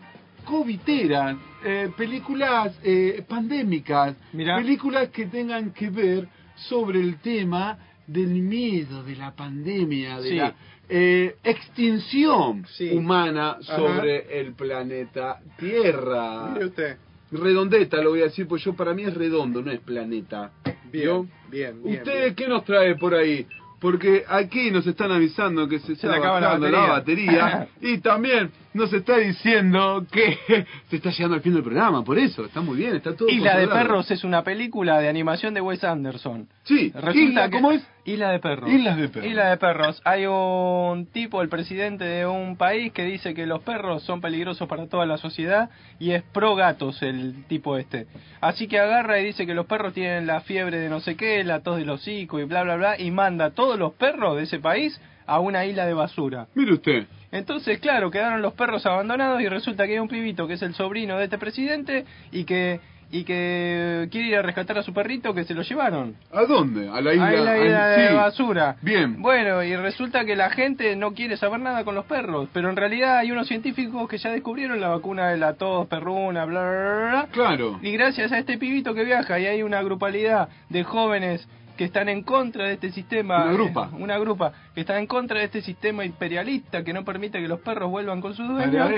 coviteras, 0.45 1.35
eh, 1.65 1.89
películas 1.97 2.77
eh, 2.83 3.23
pandémicas, 3.27 4.15
películas 4.31 5.09
que 5.09 5.25
tengan 5.25 5.71
que 5.73 5.89
ver 5.89 6.27
sobre 6.55 6.99
el 6.99 7.17
tema 7.19 7.77
del 8.07 8.29
miedo, 8.29 9.03
de 9.03 9.15
la 9.15 9.35
pandemia, 9.35 10.19
de 10.21 10.29
Sí. 10.29 10.35
la 10.35 10.55
eh, 10.89 11.35
extinción 11.43 12.65
Sí. 12.69 12.89
humana 12.91 13.57
Ajá. 13.61 13.75
sobre 13.75 14.39
el 14.39 14.53
planeta 14.53 15.39
Tierra. 15.57 16.51
Mire 16.53 16.65
usted. 16.65 16.97
Redondeta 17.29 17.97
lo 18.01 18.11
voy 18.11 18.21
a 18.21 18.25
decir, 18.25 18.47
pues 18.47 18.63
yo 18.63 18.73
para 18.73 18.93
mí 18.93 19.03
es 19.03 19.13
redondo, 19.13 19.61
no 19.61 19.69
es 19.69 19.81
planeta. 19.81 20.51
¿Vio? 20.91 21.27
Bien, 21.51 21.83
bien. 21.83 21.97
¿Usted 21.97 22.35
qué 22.35 22.47
nos 22.47 22.63
trae 22.63 22.95
por 22.95 23.13
ahí? 23.13 23.45
Porque 23.81 24.23
aquí 24.27 24.71
nos 24.71 24.87
están 24.87 25.11
avisando 25.11 25.67
que 25.67 25.79
se, 25.79 25.93
está 25.93 26.07
le 26.07 26.17
acaba 26.17 26.39
la 26.57 26.79
batería. 26.87 27.67
y 27.81 27.97
también 27.99 28.49
nos 28.77 28.93
está 28.93 29.17
diciendo 29.17 30.05
que 30.11 30.37
se 30.89 30.95
está 30.95 31.09
llegando 31.11 31.35
al 31.35 31.41
fin 31.41 31.53
del 31.53 31.63
programa, 31.63 32.03
por 32.03 32.17
eso, 32.17 32.45
está 32.45 32.61
muy 32.61 32.77
bien, 32.77 32.95
está 32.95 33.15
todo 33.15 33.27
Isla 33.29 33.57
de. 33.57 33.67
Perros 33.67 34.09
es 34.11 34.23
una 34.23 34.43
película 34.43 34.99
de 34.99 35.09
animación 35.09 35.53
de 35.53 35.61
Wes 35.61 35.83
Anderson. 35.83 36.47
Sí, 36.63 36.91
Resulta 36.93 37.19
Isla, 37.19 37.49
que- 37.49 37.55
¿cómo 37.55 37.71
es? 37.71 37.85
Isla 38.05 38.31
de 38.31 38.39
Perros. 38.39 38.69
Islas 38.71 38.95
de 38.97 39.09
Perros. 39.09 39.29
Isla 39.29 39.49
de 39.49 39.57
Perros. 39.57 40.01
Hay 40.05 40.25
un 40.25 41.07
tipo, 41.11 41.41
el 41.41 41.49
presidente 41.49 42.05
de 42.05 42.25
un 42.25 42.55
país, 42.55 42.93
que 42.93 43.03
dice 43.03 43.33
que 43.33 43.45
los 43.45 43.61
perros 43.63 44.01
son 44.03 44.21
peligrosos 44.21 44.65
para 44.69 44.87
toda 44.87 45.05
la 45.05 45.17
sociedad 45.17 45.69
y 45.99 46.11
es 46.11 46.23
pro 46.23 46.55
gatos 46.55 47.01
el 47.01 47.43
tipo 47.47 47.77
este. 47.77 48.07
Así 48.39 48.67
que 48.69 48.79
agarra 48.79 49.19
y 49.19 49.25
dice 49.25 49.45
que 49.45 49.53
los 49.53 49.65
perros 49.65 49.93
tienen 49.93 50.25
la 50.25 50.39
fiebre 50.39 50.79
de 50.79 50.87
no 50.89 51.01
sé 51.01 51.17
qué, 51.17 51.43
la 51.43 51.59
tos 51.59 51.77
del 51.79 51.89
hocico 51.89 52.39
y 52.39 52.45
bla 52.45 52.63
bla 52.63 52.77
bla 52.77 52.97
y 52.97 53.11
manda 53.11 53.45
a 53.45 53.51
todos 53.51 53.77
los 53.77 53.91
perros 53.93 54.37
de 54.37 54.43
ese 54.43 54.59
país 54.59 55.01
a 55.27 55.39
una 55.39 55.65
isla 55.65 55.85
de 55.85 55.93
basura. 55.93 56.47
Mire 56.55 56.73
usted. 56.73 57.05
Entonces, 57.31 57.79
claro, 57.79 58.09
quedaron 58.09 58.41
los 58.41 58.53
perros 58.53 58.85
abandonados 58.85 59.41
y 59.41 59.47
resulta 59.47 59.85
que 59.85 59.93
hay 59.93 59.99
un 59.99 60.07
pibito 60.07 60.47
que 60.47 60.53
es 60.53 60.61
el 60.61 60.73
sobrino 60.73 61.17
de 61.17 61.25
este 61.25 61.37
presidente 61.37 62.05
y 62.31 62.45
que 62.45 62.79
y 63.09 63.23
que 63.23 64.07
quiere 64.11 64.27
ir 64.27 64.35
a 64.35 64.41
rescatar 64.41 64.77
a 64.77 64.83
su 64.83 64.93
perrito 64.93 65.33
que 65.33 65.45
se 65.45 65.53
lo 65.53 65.61
llevaron. 65.61 66.15
¿A 66.31 66.43
dónde? 66.43 66.89
A 66.89 66.99
la 67.01 67.13
isla, 67.13 67.27
a 67.27 67.31
la 67.31 67.57
isla 67.57 67.87
de 67.87 68.07
sí. 68.09 68.13
basura. 68.13 68.75
Bien. 68.81 69.21
Bueno, 69.21 69.63
y 69.63 69.75
resulta 69.75 70.25
que 70.25 70.35
la 70.35 70.49
gente 70.49 70.95
no 70.95 71.13
quiere 71.13 71.37
saber 71.37 71.61
nada 71.61 71.83
con 71.85 71.95
los 71.95 72.05
perros, 72.05 72.49
pero 72.51 72.69
en 72.69 72.75
realidad 72.75 73.19
hay 73.19 73.31
unos 73.31 73.47
científicos 73.47 74.09
que 74.09 74.17
ya 74.17 74.31
descubrieron 74.31 74.81
la 74.81 74.89
vacuna 74.89 75.29
de 75.29 75.37
la 75.37 75.53
tos, 75.53 75.87
perruna, 75.87 76.45
bla, 76.45 76.61
bla, 76.61 77.07
bla. 77.09 77.27
Claro. 77.31 77.79
Y 77.81 77.91
gracias 77.91 78.31
a 78.31 78.39
este 78.39 78.57
pibito 78.57 78.93
que 78.93 79.05
viaja 79.05 79.39
y 79.39 79.45
hay 79.45 79.63
una 79.63 79.81
grupalidad 79.81 80.49
de 80.69 80.83
jóvenes 80.83 81.47
que 81.77 81.85
están 81.85 82.09
en 82.09 82.23
contra 82.23 82.65
de 82.65 82.73
este 82.73 82.91
sistema. 82.91 83.43
Una 83.45 83.53
grupa. 83.53 83.89
eh, 83.93 84.03
una 84.03 84.17
grupa 84.17 84.51
que 84.73 84.81
está 84.81 84.99
en 84.99 85.07
contra 85.07 85.39
de 85.39 85.45
este 85.45 85.61
sistema 85.61 86.03
imperialista 86.03 86.83
que 86.83 86.91
no 86.91 87.05
permite 87.05 87.39
que 87.39 87.47
los 87.47 87.61
perros 87.61 87.89
vuelvan 87.89 88.19
con 88.19 88.33
sus 88.33 88.47
dueños. 88.47 88.89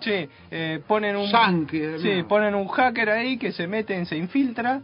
Sí, 0.00 0.28
eh, 0.50 0.80
ponen 0.86 1.16
un 1.16 1.26
Yankee, 1.26 1.98
sí, 1.98 2.22
ponen 2.28 2.54
un 2.54 2.68
hacker 2.68 3.10
ahí 3.10 3.38
que 3.38 3.50
se 3.52 3.66
mete, 3.66 4.04
se 4.04 4.16
infiltra 4.16 4.80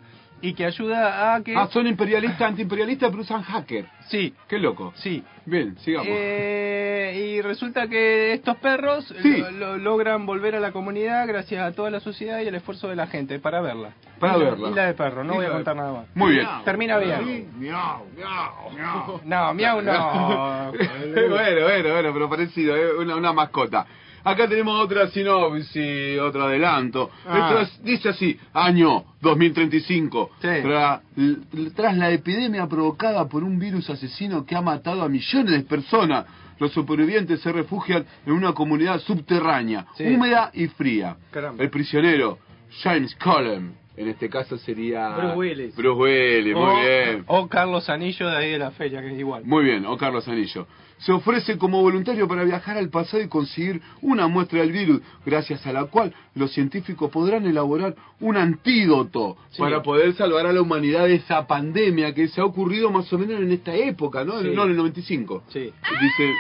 y 0.47 0.55
que 0.55 0.67
ayuda 0.67 1.35
a 1.35 1.43
que 1.43 1.57
Ah, 1.57 1.69
son 1.73 1.87
imperialistas, 1.87 2.43
antiimperialistas, 2.43 3.11
pero 3.11 3.23
usan 3.23 3.43
hacker. 3.43 3.87
Sí. 4.09 4.35
Qué 4.49 4.59
loco. 4.59 4.93
Sí. 4.97 5.23
Bien, 5.47 5.77
sigamos. 5.79 6.07
Eh, 6.11 7.35
y 7.37 7.41
resulta 7.43 7.87
que 7.89 8.33
estos 8.35 8.57
perros 8.59 9.07
Sí. 9.23 9.37
lo- 9.39 9.51
lo- 9.51 9.77
logran 9.79 10.27
volver 10.27 10.55
a 10.55 10.61
la 10.61 10.73
comunidad 10.73 11.27
gracias 11.27 11.63
a 11.63 11.73
toda 11.73 11.91
la 11.91 12.01
sociedad 12.01 12.41
y 12.41 12.47
el 12.49 12.55
esfuerzo 12.55 12.89
de 12.89 12.97
la 12.97 13.07
gente 13.07 13.39
para 13.39 13.61
verla. 13.61 13.91
Para 14.21 14.37
verla. 14.37 14.69
Isla 14.71 14.87
de 14.87 14.95
perro, 14.95 15.25
no 15.25 15.35
voy 15.35 15.45
a 15.47 15.49
de- 15.49 15.55
contar 15.55 15.77
nada 15.77 15.93
más. 15.93 16.07
Muy 16.15 16.33
bien. 16.33 16.47
Termina 16.65 16.99
bien. 16.99 17.49
Miau, 17.59 18.05
miau, 18.17 18.71
miau. 18.75 19.21
No, 19.25 19.55
miau 19.55 19.83
no. 19.83 20.73
bueno, 20.73 21.65
bueno, 21.65 21.93
bueno, 21.93 22.13
pero 22.13 22.29
parecido, 22.31 22.77
¿eh? 22.77 22.97
una, 22.99 23.17
una 23.17 23.33
mascota. 23.33 23.87
Acá 24.25 24.49
tenemos 24.49 24.83
otra 24.83 25.09
sinopsis, 25.09 26.19
otro 26.19 26.45
adelanto. 26.45 27.11
Ah. 27.27 27.39
Esto 27.39 27.61
es- 27.61 27.85
dice 27.85 28.09
así, 28.09 28.39
año 28.55 29.05
2035. 29.21 30.31
Tra- 30.43 31.01
l- 31.17 31.71
tras 31.77 31.97
la 31.97 32.11
epidemia 32.11 32.67
provocada 32.67 33.29
por 33.29 33.45
un 33.45 33.59
virus 33.59 33.91
asesino 33.91 34.45
que 34.47 34.57
ha 34.57 34.63
matado 34.63 35.03
a 35.03 35.09
millones 35.09 35.53
de 35.53 35.61
personas, 35.65 36.25
los 36.59 36.73
supervivientes 36.73 37.41
se 37.41 37.53
refugian 37.53 38.07
en 38.25 38.33
una 38.33 38.53
comunidad 38.53 39.01
subterránea, 39.01 39.87
Sí. 39.97 40.05
húmeda 40.05 40.51
y 40.55 40.69
fría. 40.69 41.17
Caramba. 41.31 41.63
El 41.63 41.71
prisionero, 41.71 42.39
James 42.83 43.15
Cullen, 43.17 43.75
en 43.97 44.09
este 44.09 44.29
caso 44.29 44.59
sería... 44.59 45.11
Bruce 45.17 45.37
Willis. 45.37 45.77
Bruce 45.77 46.01
Willis, 46.03 46.55
muy 46.55 46.65
o, 46.65 46.81
bien. 46.81 47.25
o 47.27 47.49
Carlos 47.49 47.89
Anillo 47.89 48.29
de 48.29 48.37
ahí 48.37 48.51
de 48.53 48.59
la 48.59 48.71
feria, 48.73 49.01
que 49.01 49.13
es 49.13 49.19
igual. 49.19 49.45
Muy 49.45 49.65
bien, 49.65 49.87
o 49.87 49.97
Carlos 49.97 50.27
Anillo. 50.29 50.67
Se 50.99 51.13
ofrece 51.13 51.59
como 51.59 51.83
voluntario 51.83 52.27
para 52.29 52.45
viajar 52.45 52.77
al 52.79 52.89
pasado 52.89 53.23
y 53.23 53.29
conseguir 53.29 53.81
una 54.01 54.27
muestra 54.29 54.61
del 54.61 54.73
virus, 54.73 55.01
gracias 55.27 55.67
a 55.67 55.73
la 55.73 55.85
cual 55.87 56.15
los 56.35 56.53
científicos 56.53 57.11
podrán 57.11 57.45
elaborar 57.47 57.95
un 58.21 58.37
antídoto 58.37 59.37
Sí. 59.51 59.61
para 59.61 59.83
poder 59.83 60.15
salvar 60.15 60.47
a 60.47 60.53
la 60.53 60.63
humanidad 60.63 61.05
de 61.07 61.15
esa 61.17 61.47
pandemia 61.47 62.15
que 62.15 62.29
se 62.29 62.41
ha 62.41 62.45
ocurrido 62.45 62.91
más 62.91 63.13
o 63.13 63.19
menos 63.19 63.41
en 63.41 63.53
esta 63.53 63.75
época, 63.75 64.25
¿no? 64.25 64.41
Sí. 64.41 64.51
No, 64.55 64.65
en 64.65 64.71
el 64.71 64.77
95. 64.77 65.43
Sí. 65.49 65.61
Dice, 66.01 66.33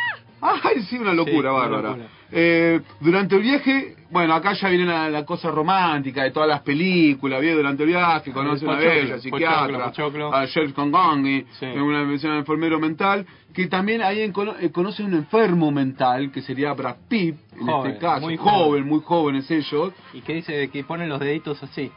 ay, 0.62 0.82
sí, 0.82 0.98
una 0.98 1.12
locura, 1.14 1.34
Sí, 1.34 1.38
una 1.40 1.52
bárbara. 1.52 1.88
locura. 1.90 2.06
Eh, 2.36 2.80
durante 3.00 3.36
el 3.36 3.42
viaje, 3.42 3.96
bueno, 4.10 4.34
acá 4.34 4.52
ya 4.54 4.68
viene 4.68 4.84
la, 4.86 5.08
la 5.08 5.24
cosa 5.24 5.50
romántica 5.50 6.22
de 6.24 6.30
todas 6.32 6.48
las 6.48 6.60
películas, 6.62 7.40
durante 7.54 7.82
el 7.84 7.88
viaje, 7.90 8.32
conoce 8.32 8.64
una 8.64 8.74
Pochoclo, 8.76 8.90
bella 8.94 9.14
pochoclo, 9.16 9.20
psiquiatra, 9.38 9.84
pochoclo. 9.86 10.34
a 10.34 10.46
Jeff 10.46 10.72
Congongi, 10.72 11.44
Sí. 11.58 11.66
una 11.66 12.04
al 12.32 12.38
enfermero 12.38 12.78
mental, 12.80 13.24
que 13.52 13.66
también 13.68 14.02
ahí 14.02 14.20
eh, 14.20 14.32
conoce 14.72 15.02
un 15.04 15.14
enfermo 15.14 15.70
mental, 15.70 16.30
que 16.32 16.42
sería 16.42 16.72
Brad 16.72 16.96
Pitt, 17.08 17.36
en 17.56 17.66
Joven, 17.66 17.90
este 17.92 18.00
caso, 18.04 18.20
muy 18.22 18.36
joven, 18.36 18.52
joven. 18.52 18.86
muy 18.86 19.00
jóvenes 19.00 19.50
ellos. 19.50 19.92
Y 20.12 20.20
que 20.22 20.34
dice 20.34 20.68
que 20.70 20.82
ponen 20.84 21.08
los 21.08 21.20
deditos 21.20 21.62
así. 21.62 21.90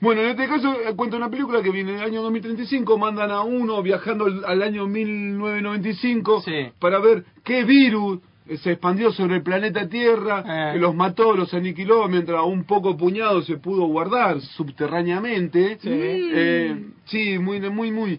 Bueno, 0.00 0.22
en 0.22 0.28
este 0.30 0.46
caso 0.46 0.72
eh, 0.80 0.94
cuenta 0.96 1.16
una 1.16 1.28
película 1.30 1.62
que 1.62 1.70
viene 1.70 1.92
del 1.92 2.02
año 2.02 2.22
2035, 2.22 2.96
mandan 2.98 3.30
a 3.30 3.42
uno 3.42 3.82
viajando 3.82 4.24
al, 4.26 4.44
al 4.44 4.62
año 4.62 4.86
1995 4.86 6.42
para 6.78 6.98
ver 6.98 7.24
qué 7.44 7.64
virus 7.64 8.20
se 8.62 8.72
expandió 8.72 9.12
sobre 9.12 9.36
el 9.36 9.42
planeta 9.42 9.86
Tierra, 9.88 10.42
Eh. 10.46 10.72
que 10.74 10.78
los 10.78 10.94
mató, 10.94 11.34
los 11.34 11.52
aniquiló, 11.52 12.08
mientras 12.08 12.42
un 12.44 12.64
poco 12.64 12.96
puñado 12.96 13.42
se 13.42 13.58
pudo 13.58 13.86
guardar 13.86 14.40
subterráneamente. 14.40 15.76
Sí. 15.82 15.90
Eh, 15.90 16.86
sí, 17.04 17.38
muy, 17.38 17.60
muy, 17.60 17.90
muy. 17.92 18.18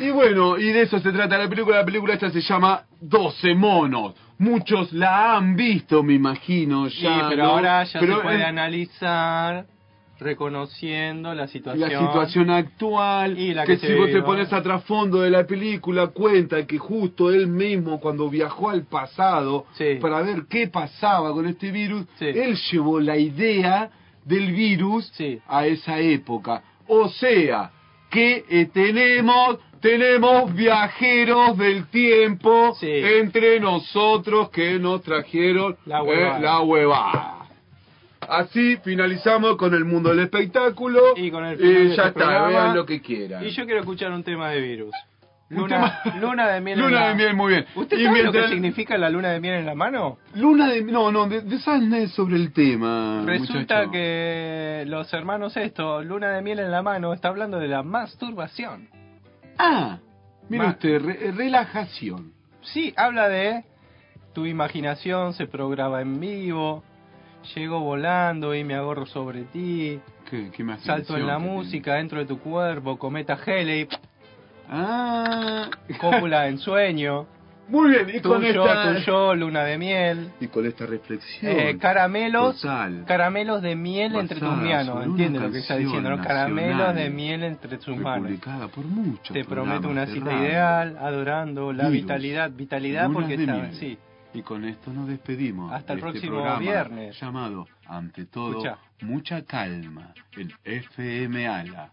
Y 0.00 0.10
bueno, 0.10 0.58
y 0.58 0.72
de 0.72 0.82
eso 0.82 0.98
se 0.98 1.12
trata 1.12 1.38
la 1.38 1.48
película. 1.48 1.76
La 1.76 1.84
película 1.84 2.14
esta 2.14 2.30
se 2.30 2.40
llama 2.40 2.82
12 3.00 3.54
monos. 3.54 4.14
Muchos 4.38 4.92
la 4.92 5.36
han 5.36 5.56
visto, 5.56 6.02
me 6.02 6.14
imagino, 6.14 6.88
Sí, 6.90 7.02
ya. 7.02 7.26
pero 7.28 7.44
¿no? 7.44 7.50
ahora 7.50 7.84
ya 7.84 8.00
Pero 8.00 8.16
se 8.16 8.22
puede 8.22 8.36
en- 8.40 8.42
analizar 8.46 9.66
reconociendo 10.18 11.34
la 11.34 11.46
situación. 11.46 11.90
la 11.90 11.98
situación 11.98 12.50
actual, 12.50 13.38
Y 13.38 13.54
la 13.54 13.64
que, 13.64 13.76
si 13.76 13.92
vos 13.94 14.10
te 14.10 14.22
pones 14.22 14.52
a 14.52 14.62
trasfondo 14.62 15.20
de 15.20 15.30
la 15.30 15.46
película, 15.46 16.08
cuenta 16.08 16.66
que 16.66 16.78
justo 16.78 17.30
él 17.30 17.46
mismo, 17.48 18.00
cuando 18.00 18.28
viajó 18.28 18.70
al 18.70 18.84
pasado 18.84 19.66
para 20.00 20.22
ver 20.22 20.44
qué 20.48 20.68
pasaba 20.68 21.32
con 21.32 21.46
este 21.46 21.70
virus, 21.70 22.06
él 22.20 22.56
llevó 22.70 23.00
la 23.00 23.16
idea 23.16 23.90
del 24.24 24.52
virus 24.52 25.12
a 25.48 25.66
esa 25.66 25.98
época. 25.98 26.62
O 26.88 27.08
sea, 27.08 27.70
que 28.10 28.44
eh, 28.48 28.66
tenemos 28.72 29.58
tenemos 29.80 30.54
viajeros 30.54 31.56
del 31.58 31.86
tiempo 31.86 32.76
entre 32.82 33.60
nosotros 33.60 34.50
que 34.50 34.78
nos 34.78 35.02
trajeron 35.02 35.76
La 35.86 35.98
eh, 35.98 36.02
huevada. 36.02 36.38
la 36.40 36.60
huevada. 36.60 37.32
Así 38.28 38.76
finalizamos 38.82 39.56
con 39.56 39.72
el 39.74 39.84
mundo 39.84 40.10
del 40.10 40.20
espectáculo. 40.20 41.00
Y 41.16 41.30
con 41.30 41.44
el 41.44 41.56
final 41.58 41.74
de 41.74 41.96
ya 41.96 42.06
este 42.06 42.20
está, 42.20 42.46
vean 42.48 42.74
lo 42.74 42.84
que 42.84 43.00
quieran. 43.00 43.44
Y 43.44 43.50
yo 43.50 43.64
quiero 43.66 43.80
escuchar 43.80 44.10
un 44.10 44.24
tema 44.24 44.50
de 44.50 44.60
virus. 44.60 44.90
Un 45.48 45.58
Luna, 45.58 46.00
luna 46.20 46.48
de 46.48 46.60
miel. 46.60 46.76
en 46.76 46.84
Luna 46.86 47.00
la- 47.02 47.08
de 47.10 47.14
miel, 47.14 47.34
muy 47.34 47.52
bien. 47.52 47.66
¿Usted 47.76 48.02
sabe 48.04 48.22
lo 48.24 48.32
que 48.32 48.48
significa 48.48 48.98
la 48.98 49.10
luna 49.10 49.28
de 49.30 49.38
miel 49.38 49.54
en 49.54 49.66
la 49.66 49.76
mano? 49.76 50.18
Luna 50.34 50.68
de... 50.68 50.82
No, 50.82 51.12
no, 51.12 51.28
de, 51.28 51.40
de 51.42 52.08
sobre 52.08 52.34
el 52.34 52.52
tema, 52.52 53.22
Resulta 53.24 53.74
muchacho. 53.76 53.90
que 53.92 54.82
los 54.88 55.12
hermanos 55.14 55.56
esto, 55.56 56.02
luna 56.02 56.30
de 56.30 56.42
miel 56.42 56.58
en 56.58 56.72
la 56.72 56.82
mano, 56.82 57.12
está 57.12 57.28
hablando 57.28 57.60
de 57.60 57.68
la 57.68 57.84
masturbación. 57.84 58.88
Ah, 59.58 59.98
mire 60.48 60.64
Ma- 60.64 60.70
usted, 60.70 61.00
re- 61.02 61.32
relajación. 61.32 62.32
Sí, 62.62 62.92
habla 62.96 63.28
de 63.28 63.64
tu 64.32 64.44
imaginación 64.46 65.32
se 65.34 65.46
programa 65.46 66.00
en 66.02 66.20
vivo, 66.20 66.82
llego 67.54 67.80
volando 67.80 68.54
y 68.54 68.64
me 68.64 68.74
agarro 68.74 69.06
sobre 69.06 69.44
ti, 69.44 70.00
¿Qué, 70.28 70.50
qué 70.50 70.64
más 70.64 70.80
salto 70.82 71.16
en 71.16 71.26
la 71.26 71.36
tiene? 71.38 71.52
música 71.52 71.94
dentro 71.94 72.18
de 72.18 72.26
tu 72.26 72.38
cuerpo, 72.40 72.98
cometa 72.98 73.38
Halley, 73.46 73.88
Ah, 74.68 75.70
cópula 76.00 76.48
en 76.48 76.58
sueño, 76.58 77.26
muy 77.68 77.90
bien, 77.90 78.10
y 78.14 78.20
con 78.20 78.44
esta... 78.44 79.34
luna 79.34 79.64
de 79.64 79.78
miel, 79.78 80.30
Y 80.40 80.46
con 80.48 80.66
esta 80.66 80.86
reflexión. 80.86 81.52
eh, 81.52 81.78
caramelos, 81.78 82.60
total. 82.60 83.04
caramelos 83.06 83.62
de 83.62 83.74
miel 83.76 84.14
entre 84.14 84.38
tus 84.38 84.48
manos, 84.48 85.04
¿entiendes 85.04 85.42
lo 85.42 85.50
que 85.50 85.58
está 85.58 85.76
diciendo? 85.76 86.10
¿no? 86.10 86.22
Caramelos 86.22 86.94
de 86.94 87.10
miel 87.10 87.42
entre 87.42 87.78
tus 87.78 87.96
manos. 87.96 88.30
Por 88.74 88.84
Te 89.32 89.44
prometo 89.44 89.88
una 89.88 90.06
cita 90.06 90.26
radio. 90.26 90.46
ideal, 90.46 90.96
adorando 91.00 91.72
la 91.72 91.88
Virus, 91.88 92.02
vitalidad, 92.02 92.50
vitalidad 92.50 93.10
porque 93.10 93.34
está, 93.34 93.72
sí. 93.72 93.98
Y 94.34 94.42
con 94.42 94.64
esto 94.64 94.92
nos 94.92 95.08
despedimos. 95.08 95.72
Hasta 95.72 95.94
el 95.94 95.98
este 96.00 96.10
próximo 96.10 96.58
viernes. 96.58 97.18
Llamado, 97.18 97.66
ante 97.86 98.26
todo, 98.26 98.50
Escucha. 98.50 98.78
mucha 99.00 99.42
calma 99.44 100.12
en 100.36 100.52
FM 100.64 101.48
ALA. 101.48 101.90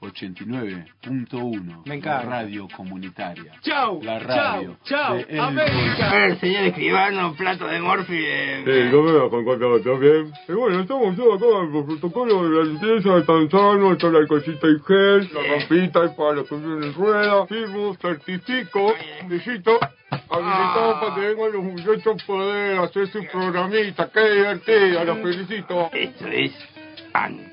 89.1. 0.00 1.82
Me 1.86 1.94
encanta. 1.96 2.24
La 2.24 2.30
radio 2.42 2.68
comunitaria. 2.76 3.52
Chau, 3.62 4.00
La 4.02 4.18
radio. 4.18 4.76
chau, 4.84 5.16
El 5.28 5.40
América. 5.40 6.26
El 6.26 6.38
señor 6.40 6.62
escribano, 6.64 7.34
plato 7.36 7.66
de 7.66 7.80
morfi. 7.80 8.16
eh, 8.16 8.62
Sí, 8.64 8.90
¿cómo 8.90 9.12
va, 9.12 9.28
Juan 9.28 9.44
Carlos? 9.44 9.82
¿Todo 9.82 9.98
bien? 9.98 10.32
Y 10.48 10.52
bueno, 10.52 10.80
estamos 10.80 11.16
todos 11.16 11.36
acá 11.36 11.46
con 11.46 11.76
el 11.76 11.84
protocolo 11.86 12.42
de 12.48 12.58
la 12.58 12.64
limpieza, 12.64 13.14
de 13.16 13.22
tan 13.22 13.50
sano, 13.50 13.92
está 13.92 14.08
la 14.08 14.18
alcoholcita 14.18 14.66
y 14.68 14.78
gel, 14.86 15.30
la 15.34 15.42
rampita 15.58 16.04
y 16.04 16.08
para 16.16 16.32
los 16.32 16.48
que 16.48 16.54
vienen 16.56 16.82
en 16.84 16.94
rueda, 16.94 17.46
firmo, 17.46 17.94
certifico, 18.00 18.94
visito, 19.28 19.78
habilitado 20.10 21.00
para 21.00 21.14
que 21.14 21.20
vengan 21.20 21.52
los 21.52 21.62
muchachos 21.64 22.22
a 22.22 22.26
poder 22.26 22.78
hacer 22.78 23.06
su 23.08 23.24
programita, 23.32 24.10
qué 24.12 24.30
divertido, 24.30 25.04
los 25.04 25.18
felicito. 25.18 25.90
Esto 25.92 26.26
es, 26.28 26.52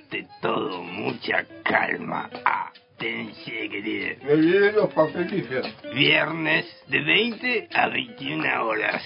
ante 0.07 0.27
todo, 0.41 0.81
mucha 0.83 1.45
calma. 1.63 2.29
Atención, 2.45 3.69
querido. 3.69 4.15
Me 4.23 4.35
vienen 4.35 4.75
los 4.75 4.93
papelitos. 4.93 5.67
Viernes 5.93 6.65
de 6.87 7.01
20 7.01 7.69
a 7.73 7.87
21 7.89 8.65
horas. 8.65 9.03